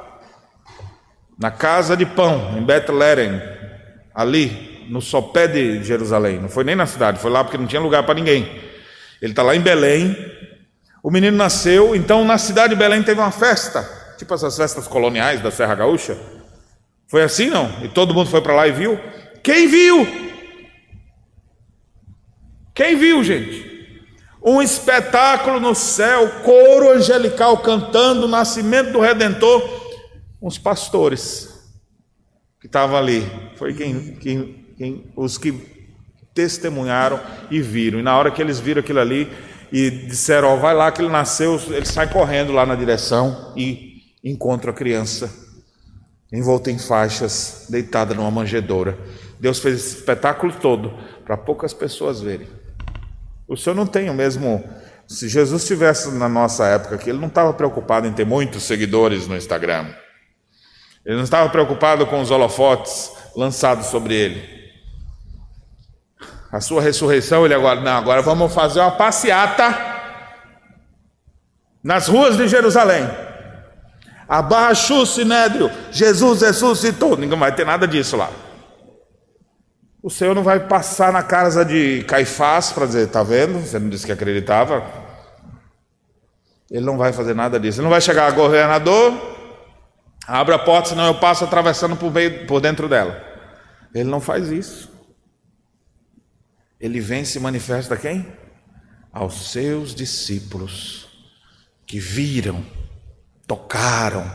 Na 1.40 1.50
casa 1.50 1.96
de 1.96 2.06
pão, 2.06 2.58
em 2.58 2.64
Bethlehem, 2.64 3.42
ali, 4.14 4.86
no 4.90 5.02
sopé 5.02 5.48
de 5.48 5.82
Jerusalém, 5.82 6.42
não 6.42 6.50
foi 6.50 6.66
nem 6.66 6.76
na 6.76 6.86
cidade, 6.86 7.20
foi 7.20 7.32
lá 7.32 7.42
porque 7.44 7.58
não 7.58 7.68
tinha 7.68 7.82
lugar 7.82 8.04
para 8.04 8.16
ninguém. 8.16 8.44
Ele 9.22 9.32
está 9.32 9.44
lá 9.44 9.56
em 9.56 9.62
Belém, 9.62 10.16
o 11.02 11.10
menino 11.10 11.38
nasceu, 11.38 11.96
então 11.96 12.26
na 12.26 12.38
cidade 12.38 12.74
de 12.74 12.80
Belém 12.80 13.02
teve 13.02 13.22
uma 13.22 13.32
festa, 13.32 13.88
tipo 14.18 14.34
essas 14.34 14.58
festas 14.58 14.88
coloniais 14.88 15.42
da 15.42 15.52
Serra 15.52 15.76
Gaúcha. 15.76 16.18
Foi 17.08 17.24
assim 17.24 17.50
não? 17.50 17.72
E 17.82 17.88
todo 17.88 18.14
mundo 18.14 18.30
foi 18.30 18.42
para 18.42 18.56
lá 18.56 18.68
e 18.68 18.74
viu? 18.74 19.00
Quem 19.42 19.68
viu? 19.68 20.06
Quem 22.74 22.98
viu, 22.98 23.24
gente? 23.24 23.77
Um 24.44 24.62
espetáculo 24.62 25.60
no 25.60 25.76
céu, 25.76 26.30
coro 26.44 26.92
angelical 26.92 27.58
cantando 27.58 28.26
o 28.26 28.30
nascimento 28.30 28.92
do 28.92 29.00
Redentor. 29.00 29.62
Uns 30.42 30.58
pastores 30.58 31.50
que 32.60 32.68
estavam 32.68 32.98
ali. 32.98 33.26
Foi 33.56 33.74
quem, 33.74 34.16
quem 34.16 34.66
quem, 34.78 35.12
os 35.16 35.38
que 35.38 35.52
testemunharam 36.34 37.20
e 37.50 37.62
viram. 37.62 38.00
E 38.00 38.04
na 38.04 38.16
hora 38.16 38.30
que 38.30 38.42
eles 38.42 38.60
viram 38.60 38.82
aquilo 38.82 39.00
ali 39.00 39.28
e 39.72 39.90
disseram: 39.90 40.50
Ó, 40.50 40.54
oh, 40.56 40.60
vai 40.60 40.76
lá 40.76 40.92
que 40.92 41.02
ele 41.02 41.10
nasceu, 41.10 41.60
ele 41.70 41.86
sai 41.86 42.12
correndo 42.12 42.54
lá 42.54 42.66
na 42.66 42.76
direção 42.76 43.54
e 43.58 44.04
encontra 44.24 44.72
a 44.72 44.74
criança 44.74 45.48
envolta 46.32 46.70
em 46.70 46.78
faixas, 46.78 47.68
deitada 47.70 48.14
numa 48.14 48.30
manjedoura. 48.30 48.98
Deus 49.40 49.60
fez 49.60 49.76
esse 49.76 49.98
espetáculo 49.98 50.54
todo 50.54 50.94
para 51.24 51.38
poucas 51.38 51.74
pessoas 51.74 52.20
verem. 52.20 52.48
O 53.48 53.56
Senhor 53.56 53.76
não 53.76 53.86
tem 53.86 54.10
o 54.10 54.14
mesmo. 54.14 54.64
Se 55.08 55.30
Jesus 55.30 55.62
estivesse 55.62 56.12
na 56.12 56.28
nossa 56.28 56.66
época 56.66 56.96
aqui, 56.96 57.10
ele 57.10 57.20
não 57.20 57.30
estava 57.30 57.54
preocupado 57.54 58.08
em 58.08 58.14
ter 58.14 58.26
muitos 58.26 58.64
seguidores 58.64 59.28
no 59.28 59.38
Instagram. 59.38 59.88
Ele 61.06 61.16
não 61.16 61.24
estava 61.24 61.50
preocupado 61.50 62.06
com 62.08 62.22
os 62.22 62.30
holofotes 62.30 63.12
lançados 63.36 63.88
sobre 63.88 64.14
ele 64.14 64.58
a 66.52 66.62
sua 66.62 66.82
ressurreição, 66.82 67.46
ele 67.46 67.54
agora, 67.54 67.82
não, 67.82 67.98
agora 67.98 68.22
vamos 68.22 68.54
fazer 68.54 68.80
uma 68.80 68.92
passeata 68.92 69.96
nas 71.84 72.08
ruas 72.08 72.38
de 72.38 72.48
Jerusalém. 72.48 73.08
Abaixo 74.28 75.02
o 75.02 75.06
sinédrio, 75.06 75.72
Jesus 75.92 76.42
ressuscitou. 76.42 77.18
Ninguém 77.18 77.38
vai 77.38 77.54
ter 77.54 77.66
nada 77.66 77.88
disso 77.88 78.18
lá. 78.18 78.30
O 80.08 80.10
Senhor 80.10 80.34
não 80.34 80.42
vai 80.42 80.70
passar 80.70 81.12
na 81.12 81.22
casa 81.22 81.66
de 81.66 82.02
Caifás 82.08 82.72
para 82.72 82.86
dizer, 82.86 83.08
está 83.08 83.24
vendo? 83.24 83.60
Você 83.60 83.78
não 83.78 83.90
disse 83.90 84.06
que 84.06 84.12
acreditava. 84.14 84.82
Ele 86.72 86.86
não 86.86 86.98
vai 86.98 87.12
fazer 87.12 87.34
nada 87.34 87.60
disso. 87.60 87.80
Ele 87.80 87.84
não 87.84 87.90
vai 87.90 88.00
chegar 88.00 88.26
a 88.26 88.32
governador, 88.32 89.12
abre 90.26 90.56
a 90.56 90.60
porta, 90.60 90.92
senão 90.92 91.08
eu 91.08 91.16
passo 91.16 91.44
atravessando 91.44 91.98
por, 91.98 92.10
meio, 92.10 92.48
por 92.48 92.62
dentro 92.62 92.88
dela. 92.88 93.22
Ele 93.94 94.10
não 94.10 94.22
faz 94.22 94.50
isso. 94.50 94.90
Ele 96.80 97.02
vem 97.02 97.24
e 97.24 97.26
se 97.26 97.38
manifesta 97.38 97.96
a 97.96 97.98
quem? 97.98 98.26
Aos 99.12 99.52
seus 99.52 99.94
discípulos 99.94 101.10
que 101.86 102.00
viram, 102.00 102.66
tocaram, 103.46 104.26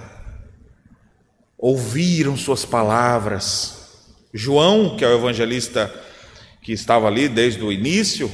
ouviram 1.56 2.36
suas 2.36 2.62
palavras. 2.62 3.81
João, 4.32 4.96
que 4.96 5.04
é 5.04 5.08
o 5.08 5.16
evangelista 5.16 5.92
que 6.62 6.72
estava 6.72 7.06
ali 7.06 7.28
desde 7.28 7.62
o 7.62 7.72
início, 7.72 8.30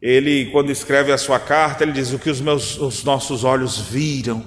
ele 0.00 0.46
quando 0.46 0.70
escreve 0.70 1.12
a 1.12 1.18
sua 1.18 1.38
carta, 1.38 1.82
ele 1.82 1.92
diz 1.92 2.12
o 2.12 2.18
que 2.18 2.30
os 2.30 2.40
meus 2.40 2.78
os 2.78 3.02
nossos 3.04 3.44
olhos 3.44 3.78
viram, 3.78 4.44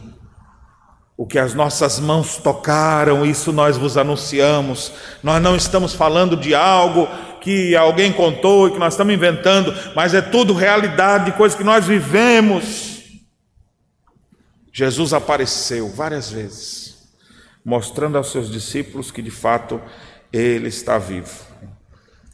o 1.17 1.27
que 1.27 1.37
as 1.37 1.53
nossas 1.53 1.99
mãos 1.99 2.37
tocaram, 2.37 3.25
isso 3.25 3.51
nós 3.51 3.77
vos 3.77 3.97
anunciamos. 3.97 4.93
Nós 5.21 5.41
não 5.41 5.55
estamos 5.55 5.93
falando 5.93 6.37
de 6.37 6.55
algo 6.55 7.07
que 7.41 7.75
alguém 7.75 8.11
contou 8.13 8.67
e 8.67 8.71
que 8.71 8.79
nós 8.79 8.93
estamos 8.93 9.13
inventando, 9.13 9.73
mas 9.95 10.13
é 10.13 10.21
tudo 10.21 10.53
realidade 10.53 11.25
de 11.25 11.33
coisas 11.33 11.57
que 11.57 11.63
nós 11.63 11.85
vivemos. 11.85 13.03
Jesus 14.71 15.11
apareceu 15.11 15.89
várias 15.89 16.31
vezes, 16.31 17.09
mostrando 17.65 18.17
aos 18.17 18.31
seus 18.31 18.49
discípulos 18.49 19.11
que 19.11 19.21
de 19.21 19.31
fato 19.31 19.81
ele 20.31 20.67
está 20.67 20.97
vivo. 20.97 21.49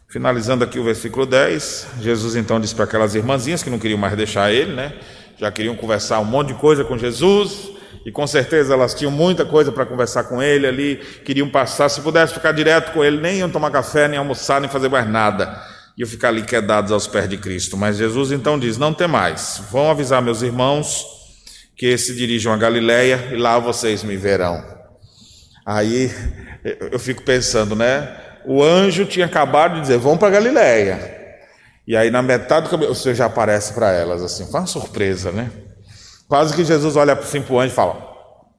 Finalizando 0.07 0.63
aqui 0.63 0.79
o 0.79 0.83
versículo 0.83 1.25
10, 1.25 1.87
Jesus 2.01 2.35
então 2.35 2.59
disse 2.59 2.73
para 2.73 2.85
aquelas 2.85 3.15
irmãzinhas 3.15 3.61
que 3.61 3.69
não 3.69 3.79
queriam 3.79 3.97
mais 3.97 4.15
deixar 4.15 4.51
ele, 4.51 4.73
né? 4.73 4.93
Já 5.37 5.51
queriam 5.51 5.75
conversar 5.75 6.19
um 6.19 6.25
monte 6.25 6.49
de 6.49 6.53
coisa 6.55 6.85
com 6.85 6.97
Jesus, 6.97 7.71
e 8.05 8.11
com 8.11 8.25
certeza 8.27 8.73
elas 8.73 8.93
tinham 8.93 9.11
muita 9.11 9.43
coisa 9.43 9.71
para 9.71 9.85
conversar 9.85 10.25
com 10.25 10.41
ele 10.41 10.67
ali, 10.67 10.97
queriam 11.25 11.49
passar, 11.49 11.89
se 11.89 12.01
pudesse 12.01 12.33
ficar 12.33 12.51
direto 12.51 12.93
com 12.93 13.03
ele, 13.03 13.19
nem 13.19 13.39
iam 13.39 13.49
tomar 13.49 13.71
café, 13.71 14.07
nem 14.07 14.19
almoçar, 14.19 14.61
nem 14.61 14.69
fazer 14.69 14.89
mais 14.89 15.09
nada. 15.09 15.61
Iam 15.97 16.07
ficar 16.07 16.27
ali 16.27 16.43
quedados 16.43 16.91
aos 16.91 17.07
pés 17.07 17.27
de 17.27 17.37
Cristo. 17.37 17.75
Mas 17.75 17.97
Jesus 17.97 18.31
então 18.31 18.59
diz: 18.59 18.77
Não 18.77 18.93
tem 18.93 19.07
mais, 19.07 19.61
vão 19.71 19.89
avisar 19.89 20.21
meus 20.21 20.41
irmãos 20.41 21.05
que 21.75 21.97
se 21.97 22.15
dirijam 22.15 22.53
a 22.53 22.57
Galiléia 22.57 23.29
e 23.31 23.37
lá 23.37 23.57
vocês 23.59 24.03
me 24.03 24.15
verão. 24.15 24.63
Aí 25.65 26.11
eu 26.91 26.97
fico 26.97 27.21
pensando, 27.21 27.75
né? 27.75 28.17
O 28.45 28.63
anjo 28.63 29.05
tinha 29.05 29.27
acabado 29.27 29.75
de 29.75 29.81
dizer: 29.81 29.97
Vão 29.99 30.17
para 30.17 30.31
Galiléia. 30.31 31.13
E 31.87 31.95
aí, 31.95 32.09
na 32.09 32.23
metade 32.23 32.65
do 32.65 32.69
caminho, 32.69 32.91
o 32.91 32.95
Senhor 32.95 33.13
já 33.13 33.25
aparece 33.27 33.73
para 33.73 33.91
elas, 33.91 34.23
assim, 34.23 34.47
foi 34.47 34.59
uma 34.59 34.65
surpresa, 34.65 35.31
né? 35.31 35.51
Quase 36.27 36.55
que 36.55 36.65
Jesus 36.65 36.95
olha 36.95 37.13
assim 37.13 37.41
para 37.41 37.53
o 37.53 37.59
anjo 37.59 37.71
e 37.71 37.75
fala: 37.75 38.15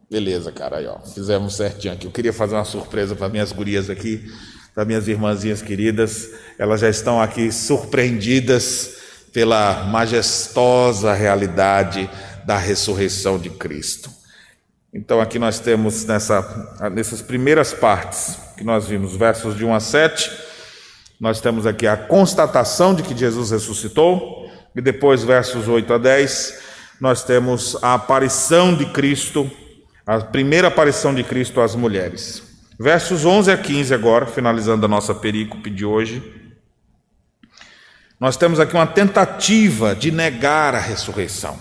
Beleza, 0.09 0.52
cara, 0.52 0.78
aí 0.78 0.86
ó, 0.86 1.00
fizemos 1.00 1.57
certinho 1.57 1.92
aqui. 1.92 2.07
Eu 2.07 2.12
queria 2.12 2.32
fazer 2.32 2.54
uma 2.54 2.64
surpresa 2.64 3.16
para 3.16 3.28
minhas 3.28 3.50
gurias 3.50 3.90
aqui, 3.90 4.24
para 4.72 4.84
minhas 4.84 5.09
irmãzinhas 5.09 5.61
queridas. 5.61 6.30
Elas 6.57 6.80
já 6.80 6.88
estão 6.88 7.20
aqui 7.20 7.50
surpreendidas 7.50 8.98
pela 9.32 9.84
majestosa 9.84 11.12
realidade 11.12 12.09
da 12.44 12.57
ressurreição 12.57 13.36
de 13.36 13.50
Cristo. 13.50 14.09
Então, 14.97 15.20
aqui 15.20 15.38
nós 15.38 15.61
temos 15.61 16.07
nessa, 16.07 16.88
nessas 16.90 17.20
primeiras 17.20 17.74
partes 17.74 18.38
que 18.57 18.64
nós 18.64 18.88
vimos, 18.88 19.14
versos 19.14 19.55
de 19.55 19.62
1 19.62 19.74
a 19.74 19.78
7, 19.78 20.30
nós 21.20 21.38
temos 21.38 21.66
aqui 21.66 21.86
a 21.86 21.99
constatação 21.99 22.94
de 22.94 23.03
que 23.03 23.14
Jesus 23.14 23.51
ressuscitou, 23.51 24.51
e 24.74 24.80
depois, 24.80 25.22
versos 25.22 25.68
8 25.68 25.92
a 25.92 25.99
10, 25.99 26.62
nós 26.99 27.22
temos 27.22 27.76
a 27.82 27.92
aparição 27.92 28.74
de 28.74 28.86
Cristo, 28.86 29.51
a 30.07 30.20
primeira 30.20 30.68
aparição 30.68 31.14
de 31.14 31.22
Cristo 31.22 31.61
às 31.61 31.74
mulheres. 31.74 32.42
Versos 32.80 33.26
11 33.26 33.51
a 33.51 33.59
15 33.59 33.92
agora, 33.92 34.24
finalizando 34.24 34.86
a 34.86 34.88
nossa 34.88 35.14
perícope 35.14 35.68
de 35.68 35.84
hoje. 35.84 36.22
Nós 38.18 38.38
temos 38.38 38.59
aqui 38.59 38.72
uma 38.72 38.86
tentativa 38.86 39.94
de 39.94 40.11
negar 40.11 40.74
a 40.74 40.80
ressurreição. 40.80 41.59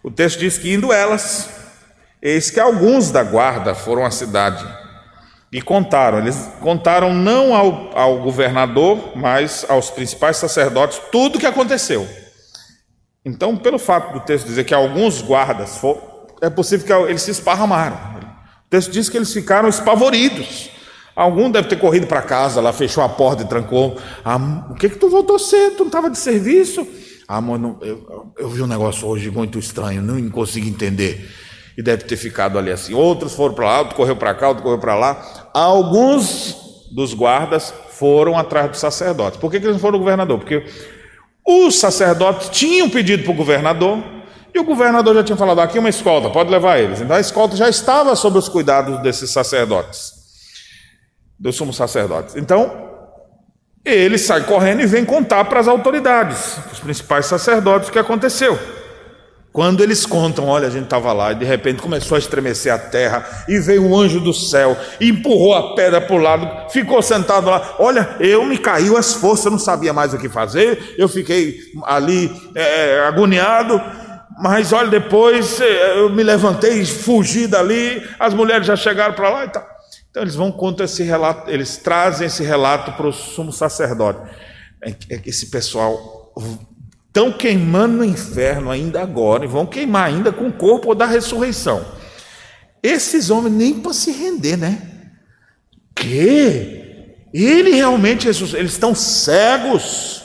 O 0.00 0.12
texto 0.12 0.38
diz 0.38 0.56
que 0.56 0.72
indo 0.72 0.92
elas, 0.92 1.57
eis 2.22 2.50
que 2.50 2.60
alguns 2.60 3.10
da 3.10 3.22
guarda 3.22 3.74
foram 3.74 4.04
à 4.04 4.10
cidade 4.10 4.66
e 5.52 5.62
contaram. 5.62 6.18
Eles 6.18 6.48
contaram 6.60 7.14
não 7.14 7.54
ao, 7.54 7.96
ao 7.96 8.22
governador, 8.22 9.16
mas 9.16 9.64
aos 9.68 9.90
principais 9.90 10.36
sacerdotes 10.36 11.00
tudo 11.10 11.36
o 11.36 11.38
que 11.38 11.46
aconteceu. 11.46 12.06
Então, 13.24 13.56
pelo 13.56 13.78
fato 13.78 14.12
do 14.12 14.20
texto 14.20 14.46
dizer 14.46 14.64
que 14.64 14.74
alguns 14.74 15.20
guardas, 15.20 15.76
for, 15.78 16.26
é 16.40 16.48
possível 16.48 16.86
que 16.86 17.10
eles 17.10 17.22
se 17.22 17.30
esparramaram. 17.30 17.96
O 17.96 18.70
texto 18.70 18.90
diz 18.90 19.08
que 19.08 19.16
eles 19.16 19.32
ficaram 19.32 19.68
espavoridos. 19.68 20.70
Algum 21.16 21.50
deve 21.50 21.68
ter 21.68 21.76
corrido 21.76 22.06
para 22.06 22.22
casa, 22.22 22.60
lá 22.60 22.72
fechou 22.72 23.02
a 23.02 23.08
porta 23.08 23.42
e 23.42 23.46
trancou. 23.46 23.98
Ah, 24.24 24.68
o 24.70 24.74
que 24.74 24.88
que 24.88 24.96
tu 24.96 25.10
voltou 25.10 25.36
cedo? 25.38 25.76
Tu 25.76 25.80
não 25.80 25.86
estava 25.86 26.08
de 26.08 26.16
serviço? 26.16 26.86
Ah, 27.26 27.40
mano, 27.40 27.78
eu, 27.82 28.32
eu, 28.38 28.48
vi 28.48 28.62
um 28.62 28.66
negócio 28.66 29.06
hoje 29.06 29.30
muito 29.30 29.58
estranho, 29.58 30.00
não 30.00 30.30
consegui 30.30 30.68
entender. 30.68 31.28
E 31.78 31.82
deve 31.82 32.02
ter 32.02 32.16
ficado 32.16 32.58
ali 32.58 32.72
assim. 32.72 32.92
Outros 32.92 33.34
foram 33.34 33.54
para 33.54 33.66
lá, 33.66 33.78
outro 33.78 33.94
correu 33.94 34.16
para 34.16 34.34
cá, 34.34 34.48
outro 34.48 34.64
correu 34.64 34.80
para 34.80 34.96
lá. 34.96 35.48
Alguns 35.54 36.56
dos 36.90 37.14
guardas 37.14 37.72
foram 37.90 38.36
atrás 38.36 38.68
do 38.68 38.76
sacerdote. 38.76 39.38
Por 39.38 39.48
que, 39.48 39.60
que 39.60 39.66
eles 39.66 39.76
não 39.76 39.80
foram 39.80 39.92
no 39.92 40.00
governador? 40.00 40.40
Porque 40.40 40.66
os 41.46 41.78
sacerdotes 41.78 42.48
tinham 42.48 42.90
pedido 42.90 43.22
para 43.22 43.30
o 43.30 43.36
governador, 43.36 44.02
e 44.52 44.58
o 44.58 44.64
governador 44.64 45.14
já 45.14 45.22
tinha 45.22 45.36
falado: 45.36 45.60
aqui 45.60 45.78
uma 45.78 45.88
escolta, 45.88 46.28
pode 46.30 46.50
levar 46.50 46.78
eles. 46.80 47.00
Então 47.00 47.14
a 47.14 47.20
escolta 47.20 47.54
já 47.54 47.68
estava 47.68 48.16
sob 48.16 48.36
os 48.38 48.48
cuidados 48.48 49.00
desses 49.00 49.30
sacerdotes, 49.30 50.12
dos 51.38 51.54
sumos 51.54 51.76
sacerdotes. 51.76 52.34
Então 52.34 52.88
ele 53.84 54.18
sai 54.18 54.42
correndo 54.42 54.80
e 54.80 54.86
vem 54.86 55.04
contar 55.04 55.44
para 55.44 55.60
as 55.60 55.68
autoridades, 55.68 56.58
os 56.72 56.80
principais 56.80 57.26
sacerdotes, 57.26 57.88
o 57.88 57.92
que 57.92 58.00
aconteceu. 58.00 58.58
Quando 59.52 59.82
eles 59.82 60.04
contam, 60.04 60.46
olha, 60.46 60.68
a 60.68 60.70
gente 60.70 60.84
estava 60.84 61.12
lá 61.12 61.32
e 61.32 61.36
de 61.36 61.44
repente 61.44 61.80
começou 61.80 62.16
a 62.16 62.18
estremecer 62.18 62.72
a 62.72 62.78
terra 62.78 63.44
e 63.48 63.58
veio 63.58 63.82
um 63.84 63.96
anjo 63.96 64.20
do 64.20 64.32
céu 64.32 64.76
e 65.00 65.08
empurrou 65.08 65.54
a 65.54 65.74
pedra 65.74 66.00
para 66.00 66.14
o 66.14 66.18
lado, 66.18 66.70
ficou 66.70 67.00
sentado 67.02 67.48
lá. 67.48 67.76
Olha, 67.78 68.16
eu 68.20 68.44
me 68.44 68.58
caiu 68.58 68.96
as 68.96 69.14
forças, 69.14 69.46
eu 69.46 69.52
não 69.52 69.58
sabia 69.58 69.92
mais 69.92 70.12
o 70.12 70.18
que 70.18 70.28
fazer, 70.28 70.94
eu 70.98 71.08
fiquei 71.08 71.58
ali 71.84 72.30
é, 72.54 73.00
agoniado. 73.00 73.80
Mas 74.40 74.72
olha, 74.72 74.88
depois 74.88 75.60
é, 75.60 75.98
eu 75.98 76.10
me 76.10 76.22
levantei, 76.22 76.84
fugi 76.84 77.48
dali, 77.48 78.06
as 78.20 78.34
mulheres 78.34 78.66
já 78.66 78.76
chegaram 78.76 79.14
para 79.14 79.30
lá 79.30 79.44
e 79.44 79.48
tal. 79.48 79.66
Então 80.10 80.22
eles 80.22 80.36
vão 80.36 80.52
contar 80.52 80.84
esse 80.84 81.02
relato, 81.02 81.50
eles 81.50 81.78
trazem 81.78 82.26
esse 82.28 82.44
relato 82.44 82.92
para 82.92 83.08
o 83.08 83.12
sumo 83.12 83.52
sacerdote. 83.52 84.20
É 84.84 84.90
é 85.10 85.20
esse 85.26 85.50
pessoal 85.50 86.32
estão 87.18 87.32
queimando 87.32 87.96
no 87.96 88.04
inferno 88.04 88.70
ainda 88.70 89.02
agora 89.02 89.44
e 89.44 89.48
vão 89.48 89.66
queimar 89.66 90.06
ainda 90.06 90.30
com 90.30 90.46
o 90.46 90.52
corpo 90.52 90.94
da 90.94 91.04
ressurreição. 91.04 91.84
Esses 92.80 93.28
homens 93.28 93.54
nem 93.54 93.74
para 93.80 93.92
se 93.92 94.12
render, 94.12 94.56
né? 94.56 94.80
Que? 95.96 97.16
Ele 97.34 97.72
realmente, 97.72 98.24
Jesus, 98.24 98.54
eles 98.54 98.72
estão 98.72 98.94
cegos. 98.94 100.22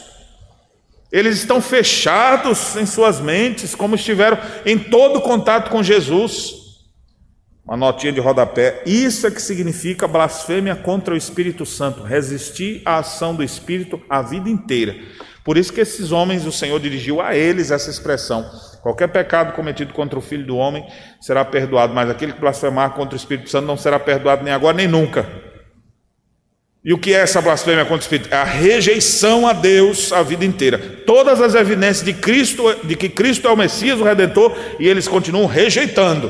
Eles 1.11 1.37
estão 1.37 1.59
fechados 1.59 2.75
em 2.75 2.85
suas 2.85 3.19
mentes, 3.19 3.73
como 3.73 3.95
estiveram 3.95 4.37
em 4.63 4.77
todo 4.77 5.21
contato 5.21 5.71
com 5.71 5.81
Jesus. 5.81 6.53
Uma 7.65 7.77
notinha 7.77 8.13
de 8.13 8.19
rodapé. 8.19 8.83
Isso 8.85 9.25
é 9.25 9.31
que 9.31 9.41
significa 9.41 10.07
blasfêmia 10.07 10.75
contra 10.75 11.15
o 11.15 11.17
Espírito 11.17 11.65
Santo, 11.65 12.03
resistir 12.03 12.83
à 12.85 12.97
ação 12.97 13.33
do 13.35 13.43
Espírito 13.43 13.99
a 14.07 14.21
vida 14.21 14.47
inteira. 14.47 14.95
Por 15.43 15.57
isso 15.57 15.73
que 15.73 15.81
esses 15.81 16.11
homens, 16.11 16.45
o 16.45 16.51
Senhor 16.51 16.79
dirigiu 16.79 17.21
a 17.21 17.35
eles 17.35 17.71
essa 17.71 17.89
expressão: 17.89 18.49
qualquer 18.81 19.07
pecado 19.09 19.53
cometido 19.53 19.93
contra 19.93 20.17
o 20.17 20.21
Filho 20.21 20.45
do 20.45 20.55
Homem 20.55 20.85
será 21.19 21.43
perdoado, 21.43 21.93
mas 21.93 22.09
aquele 22.09 22.33
que 22.33 22.39
blasfemar 22.39 22.91
contra 22.91 23.15
o 23.15 23.17
Espírito 23.17 23.49
Santo 23.49 23.67
não 23.67 23.77
será 23.77 23.99
perdoado 23.99 24.43
nem 24.43 24.53
agora 24.53 24.77
nem 24.77 24.87
nunca. 24.87 25.27
E 26.85 26.93
o 26.93 26.97
que 26.97 27.13
é 27.13 27.19
essa 27.19 27.41
blasfêmia 27.41 27.85
contra 27.85 27.95
o 27.95 27.99
Espírito? 27.99 28.33
É 28.33 28.37
a 28.37 28.43
rejeição 28.43 29.47
a 29.47 29.53
Deus 29.53 30.11
a 30.11 30.21
vida 30.21 30.43
inteira. 30.43 30.77
Todas 31.05 31.39
as 31.39 31.55
evidências 31.55 32.03
de 32.03 32.13
Cristo, 32.13 32.63
de 32.85 32.95
que 32.95 33.07
Cristo 33.07 33.47
é 33.47 33.51
o 33.51 33.55
Messias, 33.55 34.01
o 34.01 34.03
Redentor, 34.03 34.53
e 34.79 34.87
eles 34.87 35.07
continuam 35.07 35.45
rejeitando, 35.45 36.29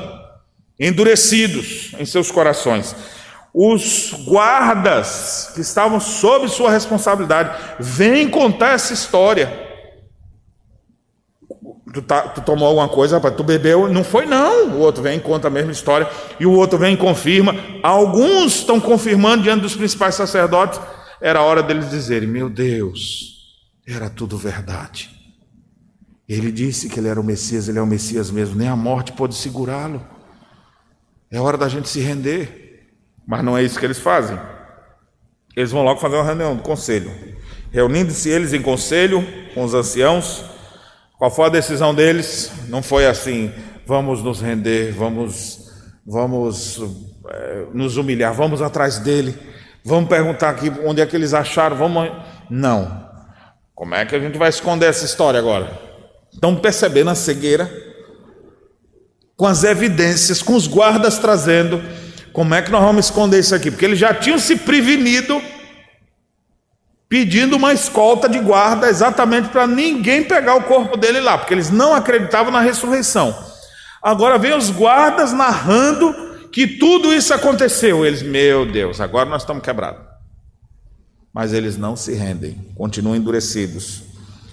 endurecidos 0.79 1.95
em 1.97 2.05
seus 2.05 2.29
corações 2.29 2.95
os 3.53 4.13
guardas 4.25 5.51
que 5.53 5.61
estavam 5.61 5.99
sob 5.99 6.47
sua 6.47 6.71
responsabilidade 6.71 7.55
vêm 7.79 8.27
contar 8.27 8.73
essa 8.73 8.93
história. 8.93 9.61
Tu, 11.93 12.01
tá, 12.01 12.21
tu, 12.29 12.41
tomou 12.41 12.67
alguma 12.67 12.89
coisa, 12.89 13.17
rapaz, 13.17 13.35
tu 13.35 13.43
bebeu, 13.43 13.87
não 13.87 14.03
foi 14.03 14.25
não. 14.25 14.69
O 14.69 14.79
outro 14.79 15.03
vem 15.03 15.19
e 15.19 15.21
conta 15.21 15.47
a 15.47 15.51
mesma 15.51 15.71
história, 15.71 16.09
e 16.39 16.45
o 16.47 16.51
outro 16.51 16.79
vem 16.79 16.95
e 16.95 16.97
confirma. 16.97 17.55
Alguns 17.83 18.55
estão 18.55 18.79
confirmando 18.79 19.43
diante 19.43 19.61
dos 19.61 19.75
principais 19.75 20.15
sacerdotes. 20.15 20.81
Era 21.21 21.43
hora 21.43 21.61
deles 21.61 21.91
dizerem: 21.91 22.27
Meu 22.27 22.49
Deus, 22.49 23.61
era 23.87 24.09
tudo 24.09 24.35
verdade. 24.35 25.11
Ele 26.27 26.51
disse 26.51 26.89
que 26.89 26.99
ele 26.99 27.09
era 27.09 27.21
o 27.21 27.23
Messias, 27.23 27.67
ele 27.69 27.77
é 27.77 27.81
o 27.81 27.85
Messias 27.85 28.31
mesmo, 28.31 28.55
nem 28.55 28.67
a 28.67 28.75
morte 28.75 29.11
pôde 29.11 29.35
segurá-lo. 29.35 30.03
É 31.29 31.39
hora 31.39 31.57
da 31.57 31.67
gente 31.67 31.87
se 31.87 31.99
render. 31.99 32.62
Mas 33.25 33.43
não 33.43 33.57
é 33.57 33.63
isso 33.63 33.79
que 33.79 33.85
eles 33.85 33.99
fazem. 33.99 34.37
Eles 35.55 35.71
vão 35.71 35.83
logo 35.83 35.99
fazer 35.99 36.15
uma 36.15 36.25
reunião 36.25 36.55
do 36.55 36.63
conselho. 36.63 37.11
Reunindo-se 37.71 38.29
eles 38.29 38.53
em 38.53 38.61
conselho 38.61 39.25
com 39.53 39.63
os 39.63 39.73
anciãos, 39.73 40.43
qual 41.17 41.31
foi 41.31 41.45
a 41.45 41.49
decisão 41.49 41.93
deles? 41.93 42.51
Não 42.67 42.83
foi 42.83 43.05
assim, 43.05 43.51
vamos 43.85 44.21
nos 44.21 44.41
render, 44.41 44.91
vamos, 44.91 45.71
vamos 46.05 46.81
é, 47.29 47.65
nos 47.73 47.97
humilhar, 47.97 48.33
vamos 48.33 48.61
atrás 48.61 48.99
dele, 48.99 49.35
vamos 49.85 50.09
perguntar 50.09 50.49
aqui 50.49 50.71
onde 50.85 51.01
é 51.01 51.05
que 51.05 51.15
eles 51.15 51.33
acharam, 51.33 51.77
vamos. 51.77 52.11
Não. 52.49 53.03
Como 53.73 53.95
é 53.95 54.05
que 54.05 54.15
a 54.15 54.19
gente 54.19 54.37
vai 54.37 54.49
esconder 54.49 54.87
essa 54.87 55.05
história 55.05 55.39
agora? 55.39 55.79
Estão 56.31 56.55
percebendo 56.55 57.09
a 57.09 57.15
cegueira? 57.15 57.71
Com 59.35 59.47
as 59.47 59.63
evidências, 59.63 60.41
com 60.41 60.55
os 60.55 60.67
guardas 60.67 61.17
trazendo 61.17 61.81
como 62.33 62.55
é 62.55 62.61
que 62.61 62.71
nós 62.71 62.83
vamos 62.83 63.05
esconder 63.05 63.39
isso 63.39 63.53
aqui? 63.53 63.69
Porque 63.69 63.85
eles 63.85 63.99
já 63.99 64.13
tinham 64.13 64.39
se 64.39 64.55
prevenido 64.55 65.41
pedindo 67.07 67.57
uma 67.57 67.71
escolta 67.71 68.27
de 68.27 68.39
guarda 68.39 68.89
exatamente 68.89 69.49
para 69.49 69.67
ninguém 69.67 70.23
pegar 70.23 70.55
o 70.55 70.63
corpo 70.63 70.97
dele 70.97 71.19
lá, 71.19 71.37
porque 71.37 71.53
eles 71.53 71.69
não 71.69 71.93
acreditavam 71.93 72.51
na 72.51 72.59
ressurreição. 72.59 73.37
Agora 74.01 74.39
vem 74.39 74.57
os 74.57 74.71
guardas 74.71 75.31
narrando 75.31 76.11
que 76.51 76.65
tudo 76.65 77.13
isso 77.13 77.31
aconteceu. 77.31 78.03
Eles, 78.03 78.23
meu 78.23 78.65
Deus, 78.65 78.99
agora 78.99 79.29
nós 79.29 79.43
estamos 79.43 79.61
quebrados. 79.61 80.01
Mas 81.31 81.53
eles 81.53 81.77
não 81.77 81.95
se 81.95 82.15
rendem, 82.15 82.55
continuam 82.73 83.15
endurecidos. 83.15 84.01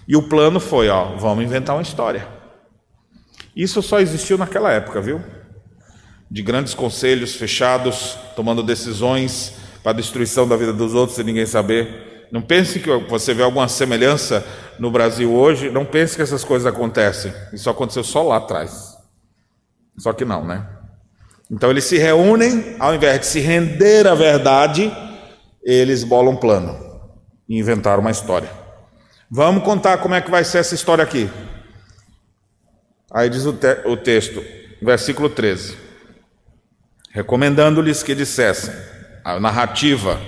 E 0.07 0.15
o 0.15 0.23
plano 0.23 0.61
foi, 0.61 0.91
ó, 0.91 1.17
vamos 1.17 1.43
inventar 1.43 1.75
uma 1.75 1.83
história. 1.83 2.29
Isso 3.57 3.81
só 3.81 4.01
existiu 4.01 4.37
naquela 4.37 4.71
época, 4.71 5.01
viu? 5.01 5.23
De 6.31 6.43
grandes 6.43 6.75
conselhos 6.75 7.35
fechados, 7.35 8.17
tomando 8.37 8.63
decisões 8.63 9.55
para 9.83 9.93
a 9.93 9.95
destruição 9.95 10.47
da 10.47 10.57
vida 10.57 10.73
dos 10.73 10.95
outros 10.95 11.17
sem 11.17 11.25
ninguém 11.25 11.47
saber. 11.47 12.29
Não 12.31 12.41
pense 12.41 12.79
que 12.79 12.89
você 13.09 13.35
vê 13.35 13.43
alguma 13.43 13.67
semelhança 13.67 14.47
no 14.79 14.91
Brasil 14.91 15.33
hoje, 15.33 15.71
não 15.71 15.85
pense 15.85 16.15
que 16.15 16.23
essas 16.23 16.45
coisas 16.45 16.67
acontecem. 16.67 17.33
Isso 17.53 17.69
aconteceu 17.69 18.05
só 18.05 18.23
lá 18.23 18.37
atrás. 18.37 18.97
Só 19.99 20.13
que 20.13 20.25
não, 20.25 20.45
né? 20.45 20.67
Então 21.51 21.71
eles 21.71 21.85
se 21.85 21.99
reúnem, 21.99 22.77
ao 22.79 22.95
invés 22.95 23.21
de 23.21 23.27
se 23.27 23.41
render 23.41 24.07
à 24.07 24.15
verdade, 24.15 24.93
eles 25.63 26.05
bolam 26.05 26.35
um 26.35 26.37
plano 26.37 26.79
e 27.49 27.59
inventaram 27.59 28.01
uma 28.01 28.13
história. 28.13 28.49
Vamos 29.29 29.65
contar 29.65 29.99
como 29.99 30.15
é 30.15 30.21
que 30.21 30.31
vai 30.31 30.45
ser 30.45 30.59
essa 30.59 30.75
história 30.75 31.03
aqui. 31.03 31.29
Aí 33.13 33.29
diz 33.29 33.45
o, 33.45 33.53
te 33.53 33.81
o 33.85 33.97
texto, 33.97 34.43
versículo 34.81 35.29
13: 35.29 35.77
Recomendando-lhes 37.13 38.03
que 38.03 38.15
dissessem, 38.15 38.73
a 39.25 39.41
narrativa, 39.41 40.21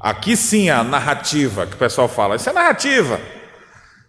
aqui 0.00 0.36
sim 0.36 0.70
a 0.70 0.82
narrativa 0.82 1.66
que 1.66 1.74
o 1.74 1.78
pessoal 1.78 2.08
fala, 2.08 2.36
isso 2.36 2.48
é 2.48 2.52
narrativa, 2.52 3.20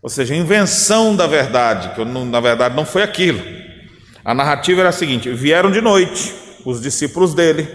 ou 0.01 0.09
seja, 0.09 0.35
invenção 0.35 1.15
da 1.15 1.27
verdade, 1.27 1.93
que 1.95 2.03
na 2.05 2.39
verdade 2.39 2.75
não 2.75 2.85
foi 2.85 3.03
aquilo. 3.03 3.41
A 4.23 4.33
narrativa 4.33 4.81
era 4.81 4.89
a 4.89 4.93
seguinte: 4.93 5.31
vieram 5.33 5.71
de 5.71 5.81
noite 5.81 6.33
os 6.65 6.81
discípulos 6.81 7.33
dele 7.33 7.67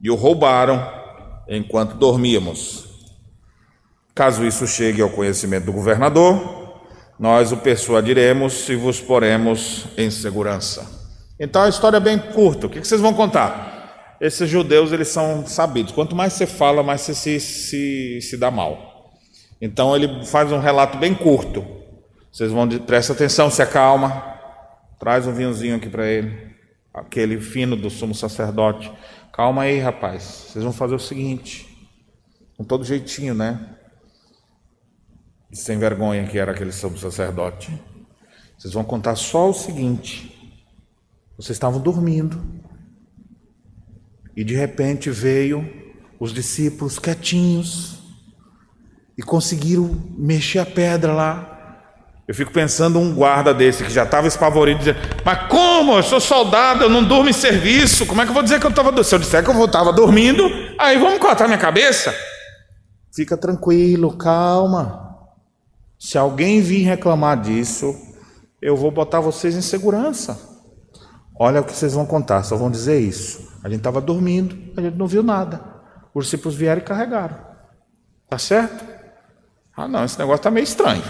e 0.00 0.10
o 0.10 0.14
roubaram 0.14 0.90
enquanto 1.48 1.94
dormíamos. 1.96 2.86
Caso 4.14 4.44
isso 4.44 4.66
chegue 4.66 5.02
ao 5.02 5.10
conhecimento 5.10 5.66
do 5.66 5.72
governador, 5.72 6.80
nós 7.18 7.52
o 7.52 7.58
persuadiremos 7.58 8.68
e 8.68 8.76
vos 8.76 9.00
poremos 9.00 9.84
em 9.96 10.10
segurança. 10.10 10.99
Então 11.40 11.62
a 11.62 11.68
história 11.68 11.96
é 11.96 12.00
bem 12.00 12.18
curta. 12.18 12.66
O 12.66 12.70
que 12.70 12.78
vocês 12.78 13.00
vão 13.00 13.14
contar? 13.14 14.16
Esses 14.20 14.48
judeus 14.48 14.92
eles 14.92 15.08
são 15.08 15.46
sabidos. 15.46 15.92
Quanto 15.92 16.14
mais 16.14 16.34
você 16.34 16.46
fala, 16.46 16.82
mais 16.82 17.00
você 17.00 17.14
se, 17.14 17.40
se, 17.40 18.20
se 18.20 18.36
dá 18.36 18.50
mal. 18.50 19.10
Então 19.60 19.96
ele 19.96 20.24
faz 20.26 20.52
um 20.52 20.58
relato 20.58 20.98
bem 20.98 21.14
curto. 21.14 21.64
Vocês 22.30 22.52
vão 22.52 22.68
prestar 22.68 23.14
atenção, 23.14 23.50
se 23.50 23.62
acalma, 23.62 24.38
traz 24.98 25.26
um 25.26 25.32
vinhozinho 25.32 25.76
aqui 25.76 25.88
para 25.88 26.06
ele 26.06 26.50
aquele 26.92 27.40
fino 27.40 27.74
do 27.74 27.88
sumo 27.88 28.14
sacerdote. 28.14 28.92
Calma 29.32 29.62
aí, 29.62 29.78
rapaz. 29.78 30.48
Vocês 30.48 30.62
vão 30.62 30.72
fazer 30.72 30.94
o 30.94 30.98
seguinte, 30.98 31.66
com 32.56 32.64
todo 32.64 32.84
jeitinho, 32.84 33.34
né? 33.34 33.76
sem 35.52 35.78
vergonha 35.78 36.26
que 36.26 36.38
era 36.38 36.52
aquele 36.52 36.72
sumo 36.72 36.96
sacerdote. 36.96 37.72
Vocês 38.56 38.72
vão 38.72 38.84
contar 38.84 39.16
só 39.16 39.50
o 39.50 39.54
seguinte: 39.54 40.39
vocês 41.40 41.56
estavam 41.56 41.80
dormindo 41.80 42.38
e 44.36 44.44
de 44.44 44.54
repente 44.54 45.10
veio 45.10 45.66
os 46.18 46.32
discípulos 46.34 46.98
quietinhos 46.98 47.98
e 49.16 49.22
conseguiram 49.22 49.88
mexer 50.18 50.58
a 50.58 50.66
pedra 50.66 51.14
lá 51.14 51.50
eu 52.28 52.34
fico 52.34 52.52
pensando 52.52 53.00
um 53.00 53.12
guarda 53.12 53.52
desse 53.52 53.82
que 53.82 53.90
já 53.90 54.04
estava 54.04 54.28
espavorido, 54.28 54.78
dizendo: 54.78 55.00
Mas 55.24 55.48
como? 55.48 55.96
Eu 55.96 56.02
sou 56.04 56.20
soldado, 56.20 56.84
eu 56.84 56.88
não 56.88 57.02
durmo 57.02 57.28
em 57.28 57.32
serviço. 57.32 58.06
Como 58.06 58.20
é 58.20 58.24
que 58.24 58.30
eu 58.30 58.34
vou 58.34 58.42
dizer 58.44 58.60
que 58.60 58.66
eu 58.66 58.70
estava 58.70 58.92
dormindo? 58.92 59.08
Se 59.08 59.14
eu 59.16 59.18
disser 59.18 59.42
que 59.42 59.50
eu 59.50 59.64
estava 59.64 59.92
dormindo, 59.92 60.48
aí 60.78 60.96
vamos 60.96 61.18
cortar 61.18 61.48
minha 61.48 61.58
cabeça? 61.58 62.14
Fica 63.12 63.36
tranquilo, 63.36 64.16
calma. 64.16 65.26
Se 65.98 66.16
alguém 66.16 66.60
vir 66.60 66.84
reclamar 66.84 67.40
disso, 67.40 67.96
eu 68.62 68.76
vou 68.76 68.92
botar 68.92 69.18
vocês 69.18 69.56
em 69.56 69.60
segurança. 69.60 70.49
Olha 71.42 71.62
o 71.62 71.64
que 71.64 71.72
vocês 71.72 71.94
vão 71.94 72.04
contar, 72.04 72.42
só 72.42 72.54
vão 72.54 72.70
dizer 72.70 73.00
isso. 73.00 73.50
A 73.64 73.68
gente 73.70 73.78
estava 73.78 73.98
dormindo, 73.98 74.54
a 74.76 74.82
gente 74.82 74.98
não 74.98 75.06
viu 75.06 75.22
nada. 75.22 75.58
Os 76.12 76.26
discípulos 76.26 76.54
vieram 76.54 76.82
e 76.82 76.84
carregaram. 76.84 77.34
Tá 78.28 78.36
certo? 78.36 78.84
Ah, 79.74 79.88
não, 79.88 80.04
esse 80.04 80.18
negócio 80.18 80.40
está 80.40 80.50
meio 80.50 80.64
estranho. 80.64 81.02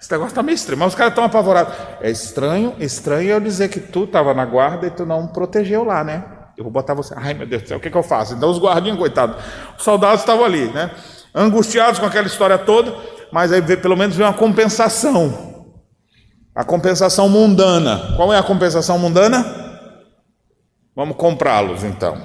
Esse 0.00 0.10
negócio 0.10 0.32
está 0.32 0.42
meio 0.42 0.56
estranho, 0.56 0.80
mas 0.80 0.88
os 0.88 0.94
caras 0.96 1.12
estão 1.12 1.22
apavorados. 1.22 1.74
É 2.00 2.10
estranho, 2.10 2.74
estranho 2.80 3.30
eu 3.30 3.38
dizer 3.38 3.68
que 3.68 3.78
tu 3.78 4.02
estava 4.02 4.34
na 4.34 4.44
guarda 4.44 4.88
e 4.88 4.90
tu 4.90 5.06
não 5.06 5.28
protegeu 5.28 5.84
lá, 5.84 6.02
né? 6.02 6.24
Eu 6.58 6.64
vou 6.64 6.72
botar 6.72 6.94
você. 6.94 7.14
Ai, 7.16 7.32
meu 7.32 7.46
Deus 7.46 7.62
do 7.62 7.68
céu, 7.68 7.78
o 7.78 7.80
que, 7.80 7.88
que 7.88 7.96
eu 7.96 8.02
faço? 8.02 8.34
Então 8.34 8.50
os 8.50 8.58
guardinhos, 8.58 8.98
coitados, 8.98 9.36
os 9.78 9.84
soldados 9.84 10.22
estavam 10.22 10.44
ali, 10.44 10.72
né? 10.72 10.90
Angustiados 11.32 12.00
com 12.00 12.06
aquela 12.06 12.26
história 12.26 12.58
toda, 12.58 12.92
mas 13.30 13.52
aí 13.52 13.62
pelo 13.76 13.96
menos 13.96 14.16
veio 14.16 14.28
uma 14.28 14.34
compensação. 14.34 15.51
A 16.54 16.64
compensação 16.64 17.28
mundana. 17.28 18.14
Qual 18.16 18.32
é 18.32 18.38
a 18.38 18.42
compensação 18.42 18.98
mundana? 18.98 19.62
Vamos 20.94 21.16
comprá-los 21.16 21.82
então. 21.82 22.20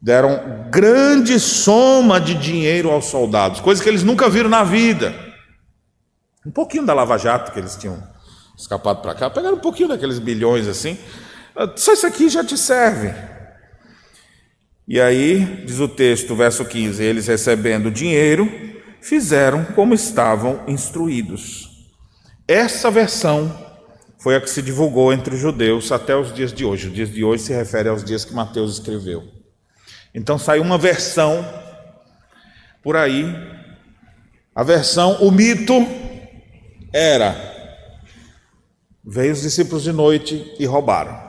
Deram 0.00 0.68
grande 0.70 1.40
soma 1.40 2.20
de 2.20 2.34
dinheiro 2.34 2.90
aos 2.90 3.06
soldados, 3.06 3.60
coisa 3.60 3.82
que 3.82 3.88
eles 3.88 4.04
nunca 4.04 4.28
viram 4.28 4.48
na 4.48 4.62
vida. 4.62 5.14
Um 6.46 6.50
pouquinho 6.50 6.86
da 6.86 6.94
Lava 6.94 7.18
Jato 7.18 7.52
que 7.52 7.58
eles 7.58 7.76
tinham 7.76 8.00
escapado 8.56 9.00
para 9.02 9.14
cá, 9.14 9.30
pegaram 9.30 9.56
um 9.56 9.60
pouquinho 9.60 9.88
daqueles 9.88 10.18
bilhões 10.18 10.68
assim. 10.68 10.98
Ah, 11.56 11.72
só 11.74 11.92
isso 11.92 12.06
aqui 12.06 12.28
já 12.28 12.44
te 12.44 12.56
serve. 12.56 13.12
E 14.86 15.00
aí, 15.00 15.64
diz 15.66 15.80
o 15.80 15.88
texto, 15.88 16.36
verso 16.36 16.64
15: 16.64 17.02
eles 17.02 17.26
recebendo 17.26 17.90
dinheiro, 17.90 18.50
fizeram 19.00 19.64
como 19.64 19.94
estavam 19.94 20.62
instruídos. 20.66 21.67
Essa 22.48 22.90
versão 22.90 23.54
foi 24.18 24.34
a 24.34 24.40
que 24.40 24.48
se 24.48 24.62
divulgou 24.62 25.12
entre 25.12 25.34
os 25.34 25.40
judeus 25.40 25.92
até 25.92 26.16
os 26.16 26.32
dias 26.32 26.50
de 26.50 26.64
hoje. 26.64 26.88
Os 26.88 26.94
dias 26.94 27.10
de 27.10 27.22
hoje 27.22 27.42
se 27.42 27.52
refere 27.52 27.90
aos 27.90 28.02
dias 28.02 28.24
que 28.24 28.32
Mateus 28.32 28.72
escreveu. 28.72 29.22
Então 30.14 30.38
saiu 30.38 30.62
uma 30.62 30.78
versão 30.78 31.46
por 32.82 32.96
aí, 32.96 33.26
a 34.54 34.62
versão, 34.62 35.18
o 35.20 35.30
mito 35.30 35.74
era: 36.90 37.36
veio 39.04 39.34
os 39.34 39.42
discípulos 39.42 39.82
de 39.82 39.92
noite 39.92 40.54
e 40.58 40.64
roubaram. 40.64 41.28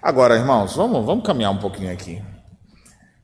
Agora, 0.00 0.36
irmãos, 0.36 0.76
vamos, 0.76 1.04
vamos 1.04 1.26
caminhar 1.26 1.50
um 1.50 1.58
pouquinho 1.58 1.92
aqui. 1.92 2.22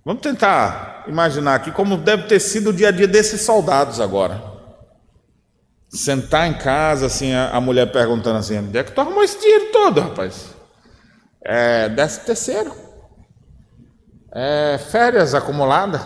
Vamos 0.05 0.21
tentar 0.21 1.05
imaginar 1.07 1.55
aqui 1.55 1.71
como 1.71 1.97
deve 1.97 2.25
ter 2.25 2.41
sido 2.41 2.71
o 2.71 2.73
dia 2.73 2.89
a 2.89 2.91
dia 2.91 3.07
desses 3.07 3.43
soldados 3.43 4.01
agora. 4.01 4.56
Sentar 5.89 6.49
em 6.49 6.55
casa, 6.55 7.07
assim, 7.07 7.33
a, 7.33 7.61
mulher 7.61 7.91
perguntando 7.91 8.39
assim: 8.39 8.59
onde 8.59 8.77
é 8.77 8.85
que 8.85 8.93
tu 8.93 9.01
arrumou 9.01 9.23
esse 9.23 9.41
dinheiro 9.41 9.71
todo, 9.73 10.01
rapaz? 10.01 10.55
É, 11.45 11.89
décimo 11.89 12.27
terceiro. 12.27 12.75
É, 14.33 14.79
férias 14.91 15.35
acumuladas. 15.35 16.03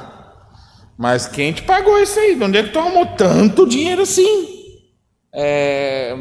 Mas 0.97 1.26
quem 1.26 1.53
te 1.53 1.62
pagou 1.62 1.99
isso 1.99 2.18
aí? 2.18 2.37
De 2.37 2.45
onde 2.45 2.59
é 2.59 2.62
que 2.62 2.68
tu 2.68 2.78
arrumou 2.78 3.07
tanto 3.16 3.66
dinheiro 3.66 4.03
assim? 4.03 4.49
É, 5.33 6.14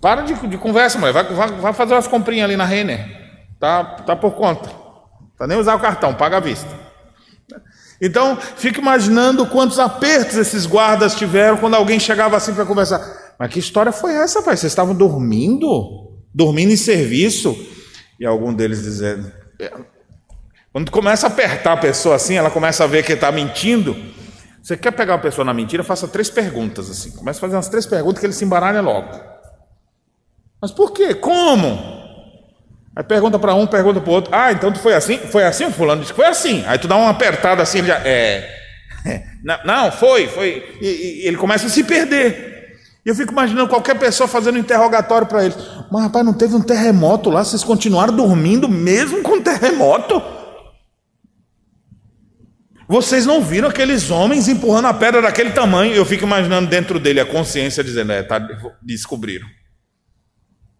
para 0.00 0.22
de, 0.22 0.34
de, 0.46 0.56
conversa, 0.56 0.98
mulher. 0.98 1.12
Vai, 1.12 1.24
vai, 1.24 1.48
vai, 1.48 1.72
fazer 1.72 1.94
umas 1.94 2.06
comprinhas 2.06 2.44
ali 2.44 2.56
na 2.56 2.64
Renner. 2.64 3.06
Tá, 3.58 3.84
tá 3.84 4.14
por 4.14 4.32
conta. 4.32 4.70
Tá 5.36 5.46
nem 5.46 5.58
usar 5.58 5.74
o 5.74 5.80
cartão, 5.80 6.14
paga 6.14 6.36
à 6.36 6.40
vista. 6.40 6.83
Então, 8.00 8.36
fica 8.36 8.80
imaginando 8.80 9.46
quantos 9.46 9.78
apertos 9.78 10.36
esses 10.36 10.66
guardas 10.66 11.14
tiveram 11.14 11.56
quando 11.56 11.74
alguém 11.74 11.98
chegava 11.98 12.36
assim 12.36 12.52
para 12.52 12.66
conversar. 12.66 13.34
Mas 13.38 13.50
que 13.50 13.58
história 13.58 13.92
foi 13.92 14.14
essa, 14.14 14.42
pai? 14.42 14.56
Vocês 14.56 14.72
estavam 14.72 14.94
dormindo? 14.94 16.12
Dormindo 16.32 16.72
em 16.72 16.76
serviço? 16.76 17.56
E 18.18 18.26
algum 18.26 18.52
deles 18.52 18.82
dizendo. 18.82 19.30
É, 19.60 19.72
quando 20.72 20.90
começa 20.90 21.26
a 21.26 21.30
apertar 21.30 21.74
a 21.74 21.76
pessoa 21.76 22.16
assim, 22.16 22.34
ela 22.34 22.50
começa 22.50 22.82
a 22.82 22.86
ver 22.86 23.04
que 23.04 23.12
está 23.12 23.30
mentindo. 23.30 23.96
Você 24.60 24.76
quer 24.76 24.90
pegar 24.90 25.14
uma 25.14 25.20
pessoa 25.20 25.44
na 25.44 25.54
mentira, 25.54 25.84
faça 25.84 26.08
três 26.08 26.28
perguntas 26.30 26.90
assim. 26.90 27.12
Comece 27.12 27.38
a 27.38 27.40
fazer 27.42 27.54
umas 27.54 27.68
três 27.68 27.86
perguntas 27.86 28.18
que 28.18 28.26
ele 28.26 28.32
se 28.32 28.44
embaralha 28.44 28.80
logo. 28.80 29.08
Mas 30.60 30.72
por 30.72 30.92
quê? 30.92 31.14
Como? 31.14 31.93
Aí 32.96 33.02
pergunta 33.02 33.38
para 33.38 33.54
um, 33.54 33.66
pergunta 33.66 34.00
para 34.00 34.10
o 34.10 34.12
outro. 34.12 34.34
Ah, 34.34 34.52
então 34.52 34.72
tu 34.72 34.78
foi 34.78 34.94
assim? 34.94 35.18
Foi 35.18 35.44
assim? 35.44 35.70
Fulano 35.70 36.00
disse 36.00 36.12
que 36.12 36.20
foi 36.20 36.28
assim. 36.28 36.64
Aí 36.66 36.78
tu 36.78 36.86
dá 36.86 36.96
uma 36.96 37.10
apertada 37.10 37.62
assim, 37.62 37.78
ele 37.78 37.88
já. 37.88 37.98
É. 38.04 38.48
Não, 39.64 39.90
foi, 39.92 40.28
foi. 40.28 40.76
E, 40.80 41.22
e 41.22 41.26
ele 41.26 41.36
começa 41.36 41.66
a 41.66 41.70
se 41.70 41.82
perder. 41.84 42.54
E 43.04 43.08
eu 43.08 43.14
fico 43.14 43.32
imaginando 43.32 43.68
qualquer 43.68 43.98
pessoa 43.98 44.26
fazendo 44.26 44.54
um 44.54 44.60
interrogatório 44.60 45.26
para 45.26 45.44
ele. 45.44 45.54
Mas 45.92 46.04
rapaz, 46.04 46.24
não 46.24 46.32
teve 46.32 46.54
um 46.54 46.62
terremoto 46.62 47.28
lá? 47.28 47.44
Vocês 47.44 47.62
continuaram 47.62 48.16
dormindo 48.16 48.66
mesmo 48.66 49.22
com 49.22 49.42
terremoto? 49.42 50.22
Vocês 52.88 53.26
não 53.26 53.42
viram 53.42 53.68
aqueles 53.68 54.10
homens 54.10 54.48
empurrando 54.48 54.86
a 54.86 54.94
pedra 54.94 55.20
daquele 55.20 55.50
tamanho? 55.50 55.94
Eu 55.94 56.04
fico 56.04 56.24
imaginando 56.24 56.68
dentro 56.68 56.98
dele 56.98 57.20
a 57.20 57.26
consciência 57.26 57.84
dizendo: 57.84 58.12
é, 58.12 58.22
tá, 58.22 58.38
descobriram. 58.82 59.46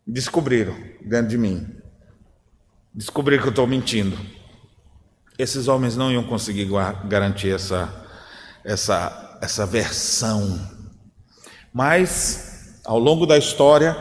Descobriram 0.06 0.74
dentro 1.02 1.28
de 1.28 1.36
mim. 1.36 1.66
Descobriram 2.94 3.42
que 3.42 3.48
eu 3.48 3.50
estou 3.50 3.66
mentindo. 3.66 4.16
Esses 5.38 5.66
homens 5.66 5.96
não 5.96 6.12
iam 6.12 6.22
conseguir 6.22 6.68
garantir 7.08 7.52
essa, 7.52 7.92
essa 7.94 8.04
essa, 8.64 9.38
essa 9.42 9.66
versão. 9.66 10.58
Mas, 11.72 12.80
ao 12.84 12.98
longo 12.98 13.26
da 13.26 13.36
história, 13.36 13.96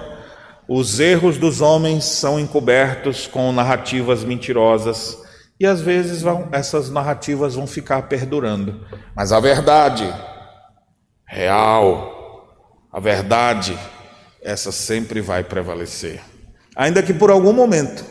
os 0.68 1.00
erros 1.00 1.38
dos 1.38 1.60
homens 1.60 2.06
são 2.06 2.40
encobertos 2.40 3.28
com 3.28 3.52
narrativas 3.52 4.24
mentirosas 4.24 5.18
e 5.60 5.66
às 5.66 5.82
vezes 5.82 6.22
vão, 6.22 6.48
essas 6.52 6.90
narrativas 6.90 7.56
vão 7.56 7.68
ficar 7.68 8.04
perdurando. 8.04 8.86
Mas 9.16 9.32
a 9.32 9.40
verdade 9.40 10.12
real, 11.26 12.88
a 12.92 13.00
verdade, 13.00 13.78
essa 14.42 14.72
sempre 14.72 15.20
vai 15.20 15.44
prevalecer. 15.44 16.22
Ainda 16.76 17.04
que 17.04 17.14
por 17.14 17.30
algum 17.30 17.54
momento 17.54 18.06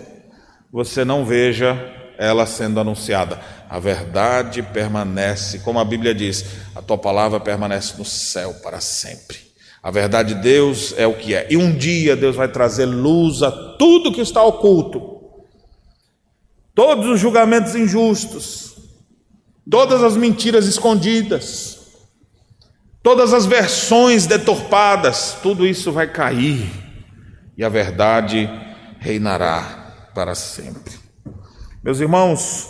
você 0.72 1.04
não 1.04 1.24
veja 1.24 1.76
ela 2.16 2.46
sendo 2.46 2.80
anunciada. 2.80 3.38
A 3.68 3.78
verdade 3.78 4.62
permanece, 4.62 5.58
como 5.58 5.78
a 5.78 5.84
Bíblia 5.84 6.14
diz, 6.14 6.44
a 6.74 6.80
tua 6.80 6.96
palavra 6.96 7.38
permanece 7.38 7.94
no 7.98 8.04
céu 8.04 8.54
para 8.62 8.80
sempre. 8.80 9.38
A 9.82 9.90
verdade 9.90 10.34
de 10.34 10.40
Deus 10.40 10.94
é 10.96 11.06
o 11.06 11.14
que 11.14 11.34
é. 11.34 11.46
E 11.50 11.56
um 11.56 11.76
dia 11.76 12.16
Deus 12.16 12.36
vai 12.36 12.48
trazer 12.48 12.86
luz 12.86 13.42
a 13.42 13.50
tudo 13.76 14.12
que 14.12 14.20
está 14.20 14.42
oculto. 14.42 15.20
Todos 16.74 17.06
os 17.06 17.20
julgamentos 17.20 17.74
injustos, 17.74 18.76
todas 19.70 20.02
as 20.02 20.16
mentiras 20.16 20.66
escondidas, 20.66 21.80
todas 23.02 23.34
as 23.34 23.44
versões 23.44 24.26
deturpadas, 24.26 25.36
tudo 25.42 25.66
isso 25.66 25.92
vai 25.92 26.10
cair 26.10 26.70
e 27.58 27.62
a 27.62 27.68
verdade 27.68 28.48
reinará 28.98 29.81
para 30.14 30.34
sempre. 30.34 30.94
Meus 31.82 32.00
irmãos, 32.00 32.68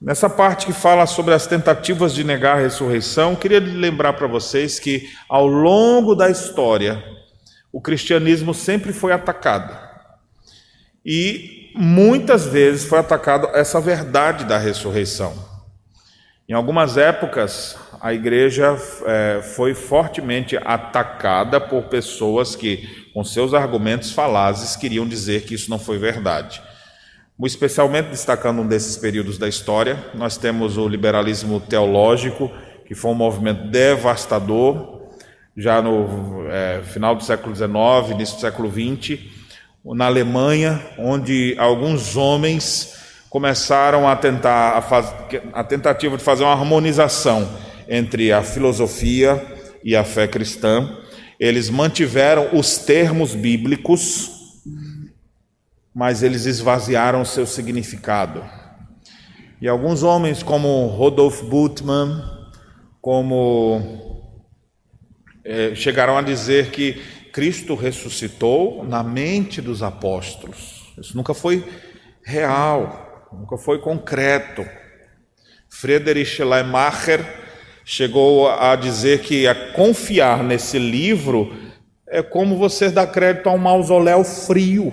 nessa 0.00 0.28
parte 0.28 0.66
que 0.66 0.72
fala 0.72 1.06
sobre 1.06 1.34
as 1.34 1.46
tentativas 1.46 2.14
de 2.14 2.24
negar 2.24 2.56
a 2.56 2.60
ressurreição, 2.60 3.34
queria 3.34 3.60
lembrar 3.60 4.12
para 4.12 4.26
vocês 4.26 4.78
que 4.78 5.08
ao 5.28 5.46
longo 5.46 6.14
da 6.14 6.30
história, 6.30 7.02
o 7.72 7.80
cristianismo 7.80 8.52
sempre 8.52 8.92
foi 8.92 9.12
atacado. 9.12 9.76
E 11.04 11.70
muitas 11.74 12.46
vezes 12.46 12.84
foi 12.84 12.98
atacado 12.98 13.48
essa 13.54 13.80
verdade 13.80 14.44
da 14.44 14.58
ressurreição. 14.58 15.32
Em 16.48 16.54
algumas 16.54 16.96
épocas, 16.96 17.76
a 18.00 18.12
igreja 18.12 18.76
é, 19.06 19.42
foi 19.42 19.74
fortemente 19.74 20.56
atacada 20.56 21.60
por 21.60 21.84
pessoas 21.84 22.56
que, 22.56 23.07
com 23.18 23.24
seus 23.24 23.52
argumentos 23.52 24.12
falazes, 24.12 24.76
queriam 24.76 25.04
dizer 25.04 25.42
que 25.42 25.52
isso 25.52 25.68
não 25.68 25.78
foi 25.80 25.98
verdade. 25.98 26.62
Especialmente 27.44 28.10
destacando 28.10 28.60
um 28.60 28.66
desses 28.68 28.96
períodos 28.96 29.36
da 29.36 29.48
história, 29.48 29.98
nós 30.14 30.36
temos 30.36 30.76
o 30.76 30.86
liberalismo 30.86 31.58
teológico, 31.58 32.48
que 32.86 32.94
foi 32.94 33.10
um 33.10 33.14
movimento 33.14 33.66
devastador, 33.72 35.00
já 35.56 35.82
no 35.82 36.46
é, 36.48 36.80
final 36.84 37.16
do 37.16 37.24
século 37.24 37.56
XIX, 37.56 38.12
início 38.12 38.36
do 38.36 38.40
século 38.40 38.70
XX, 38.70 39.18
na 39.84 40.06
Alemanha, 40.06 40.80
onde 40.96 41.56
alguns 41.58 42.16
homens 42.16 42.94
começaram 43.28 44.06
a 44.06 44.14
tentar 44.14 44.78
a, 44.78 44.80
faz, 44.80 45.12
a 45.52 45.64
tentativa 45.64 46.16
de 46.16 46.22
fazer 46.22 46.44
uma 46.44 46.52
harmonização 46.52 47.50
entre 47.88 48.30
a 48.32 48.44
filosofia 48.44 49.44
e 49.82 49.96
a 49.96 50.04
fé 50.04 50.28
cristã. 50.28 50.98
Eles 51.38 51.70
mantiveram 51.70 52.56
os 52.58 52.78
termos 52.78 53.34
bíblicos, 53.34 54.30
mas 55.94 56.22
eles 56.22 56.46
esvaziaram 56.46 57.24
seu 57.24 57.46
significado. 57.46 58.44
E 59.60 59.68
alguns 59.68 60.02
homens, 60.02 60.42
como 60.42 60.86
Rodolf 60.86 61.42
Bultmann, 61.42 62.22
como 63.00 64.18
é, 65.44 65.74
chegaram 65.74 66.18
a 66.18 66.22
dizer 66.22 66.70
que 66.70 67.00
Cristo 67.32 67.74
ressuscitou 67.74 68.84
na 68.84 69.02
mente 69.02 69.62
dos 69.62 69.82
apóstolos. 69.82 70.92
Isso 70.98 71.16
nunca 71.16 71.34
foi 71.34 71.64
real, 72.22 73.28
nunca 73.32 73.56
foi 73.56 73.78
concreto. 73.80 74.66
Friedrich 75.68 76.36
Schleiermacher 76.36 77.47
chegou 77.90 78.50
a 78.50 78.76
dizer 78.76 79.22
que 79.22 79.46
a 79.46 79.54
confiar 79.72 80.44
nesse 80.44 80.78
livro 80.78 81.56
é 82.06 82.22
como 82.22 82.58
você 82.58 82.90
dar 82.90 83.06
crédito 83.06 83.48
a 83.48 83.52
um 83.52 83.56
mausoléu 83.56 84.22
frio. 84.22 84.92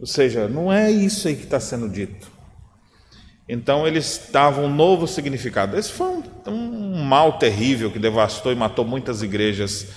Ou 0.00 0.06
seja, 0.06 0.48
não 0.48 0.72
é 0.72 0.90
isso 0.90 1.28
aí 1.28 1.36
que 1.36 1.44
está 1.44 1.60
sendo 1.60 1.86
dito. 1.86 2.32
Então 3.46 3.86
eles 3.86 4.30
davam 4.32 4.64
um 4.64 4.74
novo 4.74 5.06
significado. 5.06 5.76
Esse 5.76 5.92
foi 5.92 6.06
um, 6.06 6.22
um, 6.46 7.02
mal 7.02 7.38
terrível 7.38 7.90
que 7.90 7.98
devastou 7.98 8.50
e 8.50 8.56
matou 8.56 8.86
muitas 8.86 9.22
igrejas 9.22 9.88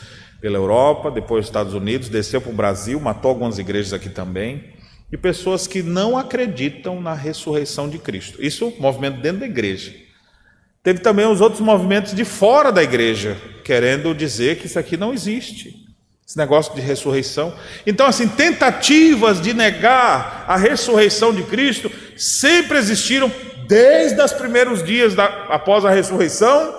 pela 0.42 0.58
Europa, 0.58 1.10
depois 1.10 1.44
nos 1.44 1.48
Estados 1.48 1.74
Unidos, 1.74 2.10
desceu 2.10 2.42
para 2.42 2.52
o 2.52 2.56
Brasil, 2.56 3.00
matou 3.00 3.30
algumas 3.30 3.58
igrejas 3.58 3.94
aqui 3.94 4.10
também. 4.10 4.66
E 5.10 5.16
pessoas 5.16 5.66
que 5.66 5.82
não 5.82 6.18
acreditam 6.18 7.00
na 7.00 7.14
ressurreição 7.14 7.88
de 7.88 7.98
Cristo. 7.98 8.44
Isso, 8.44 8.74
movimento 8.78 9.22
dentro 9.22 9.40
da 9.40 9.46
igreja. 9.46 10.07
Teve 10.88 11.02
também 11.02 11.26
os 11.26 11.42
outros 11.42 11.60
movimentos 11.60 12.14
de 12.14 12.24
fora 12.24 12.72
da 12.72 12.82
igreja, 12.82 13.36
querendo 13.66 14.16
dizer 14.16 14.58
que 14.58 14.68
isso 14.68 14.80
aqui 14.80 14.96
não 14.96 15.14
existe. 15.14 15.76
Esse 16.26 16.38
negócio 16.38 16.74
de 16.74 16.80
ressurreição. 16.80 17.54
Então, 17.86 18.08
assim, 18.08 18.26
tentativas 18.26 19.42
de 19.42 19.54
negar 19.54 20.46
a 20.48 20.56
ressurreição 20.56 21.34
de 21.34 21.44
Cristo 21.44 21.92
sempre 22.16 22.78
existiram 22.78 23.30
desde 23.68 24.22
os 24.22 24.32
primeiros 24.32 24.82
dias 24.82 25.14
da, 25.14 25.26
após 25.50 25.84
a 25.84 25.90
ressurreição. 25.90 26.74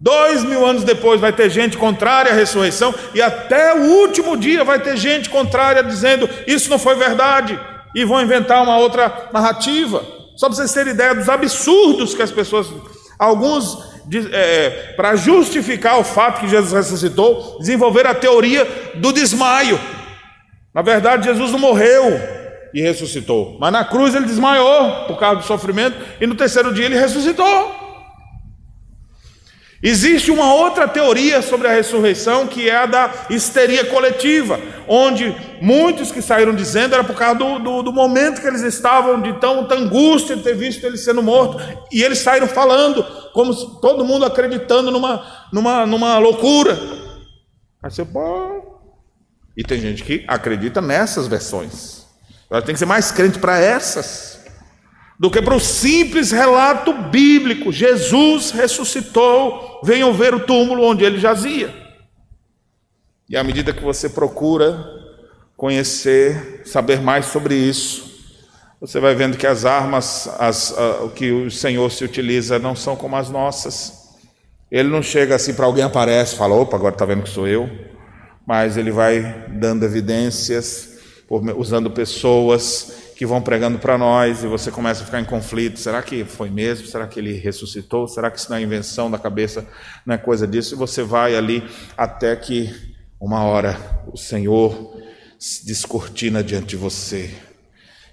Dois 0.00 0.42
mil 0.42 0.64
anos 0.64 0.82
depois 0.82 1.20
vai 1.20 1.30
ter 1.34 1.50
gente 1.50 1.76
contrária 1.76 2.32
à 2.32 2.34
ressurreição, 2.34 2.94
e 3.12 3.20
até 3.20 3.74
o 3.74 4.00
último 4.00 4.34
dia 4.34 4.64
vai 4.64 4.80
ter 4.80 4.96
gente 4.96 5.28
contrária 5.28 5.82
dizendo 5.82 6.26
isso 6.46 6.70
não 6.70 6.78
foi 6.78 6.94
verdade, 6.94 7.60
e 7.94 8.02
vão 8.02 8.22
inventar 8.22 8.62
uma 8.62 8.78
outra 8.78 9.28
narrativa. 9.30 10.02
Só 10.36 10.48
para 10.48 10.56
vocês 10.56 10.72
terem 10.72 10.94
ideia 10.94 11.14
dos 11.14 11.28
absurdos 11.28 12.14
que 12.14 12.22
as 12.22 12.32
pessoas. 12.32 12.68
Alguns 13.18 13.96
é, 14.32 14.92
para 14.96 15.16
justificar 15.16 15.98
o 15.98 16.04
fato 16.04 16.40
que 16.40 16.48
Jesus 16.48 16.72
ressuscitou, 16.72 17.58
desenvolver 17.58 18.06
a 18.06 18.14
teoria 18.14 18.66
do 18.94 19.12
desmaio. 19.12 19.78
Na 20.74 20.82
verdade, 20.82 21.26
Jesus 21.26 21.52
não 21.52 21.58
morreu 21.58 22.20
e 22.72 22.82
ressuscitou, 22.82 23.56
mas 23.58 23.72
na 23.72 23.84
cruz 23.84 24.14
ele 24.14 24.26
desmaiou 24.26 25.06
por 25.06 25.18
causa 25.18 25.40
do 25.40 25.46
sofrimento 25.46 25.96
e 26.20 26.26
no 26.26 26.34
terceiro 26.34 26.74
dia 26.74 26.84
ele 26.84 26.98
ressuscitou. 26.98 27.85
Existe 29.82 30.30
uma 30.30 30.54
outra 30.54 30.88
teoria 30.88 31.42
sobre 31.42 31.68
a 31.68 31.72
ressurreição 31.72 32.46
que 32.46 32.68
é 32.68 32.76
a 32.76 32.86
da 32.86 33.26
histeria 33.28 33.84
coletiva, 33.84 34.58
onde 34.88 35.36
muitos 35.60 36.10
que 36.10 36.22
saíram 36.22 36.54
dizendo 36.54 36.94
era 36.94 37.04
por 37.04 37.14
causa 37.14 37.38
do, 37.38 37.58
do, 37.58 37.82
do 37.82 37.92
momento 37.92 38.40
que 38.40 38.46
eles 38.46 38.62
estavam 38.62 39.20
de 39.20 39.34
tão, 39.34 39.68
angústia 39.70 40.34
de 40.34 40.42
ter 40.42 40.56
visto 40.56 40.84
ele 40.84 40.96
sendo 40.96 41.22
morto, 41.22 41.62
e 41.92 42.02
eles 42.02 42.18
saíram 42.18 42.48
falando, 42.48 43.04
como 43.34 43.54
todo 43.80 44.04
mundo 44.04 44.24
acreditando 44.24 44.90
numa, 44.90 45.46
numa, 45.52 45.84
numa 45.84 46.18
loucura. 46.18 46.72
Aí 47.82 47.90
você, 47.90 48.04
pô. 48.04 48.76
E 49.54 49.62
tem 49.62 49.80
gente 49.80 50.04
que 50.04 50.24
acredita 50.26 50.80
nessas 50.80 51.26
versões. 51.26 52.06
Ela 52.50 52.62
tem 52.62 52.74
que 52.74 52.78
ser 52.78 52.86
mais 52.86 53.10
crente 53.10 53.38
para 53.38 53.58
essas 53.58 54.35
do 55.18 55.30
que 55.30 55.40
para 55.40 55.54
o 55.54 55.60
simples 55.60 56.30
relato 56.30 56.92
bíblico: 56.92 57.72
Jesus 57.72 58.50
ressuscitou, 58.50 59.80
venham 59.82 60.12
ver 60.12 60.34
o 60.34 60.40
túmulo 60.40 60.84
onde 60.84 61.04
ele 61.04 61.18
jazia. 61.18 61.74
E 63.28 63.36
à 63.36 63.42
medida 63.42 63.72
que 63.72 63.82
você 63.82 64.08
procura 64.08 64.94
conhecer, 65.56 66.62
saber 66.64 67.00
mais 67.00 67.26
sobre 67.26 67.54
isso, 67.54 68.14
você 68.80 69.00
vai 69.00 69.14
vendo 69.14 69.38
que 69.38 69.46
as 69.46 69.64
armas, 69.64 70.28
as, 70.38 70.70
o 71.02 71.08
que 71.08 71.32
o 71.32 71.50
Senhor 71.50 71.90
se 71.90 72.04
utiliza, 72.04 72.58
não 72.58 72.76
são 72.76 72.94
como 72.94 73.16
as 73.16 73.30
nossas. 73.30 74.06
Ele 74.70 74.88
não 74.88 75.02
chega 75.02 75.34
assim 75.34 75.54
para 75.54 75.64
alguém 75.64 75.82
aparece, 75.82 76.36
fala, 76.36 76.54
opa, 76.54 76.76
agora 76.76 76.94
está 76.94 77.04
vendo 77.04 77.22
que 77.22 77.30
sou 77.30 77.48
eu, 77.48 77.70
mas 78.46 78.76
ele 78.76 78.90
vai 78.90 79.46
dando 79.48 79.84
evidências, 79.84 80.95
usando 81.28 81.90
pessoas 81.90 83.12
que 83.16 83.26
vão 83.26 83.40
pregando 83.40 83.78
para 83.78 83.98
nós 83.98 84.44
e 84.44 84.46
você 84.46 84.70
começa 84.70 85.02
a 85.02 85.04
ficar 85.06 85.20
em 85.20 85.24
conflito. 85.24 85.80
Será 85.80 86.02
que 86.02 86.24
foi 86.24 86.50
mesmo? 86.50 86.86
Será 86.86 87.06
que 87.06 87.18
ele 87.18 87.32
ressuscitou? 87.32 88.06
Será 88.06 88.30
que 88.30 88.38
isso 88.38 88.50
não 88.50 88.56
é 88.56 88.62
invenção 88.62 89.10
da 89.10 89.18
cabeça? 89.18 89.66
Não 90.04 90.14
é 90.14 90.18
coisa 90.18 90.46
disso? 90.46 90.74
E 90.74 90.78
você 90.78 91.02
vai 91.02 91.34
ali 91.34 91.64
até 91.96 92.36
que 92.36 92.72
uma 93.20 93.42
hora 93.42 93.76
o 94.12 94.16
Senhor 94.16 94.94
se 95.38 95.66
descortina 95.66 96.44
diante 96.44 96.68
de 96.68 96.76
você 96.76 97.34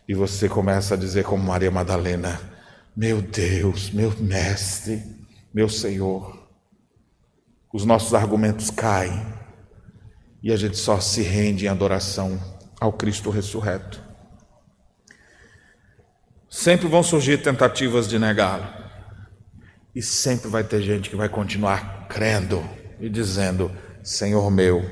e 0.07 0.13
você 0.13 0.49
começa 0.49 0.95
a 0.95 0.97
dizer, 0.97 1.23
como 1.23 1.43
Maria 1.43 1.71
Madalena: 1.71 2.39
Meu 2.95 3.21
Deus, 3.21 3.91
meu 3.91 4.13
Mestre, 4.19 5.01
meu 5.53 5.69
Senhor. 5.69 6.41
Os 7.73 7.85
nossos 7.85 8.13
argumentos 8.13 8.69
caem 8.69 9.25
e 10.41 10.51
a 10.51 10.55
gente 10.55 10.77
só 10.77 10.99
se 10.99 11.21
rende 11.21 11.65
em 11.65 11.69
adoração 11.69 12.39
ao 12.83 12.91
Cristo 12.91 13.29
ressurreto. 13.29 14.03
Sempre 16.49 16.85
vão 16.85 17.01
surgir 17.01 17.41
tentativas 17.41 18.09
de 18.09 18.19
negá-lo. 18.19 18.67
E 19.95 20.01
sempre 20.01 20.49
vai 20.49 20.65
ter 20.65 20.81
gente 20.81 21.09
que 21.09 21.15
vai 21.15 21.29
continuar 21.29 22.07
crendo 22.09 22.61
e 22.99 23.07
dizendo: 23.09 23.71
Senhor 24.03 24.51
meu 24.51 24.83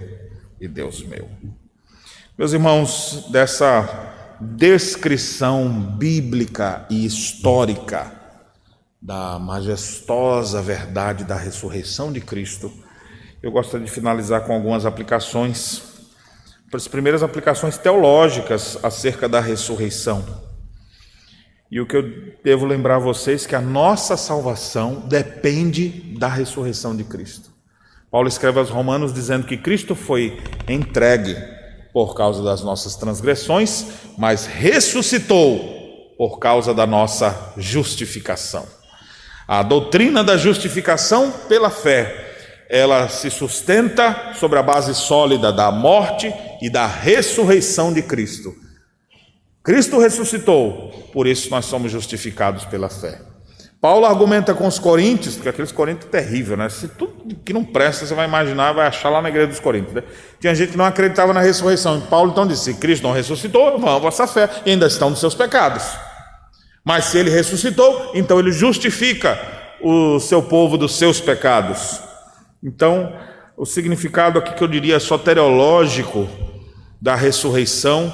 e 0.59 0.69
Deus 0.69 1.03
meu. 1.03 1.29
Meus 2.37 2.53
irmãos, 2.53 3.27
dessa 3.29 4.37
descrição 4.39 5.69
bíblica 5.97 6.85
e 6.89 7.05
histórica 7.05 8.09
da 9.01 9.37
majestosa 9.37 10.61
verdade 10.61 11.25
da 11.25 11.35
ressurreição 11.35 12.11
de 12.13 12.21
Cristo, 12.21 12.71
eu 13.43 13.51
gostaria 13.51 13.85
de 13.85 13.91
finalizar 13.91 14.45
com 14.45 14.53
algumas 14.53 14.85
aplicações, 14.85 15.90
as 16.77 16.87
primeiras 16.87 17.23
aplicações 17.23 17.77
teológicas 17.77 18.77
acerca 18.83 19.27
da 19.27 19.39
ressurreição. 19.39 20.23
E 21.71 21.79
o 21.79 21.85
que 21.85 21.95
eu 21.95 22.03
devo 22.43 22.65
lembrar 22.65 22.97
a 22.97 22.99
vocês 22.99 23.45
é 23.45 23.47
que 23.47 23.55
a 23.55 23.61
nossa 23.61 24.17
salvação 24.17 25.07
depende 25.07 25.89
da 26.17 26.27
ressurreição 26.27 26.95
de 26.95 27.03
Cristo. 27.03 27.49
Paulo 28.11 28.27
escreve 28.27 28.59
aos 28.59 28.69
Romanos 28.69 29.13
dizendo 29.13 29.47
que 29.47 29.55
Cristo 29.55 29.95
foi 29.95 30.37
entregue 30.67 31.35
por 31.93 32.13
causa 32.13 32.43
das 32.43 32.61
nossas 32.61 32.95
transgressões, 32.95 33.85
mas 34.17 34.45
ressuscitou 34.45 36.13
por 36.17 36.39
causa 36.39 36.73
da 36.73 36.85
nossa 36.85 37.53
justificação. 37.57 38.67
A 39.47 39.63
doutrina 39.63 40.23
da 40.23 40.37
justificação 40.37 41.31
pela 41.31 41.69
fé, 41.69 42.20
ela 42.71 43.09
se 43.09 43.29
sustenta 43.29 44.31
sobre 44.33 44.57
a 44.57 44.63
base 44.63 44.95
sólida 44.95 45.51
da 45.51 45.69
morte 45.69 46.33
e 46.61 46.69
da 46.69 46.87
ressurreição 46.87 47.91
de 47.91 48.01
Cristo. 48.01 48.55
Cristo 49.61 49.99
ressuscitou, 49.99 50.89
por 51.11 51.27
isso 51.27 51.51
nós 51.51 51.65
somos 51.65 51.91
justificados 51.91 52.63
pela 52.63 52.87
fé. 52.87 53.19
Paulo 53.81 54.05
argumenta 54.05 54.53
com 54.53 54.65
os 54.65 54.79
coríntios, 54.79 55.35
porque 55.35 55.49
aqueles 55.49 55.71
coríntios 55.71 56.05
é 56.05 56.21
terrível, 56.21 56.55
né? 56.55 56.69
Se 56.69 56.87
tudo 56.87 57.35
que 57.43 57.51
não 57.51 57.65
presta, 57.65 58.05
você 58.05 58.13
vai 58.13 58.25
imaginar, 58.25 58.71
vai 58.71 58.87
achar 58.87 59.09
lá 59.09 59.21
na 59.21 59.27
igreja 59.27 59.47
dos 59.47 59.59
coríntios. 59.59 59.95
Né? 59.95 60.03
Tinha 60.39 60.55
gente 60.55 60.71
que 60.71 60.77
não 60.77 60.85
acreditava 60.85 61.33
na 61.33 61.41
ressurreição. 61.41 61.97
E 61.97 62.01
Paulo 62.01 62.31
então 62.31 62.47
disse: 62.47 62.65
se 62.65 62.73
Cristo 62.75 63.03
não 63.03 63.11
ressuscitou, 63.11 63.77
vão 63.79 63.95
a 63.95 63.99
vossa 63.99 64.25
fé, 64.27 64.47
e 64.65 64.71
ainda 64.71 64.85
estão 64.87 65.09
nos 65.09 65.19
seus 65.19 65.35
pecados. 65.35 65.83
Mas 66.85 67.05
se 67.05 67.17
ele 67.17 67.31
ressuscitou, 67.31 68.11
então 68.13 68.39
ele 68.39 68.51
justifica 68.51 69.37
o 69.81 70.19
seu 70.19 70.41
povo 70.43 70.77
dos 70.77 70.95
seus 70.95 71.19
pecados. 71.19 72.10
Então, 72.63 73.15
o 73.57 73.65
significado 73.65 74.37
aqui 74.39 74.53
que 74.53 74.63
eu 74.63 74.67
diria 74.67 74.99
soteriológico 74.99 76.27
da 77.01 77.15
ressurreição 77.15 78.11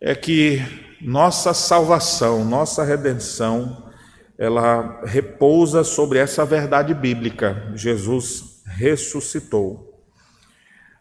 é 0.00 0.14
que 0.14 0.62
nossa 1.00 1.54
salvação, 1.54 2.44
nossa 2.44 2.84
redenção, 2.84 3.90
ela 4.38 5.00
repousa 5.04 5.84
sobre 5.84 6.18
essa 6.18 6.44
verdade 6.44 6.94
bíblica. 6.94 7.72
Jesus 7.74 8.62
ressuscitou. 8.66 9.92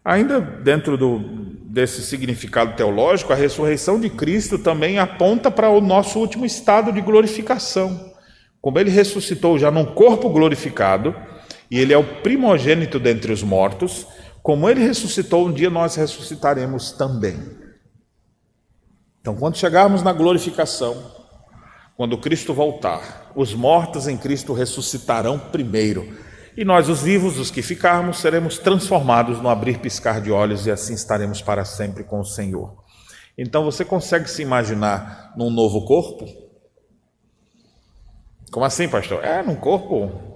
Ainda 0.03 0.39
dentro 0.39 0.97
do, 0.97 1.19
desse 1.65 2.01
significado 2.01 2.75
teológico, 2.75 3.31
a 3.31 3.35
ressurreição 3.35 3.99
de 3.99 4.09
Cristo 4.09 4.57
também 4.57 4.97
aponta 4.97 5.51
para 5.51 5.69
o 5.69 5.79
nosso 5.79 6.19
último 6.19 6.45
estado 6.45 6.91
de 6.91 7.01
glorificação. 7.01 8.11
Como 8.59 8.79
ele 8.79 8.89
ressuscitou 8.89 9.59
já 9.59 9.69
num 9.69 9.85
corpo 9.85 10.29
glorificado, 10.29 11.15
e 11.71 11.79
ele 11.79 11.93
é 11.93 11.97
o 11.97 12.21
primogênito 12.21 12.99
dentre 12.99 13.31
os 13.31 13.41
mortos, 13.41 14.05
como 14.43 14.69
ele 14.69 14.85
ressuscitou, 14.85 15.47
um 15.47 15.53
dia 15.53 15.69
nós 15.69 15.95
ressuscitaremos 15.95 16.91
também. 16.91 17.39
Então, 19.21 19.37
quando 19.37 19.55
chegarmos 19.55 20.03
na 20.03 20.11
glorificação, 20.11 21.15
quando 21.95 22.17
Cristo 22.17 22.53
voltar, 22.53 23.31
os 23.35 23.53
mortos 23.53 24.09
em 24.09 24.17
Cristo 24.17 24.51
ressuscitarão 24.51 25.39
primeiro, 25.39 26.13
e 26.57 26.65
nós, 26.65 26.89
os 26.89 27.03
vivos, 27.03 27.39
os 27.39 27.49
que 27.49 27.61
ficarmos, 27.61 28.19
seremos 28.19 28.57
transformados 28.57 29.39
no 29.39 29.47
abrir 29.47 29.79
piscar 29.79 30.19
de 30.19 30.29
olhos 30.29 30.67
e 30.67 30.71
assim 30.71 30.93
estaremos 30.93 31.41
para 31.41 31.63
sempre 31.63 32.03
com 32.03 32.19
o 32.19 32.25
Senhor. 32.25 32.83
Então, 33.37 33.63
você 33.63 33.85
consegue 33.85 34.29
se 34.29 34.41
imaginar 34.41 35.33
num 35.37 35.49
novo 35.49 35.85
corpo? 35.85 36.25
Como 38.51 38.65
assim, 38.65 38.89
pastor? 38.89 39.23
É, 39.23 39.41
num 39.41 39.55
corpo 39.55 40.30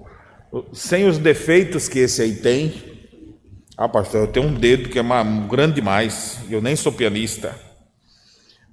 sem 0.72 1.06
os 1.06 1.18
defeitos 1.18 1.88
que 1.88 1.98
esse 2.00 2.22
aí 2.22 2.34
tem. 2.36 2.96
Ah, 3.76 3.88
pastor, 3.88 4.22
eu 4.22 4.26
tenho 4.28 4.46
um 4.46 4.54
dedo 4.54 4.88
que 4.88 4.98
é 4.98 5.02
grande 5.48 5.74
demais, 5.74 6.38
eu 6.48 6.62
nem 6.62 6.74
sou 6.76 6.92
pianista. 6.92 7.54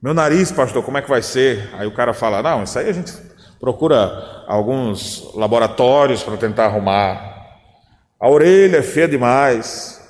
Meu 0.02 0.14
nariz, 0.14 0.52
pastor, 0.52 0.84
como 0.84 0.98
é 0.98 1.02
que 1.02 1.10
vai 1.10 1.22
ser? 1.22 1.70
Aí 1.74 1.88
o 1.88 1.94
cara 1.94 2.14
fala: 2.14 2.42
Não, 2.44 2.64
isso 2.64 2.78
aí 2.78 2.90
a 2.90 2.94
gente 2.94 3.14
procura 3.60 4.44
alguns 4.48 5.34
laboratórios 5.34 6.22
para 6.22 6.36
tentar 6.36 6.66
arrumar. 6.66 7.34
A 8.20 8.30
orelha 8.30 8.78
é 8.78 8.82
feia 8.82 9.08
demais. 9.08 10.02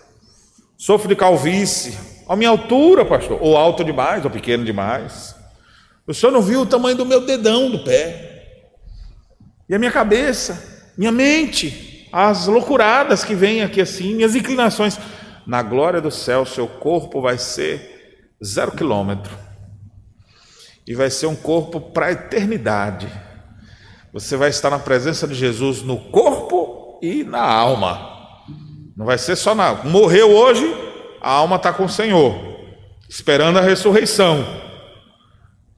Sofro 0.77 1.07
de 1.07 1.15
calvície. 1.15 1.97
A 2.27 2.35
minha 2.35 2.49
altura, 2.49 3.05
pastor, 3.05 3.37
ou 3.41 3.55
alto 3.55 3.83
demais, 3.83 4.25
ou 4.25 4.31
pequeno 4.31 4.65
demais. 4.65 5.35
O 6.07 6.13
senhor 6.13 6.31
não 6.31 6.41
viu 6.41 6.61
o 6.61 6.65
tamanho 6.65 6.97
do 6.97 7.05
meu 7.05 7.25
dedão 7.25 7.69
do 7.69 7.83
pé. 7.83 8.47
E 9.69 9.75
a 9.75 9.79
minha 9.79 9.91
cabeça, 9.91 10.72
minha 10.97 11.11
mente, 11.11 12.07
as 12.11 12.47
loucuradas 12.47 13.23
que 13.23 13.33
vêm 13.33 13.63
aqui 13.63 13.81
assim, 13.81 14.15
minhas 14.15 14.35
inclinações. 14.35 14.99
Na 15.45 15.61
glória 15.61 15.99
do 15.99 16.11
céu, 16.11 16.45
seu 16.45 16.67
corpo 16.67 17.21
vai 17.21 17.37
ser 17.37 18.25
zero 18.43 18.71
quilômetro 18.71 19.37
e 20.87 20.93
vai 20.93 21.09
ser 21.09 21.27
um 21.27 21.35
corpo 21.35 21.79
para 21.79 22.07
a 22.07 22.11
eternidade. 22.11 23.07
Você 24.11 24.37
vai 24.37 24.49
estar 24.49 24.69
na 24.69 24.79
presença 24.79 25.27
de 25.27 25.33
Jesus 25.33 25.81
no 25.81 25.97
corpo 25.97 26.99
e 27.01 27.23
na 27.23 27.41
alma. 27.41 28.13
Não 28.95 29.05
vai 29.05 29.17
ser 29.17 29.35
só 29.35 29.55
na. 29.55 29.73
Morreu 29.73 30.29
hoje, 30.31 30.71
a 31.19 31.31
alma 31.31 31.55
está 31.55 31.73
com 31.73 31.85
o 31.85 31.89
Senhor, 31.89 32.35
esperando 33.09 33.57
a 33.57 33.61
ressurreição. 33.61 34.45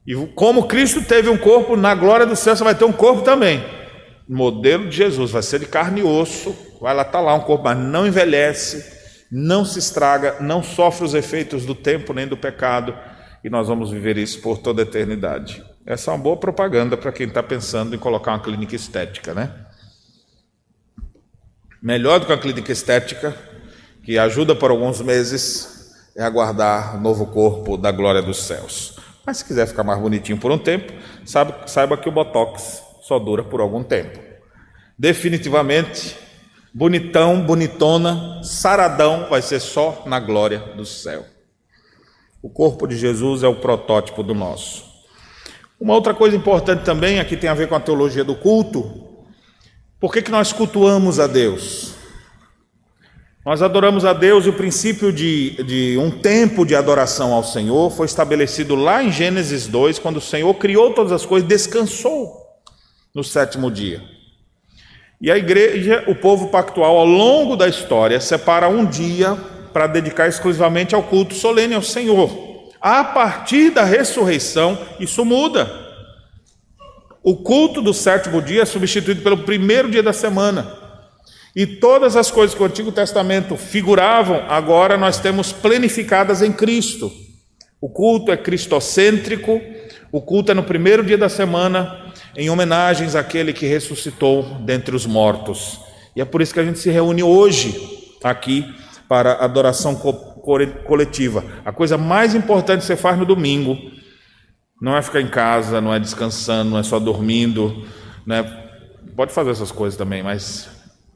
E 0.05 0.13
como 0.35 0.67
Cristo 0.67 1.01
teve 1.01 1.29
um 1.29 1.37
corpo, 1.37 1.75
na 1.75 1.95
glória 1.95 2.25
do 2.25 2.35
céu 2.35 2.55
você 2.55 2.63
vai 2.63 2.75
ter 2.75 2.85
um 2.85 2.91
corpo 2.91 3.21
também. 3.21 3.63
Modelo 4.27 4.89
de 4.89 4.97
Jesus, 4.97 5.31
vai 5.31 5.43
ser 5.43 5.59
de 5.59 5.67
carne 5.67 6.01
e 6.01 6.03
osso, 6.03 6.55
vai 6.81 6.93
lá 6.93 7.01
estar 7.03 7.19
tá 7.19 7.21
lá 7.21 7.35
um 7.35 7.41
corpo, 7.41 7.63
mas 7.63 7.77
não 7.77 8.07
envelhece, 8.07 8.93
não 9.31 9.63
se 9.63 9.79
estraga, 9.79 10.37
não 10.39 10.63
sofre 10.63 11.05
os 11.05 11.13
efeitos 11.13 11.65
do 11.65 11.75
tempo 11.75 12.13
nem 12.13 12.27
do 12.27 12.37
pecado 12.37 12.95
e 13.43 13.49
nós 13.49 13.67
vamos 13.67 13.91
viver 13.91 14.17
isso 14.17 14.41
por 14.41 14.57
toda 14.57 14.81
a 14.81 14.83
eternidade. 14.83 15.63
Essa 15.85 16.09
é 16.09 16.13
uma 16.13 16.23
boa 16.23 16.37
propaganda 16.37 16.97
para 16.97 17.11
quem 17.11 17.27
está 17.27 17.43
pensando 17.43 17.95
em 17.95 17.99
colocar 17.99 18.31
uma 18.31 18.39
clínica 18.39 18.75
estética, 18.75 19.35
né? 19.35 19.51
Melhor 21.79 22.19
do 22.19 22.25
que 22.25 22.33
a 22.33 22.37
clínica 22.37 22.71
estética, 22.71 23.35
que 24.03 24.17
ajuda 24.17 24.55
por 24.55 24.71
alguns 24.71 24.99
meses, 25.01 25.93
é 26.15 26.23
aguardar 26.23 26.95
o 26.95 26.99
novo 26.99 27.27
corpo 27.27 27.77
da 27.77 27.91
glória 27.91 28.21
dos 28.21 28.43
céus. 28.43 28.97
Mas 29.23 29.37
se 29.37 29.45
quiser 29.45 29.67
ficar 29.67 29.83
mais 29.83 29.99
bonitinho 29.99 30.39
por 30.39 30.51
um 30.51 30.57
tempo, 30.57 30.91
saiba 31.67 31.97
que 31.97 32.09
o 32.09 32.11
Botox 32.11 32.84
só 33.05 33.19
dura 33.19 33.43
por 33.43 33.61
algum 33.61 33.83
tempo. 33.83 34.19
Definitivamente, 34.97 36.17
bonitão, 36.73 37.39
bonitona, 37.39 38.41
saradão, 38.43 39.27
vai 39.29 39.43
ser 39.43 39.59
só 39.59 40.01
na 40.07 40.19
glória 40.19 40.57
do 40.75 40.83
céu. 40.87 41.23
O 42.41 42.49
corpo 42.49 42.87
de 42.87 42.97
Jesus 42.97 43.43
é 43.43 43.47
o 43.47 43.57
protótipo 43.57 44.23
do 44.23 44.33
nosso. 44.33 44.85
Uma 45.79 45.93
outra 45.93 46.15
coisa 46.15 46.35
importante 46.35 46.83
também, 46.83 47.19
aqui 47.19 47.37
tem 47.37 47.47
a 47.47 47.53
ver 47.53 47.67
com 47.67 47.75
a 47.75 47.79
teologia 47.79 48.23
do 48.23 48.35
culto. 48.35 49.07
Por 49.99 50.11
que, 50.11 50.23
que 50.23 50.31
nós 50.31 50.51
cultuamos 50.51 51.19
a 51.19 51.27
Deus? 51.27 51.93
Nós 53.45 53.61
adoramos 53.61 54.03
a 54.03 54.13
Deus 54.13 54.47
e 54.47 54.49
o 54.49 54.53
princípio 54.53 55.13
de, 55.13 55.63
de 55.63 55.97
um 55.99 56.09
tempo 56.09 56.65
de 56.65 56.75
adoração 56.75 57.33
ao 57.33 57.43
Senhor 57.43 57.91
foi 57.91 58.07
estabelecido 58.07 58.73
lá 58.73 59.03
em 59.03 59.11
Gênesis 59.11 59.67
2, 59.67 59.99
quando 59.99 60.17
o 60.17 60.21
Senhor 60.21 60.51
criou 60.55 60.91
todas 60.91 61.11
as 61.11 61.23
coisas, 61.23 61.47
descansou 61.47 62.44
no 63.15 63.23
sétimo 63.23 63.71
dia. 63.71 64.03
E 65.21 65.31
a 65.31 65.37
igreja, 65.37 66.03
o 66.07 66.13
povo 66.13 66.49
pactual, 66.49 66.97
ao 66.97 67.05
longo 67.05 67.55
da 67.55 67.67
história, 67.67 68.19
separa 68.19 68.67
um 68.67 68.85
dia 68.85 69.33
para 69.71 69.87
dedicar 69.87 70.27
exclusivamente 70.27 70.93
ao 70.93 71.01
culto 71.01 71.33
solene 71.33 71.73
ao 71.73 71.81
Senhor. 71.81 72.69
A 72.81 73.03
partir 73.03 73.71
da 73.71 73.83
ressurreição, 73.83 74.77
isso 74.99 75.23
muda. 75.23 75.71
O 77.23 77.37
culto 77.37 77.81
do 77.81 77.93
sétimo 77.93 78.41
dia 78.41 78.61
é 78.61 78.65
substituído 78.65 79.21
pelo 79.21 79.39
primeiro 79.39 79.89
dia 79.89 80.03
da 80.03 80.13
semana. 80.13 80.71
E 81.55 81.65
todas 81.65 82.17
as 82.17 82.29
coisas 82.29 82.55
que 82.55 82.61
o 82.61 82.65
Antigo 82.65 82.91
Testamento 82.91 83.55
figuravam, 83.55 84.43
agora 84.49 84.97
nós 84.97 85.19
temos 85.19 85.53
planificadas 85.53 86.41
em 86.41 86.51
Cristo. 86.51 87.11
O 87.79 87.89
culto 87.89 88.31
é 88.31 88.37
cristocêntrico, 88.37 89.61
o 90.11 90.21
culto 90.21 90.51
é 90.51 90.53
no 90.53 90.63
primeiro 90.63 91.03
dia 91.03 91.17
da 91.17 91.29
semana, 91.29 92.04
em 92.35 92.49
homenagens 92.49 93.15
àquele 93.15 93.53
que 93.53 93.65
ressuscitou 93.65 94.43
dentre 94.61 94.95
os 94.95 95.05
mortos. 95.05 95.79
E 96.15 96.21
é 96.21 96.25
por 96.25 96.41
isso 96.41 96.53
que 96.53 96.59
a 96.59 96.65
gente 96.65 96.79
se 96.79 96.89
reúne 96.89 97.23
hoje 97.23 97.75
aqui 98.23 98.65
para 99.07 99.33
adoração 99.33 99.95
coletiva. 99.95 101.43
A 101.63 101.71
coisa 101.71 101.97
mais 101.97 102.33
importante 102.33 102.81
que 102.81 102.85
você 102.85 102.95
faz 102.95 103.17
no 103.17 103.25
domingo 103.25 103.77
não 104.81 104.95
é 104.95 105.01
ficar 105.01 105.21
em 105.21 105.27
casa, 105.27 105.79
não 105.79 105.93
é 105.93 105.99
descansando, 105.99 106.71
não 106.71 106.79
é 106.79 106.83
só 106.83 106.99
dormindo, 106.99 107.85
né? 108.25 108.43
pode 109.15 109.31
fazer 109.31 109.51
essas 109.51 109.71
coisas 109.71 109.97
também, 109.97 110.21
mas 110.21 110.67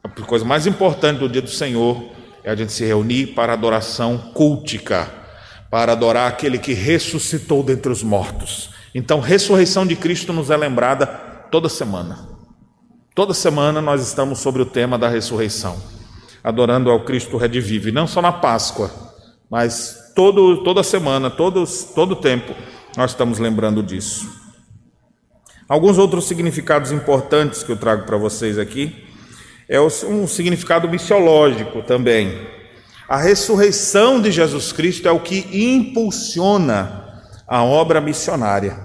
a 0.03 0.09
coisa 0.09 0.45
mais 0.45 0.65
importante 0.65 1.19
do 1.19 1.27
dia 1.27 1.41
do 1.41 1.49
Senhor 1.49 2.01
é 2.43 2.49
a 2.51 2.55
gente 2.55 2.71
se 2.71 2.85
reunir 2.85 3.27
para 3.27 3.53
adoração 3.53 4.17
cultica, 4.33 5.09
para 5.69 5.91
adorar 5.91 6.29
aquele 6.29 6.57
que 6.57 6.73
ressuscitou 6.73 7.61
dentre 7.61 7.91
os 7.91 8.01
mortos. 8.01 8.71
Então, 8.93 9.19
ressurreição 9.19 9.85
de 9.85 9.95
Cristo 9.95 10.33
nos 10.33 10.49
é 10.49 10.57
lembrada 10.57 11.05
toda 11.51 11.69
semana. 11.69 12.27
Toda 13.13 13.33
semana 13.33 13.81
nós 13.81 14.01
estamos 14.01 14.39
sobre 14.39 14.61
o 14.61 14.65
tema 14.65 14.97
da 14.97 15.09
ressurreição, 15.09 15.77
adorando 16.43 16.89
ao 16.89 17.03
Cristo 17.03 17.37
redivivo, 17.37 17.89
e 17.89 17.91
não 17.91 18.07
só 18.07 18.21
na 18.21 18.31
Páscoa, 18.31 18.89
mas 19.49 20.13
todo, 20.15 20.63
toda 20.63 20.83
semana, 20.83 21.29
todos, 21.29 21.83
todo 21.83 22.15
tempo, 22.15 22.55
nós 22.95 23.11
estamos 23.11 23.39
lembrando 23.39 23.83
disso. 23.83 24.29
Alguns 25.67 25.97
outros 25.97 26.25
significados 26.25 26.91
importantes 26.91 27.61
que 27.61 27.71
eu 27.71 27.77
trago 27.77 28.05
para 28.05 28.17
vocês 28.17 28.57
aqui 28.57 29.05
é 29.67 29.79
um 29.79 30.25
significado 30.25 30.89
missiológico 30.89 31.83
também. 31.83 32.47
A 33.07 33.17
ressurreição 33.17 34.19
de 34.19 34.31
Jesus 34.31 34.71
Cristo 34.71 35.07
é 35.07 35.11
o 35.11 35.19
que 35.19 35.47
impulsiona 35.51 37.08
a 37.49 37.63
obra 37.63 37.99
missionária. 37.99 38.77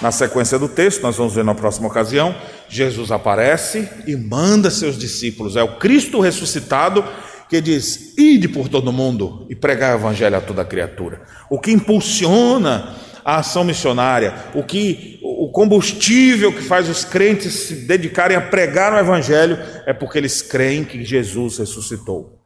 Na 0.00 0.12
sequência 0.12 0.58
do 0.58 0.68
texto, 0.68 1.02
nós 1.02 1.16
vamos 1.16 1.34
ver 1.34 1.44
na 1.44 1.54
próxima 1.54 1.86
ocasião, 1.86 2.34
Jesus 2.68 3.10
aparece 3.10 3.88
e 4.06 4.14
manda 4.16 4.70
seus 4.70 4.98
discípulos. 4.98 5.56
É 5.56 5.62
o 5.62 5.78
Cristo 5.78 6.20
ressuscitado 6.20 7.04
que 7.48 7.60
diz: 7.60 8.16
Ide 8.18 8.48
por 8.48 8.68
todo 8.68 8.92
mundo 8.92 9.46
e 9.48 9.54
pregar 9.54 9.94
o 9.94 10.00
evangelho 10.00 10.36
a 10.36 10.40
toda 10.40 10.64
criatura. 10.64 11.22
O 11.48 11.58
que 11.58 11.70
impulsiona 11.70 12.94
a 13.24 13.36
ação 13.36 13.62
missionária, 13.62 14.34
o 14.54 14.64
que 14.64 15.20
o 15.22 15.48
combustível 15.50 16.52
que 16.52 16.62
faz 16.62 16.88
os 16.88 17.04
crentes 17.04 17.52
se 17.52 17.74
dedicarem 17.86 18.36
a 18.36 18.40
pregar 18.40 18.92
o 18.92 18.98
evangelho 18.98 19.58
é 19.86 19.92
porque 19.92 20.18
eles 20.18 20.42
creem 20.42 20.84
que 20.84 21.04
Jesus 21.04 21.58
ressuscitou. 21.58 22.38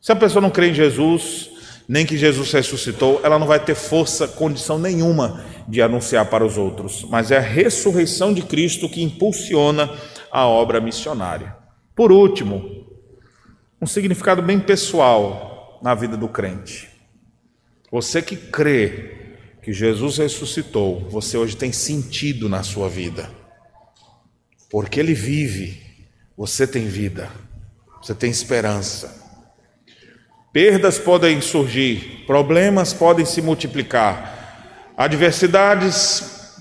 Se 0.00 0.12
a 0.12 0.16
pessoa 0.16 0.42
não 0.42 0.50
crê 0.50 0.70
em 0.70 0.74
Jesus, 0.74 1.50
nem 1.88 2.04
que 2.04 2.18
Jesus 2.18 2.52
ressuscitou, 2.52 3.20
ela 3.24 3.38
não 3.38 3.46
vai 3.46 3.58
ter 3.58 3.74
força, 3.74 4.28
condição 4.28 4.78
nenhuma 4.78 5.42
de 5.66 5.80
anunciar 5.80 6.26
para 6.26 6.44
os 6.44 6.58
outros, 6.58 7.06
mas 7.08 7.30
é 7.30 7.38
a 7.38 7.40
ressurreição 7.40 8.34
de 8.34 8.42
Cristo 8.42 8.90
que 8.90 9.02
impulsiona 9.02 9.90
a 10.30 10.46
obra 10.46 10.80
missionária. 10.82 11.56
Por 11.96 12.12
último, 12.12 12.86
um 13.80 13.86
significado 13.86 14.42
bem 14.42 14.60
pessoal 14.60 15.80
na 15.82 15.94
vida 15.94 16.16
do 16.16 16.28
crente. 16.28 16.90
Você 17.90 18.20
que 18.20 18.36
crê 18.36 19.16
que 19.62 19.72
Jesus 19.72 20.18
ressuscitou, 20.18 21.08
você 21.08 21.38
hoje 21.38 21.56
tem 21.56 21.72
sentido 21.72 22.48
na 22.48 22.62
sua 22.62 22.88
vida. 22.88 23.30
Porque 24.70 25.00
ele 25.00 25.14
vive, 25.14 25.82
você 26.36 26.66
tem 26.66 26.86
vida, 26.86 27.30
você 28.02 28.14
tem 28.14 28.30
esperança. 28.30 29.27
Perdas 30.58 30.98
podem 30.98 31.40
surgir, 31.40 32.24
problemas 32.26 32.92
podem 32.92 33.24
se 33.24 33.40
multiplicar, 33.40 34.92
adversidades 34.96 36.56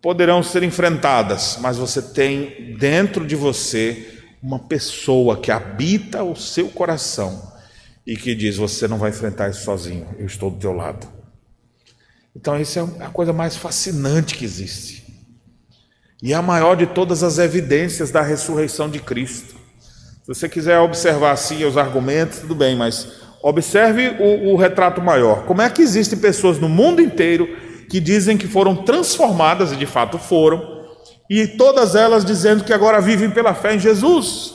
poderão 0.00 0.42
ser 0.42 0.62
enfrentadas, 0.62 1.58
mas 1.60 1.76
você 1.76 2.00
tem 2.00 2.74
dentro 2.78 3.26
de 3.26 3.36
você 3.36 4.22
uma 4.42 4.58
pessoa 4.58 5.38
que 5.38 5.50
habita 5.50 6.24
o 6.24 6.34
seu 6.34 6.70
coração 6.70 7.52
e 8.06 8.16
que 8.16 8.34
diz: 8.34 8.56
Você 8.56 8.88
não 8.88 8.96
vai 8.96 9.10
enfrentar 9.10 9.50
isso 9.50 9.62
sozinho, 9.62 10.08
eu 10.18 10.24
estou 10.24 10.50
do 10.50 10.56
teu 10.56 10.72
lado. 10.72 11.06
Então, 12.34 12.58
isso 12.58 12.78
é 12.98 13.04
a 13.04 13.10
coisa 13.10 13.34
mais 13.34 13.54
fascinante 13.58 14.36
que 14.36 14.46
existe. 14.46 15.04
E 16.22 16.32
é 16.32 16.34
a 16.34 16.40
maior 16.40 16.76
de 16.76 16.86
todas 16.86 17.22
as 17.22 17.36
evidências 17.36 18.10
da 18.10 18.22
ressurreição 18.22 18.88
de 18.88 19.00
Cristo. 19.00 19.54
Se 20.22 20.28
você 20.28 20.48
quiser 20.48 20.78
observar 20.78 21.32
assim 21.32 21.62
os 21.66 21.76
argumentos, 21.76 22.38
tudo 22.38 22.54
bem, 22.54 22.74
mas 22.74 23.22
Observe 23.46 24.16
o, 24.18 24.54
o, 24.54 24.56
retrato 24.56 25.02
maior. 25.02 25.44
Como 25.44 25.60
é 25.60 25.68
que 25.68 25.82
existem 25.82 26.18
pessoas 26.18 26.58
no 26.58 26.66
mundo 26.66 27.02
inteiro 27.02 27.46
que 27.90 28.00
dizem 28.00 28.38
que 28.38 28.48
foram 28.48 28.74
transformadas, 28.74 29.70
e 29.70 29.76
de 29.76 29.84
fato 29.84 30.16
foram, 30.16 30.86
e 31.28 31.46
todas 31.46 31.94
elas 31.94 32.24
dizendo 32.24 32.64
que 32.64 32.72
agora 32.72 33.02
vivem 33.02 33.30
pela 33.30 33.52
fé 33.52 33.74
em 33.74 33.78
Jesus. 33.78 34.54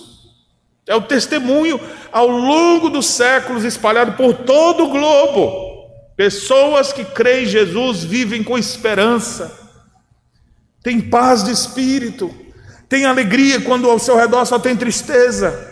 É 0.88 0.96
o 0.96 1.04
testemunho 1.04 1.80
ao 2.12 2.28
longo 2.28 2.90
dos 2.90 3.06
séculos 3.06 3.64
espalhado 3.64 4.14
por 4.14 4.34
todo 4.34 4.86
o 4.86 4.90
globo. 4.90 5.86
Pessoas 6.18 6.92
que 6.92 7.06
creem 7.06 7.44
em 7.44 7.48
Jesus 7.48 8.04
vivem 8.04 8.44
com 8.44 8.58
esperança, 8.58 9.70
têm 10.82 11.00
paz 11.00 11.44
de 11.44 11.52
espírito, 11.52 12.34
têm 12.90 13.06
alegria 13.06 13.62
quando 13.62 13.88
ao 13.88 14.00
seu 14.00 14.18
redor 14.18 14.46
só 14.46 14.58
tem 14.58 14.76
tristeza. 14.76 15.69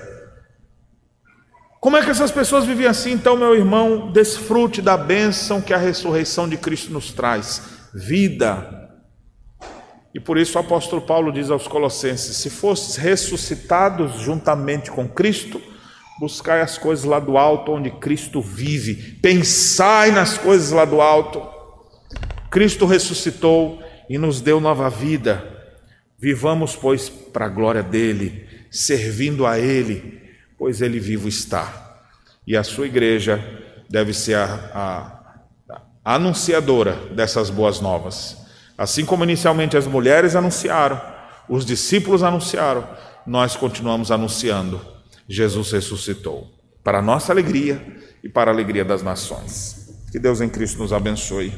Como 1.80 1.96
é 1.96 2.04
que 2.04 2.10
essas 2.10 2.32
pessoas 2.32 2.66
vivem 2.66 2.88
assim? 2.88 3.12
Então, 3.12 3.38
meu 3.38 3.56
irmão, 3.56 4.12
desfrute 4.12 4.82
da 4.82 4.98
bênção 4.98 5.62
que 5.62 5.74
a 5.74 5.78
ressurreição 5.78 6.50
de 6.50 6.58
Cristo 6.58 6.92
nos 6.92 7.12
traz: 7.12 7.62
vida. 7.94 8.90
E 10.14 10.20
por 10.20 10.38
isso 10.38 10.58
o 10.58 10.62
apóstolo 10.62 11.04
Paulo 11.04 11.32
diz 11.32 11.52
aos 11.52 11.68
Colossenses: 11.68 12.38
se 12.38 12.50
fostes 12.50 12.96
ressuscitados 12.96 14.20
juntamente 14.20 14.90
com 14.90 15.08
Cristo, 15.08 15.62
buscai 16.20 16.62
as 16.62 16.80
coisas 16.80 17.06
lá 17.06 17.20
do 17.20 17.38
alto 17.38 17.74
onde 17.74 17.92
Cristo 17.92 18.42
vive, 18.42 18.96
pensai 19.22 20.10
nas 20.10 20.36
coisas 20.36 20.72
lá 20.72 20.84
do 20.84 21.00
alto. 21.00 21.48
Cristo 22.50 22.88
ressuscitou 22.88 23.80
e 24.10 24.18
nos 24.18 24.42
deu 24.42 24.60
nova 24.60 24.90
vida. 24.90 25.56
Vivamos, 26.18 26.76
pois, 26.76 27.08
para 27.08 27.46
a 27.46 27.50
glória 27.50 27.84
dele, 27.84 28.48
servindo 28.72 29.46
a 29.46 29.60
ele 29.60 30.27
pois 30.58 30.82
ele 30.82 31.00
vivo 31.00 31.28
está. 31.28 32.02
E 32.46 32.56
a 32.56 32.64
sua 32.64 32.88
igreja 32.88 33.44
deve 33.90 34.14
ser 34.14 34.38
a, 34.38 35.18
a, 35.70 36.16
anunciadora 36.16 36.94
dessas 37.14 37.50
boas 37.50 37.80
novas. 37.80 38.38
Assim 38.78 39.06
como 39.06 39.24
inicialmente 39.24 39.76
as 39.76 39.88
mulheres 39.88 40.36
anunciaram, 40.36 41.02
os 41.50 41.66
discípulos 41.66 42.24
anunciaram, 42.24 42.88
nós 43.26 43.56
continuamos 43.56 44.12
anunciando: 44.12 44.80
Jesus 45.28 45.72
ressuscitou, 45.72 46.48
para 46.84 47.00
a 47.00 47.02
nossa 47.02 47.32
alegria 47.32 47.82
e 48.24 48.30
para 48.30 48.52
a 48.52 48.54
alegria 48.54 48.86
das 48.86 49.04
nações. 49.04 49.88
Que 50.12 50.20
Deus 50.20 50.40
em 50.40 50.50
Cristo 50.50 50.80
nos 50.80 50.94
abençoe. 50.94 51.54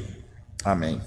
Amém. 0.64 1.00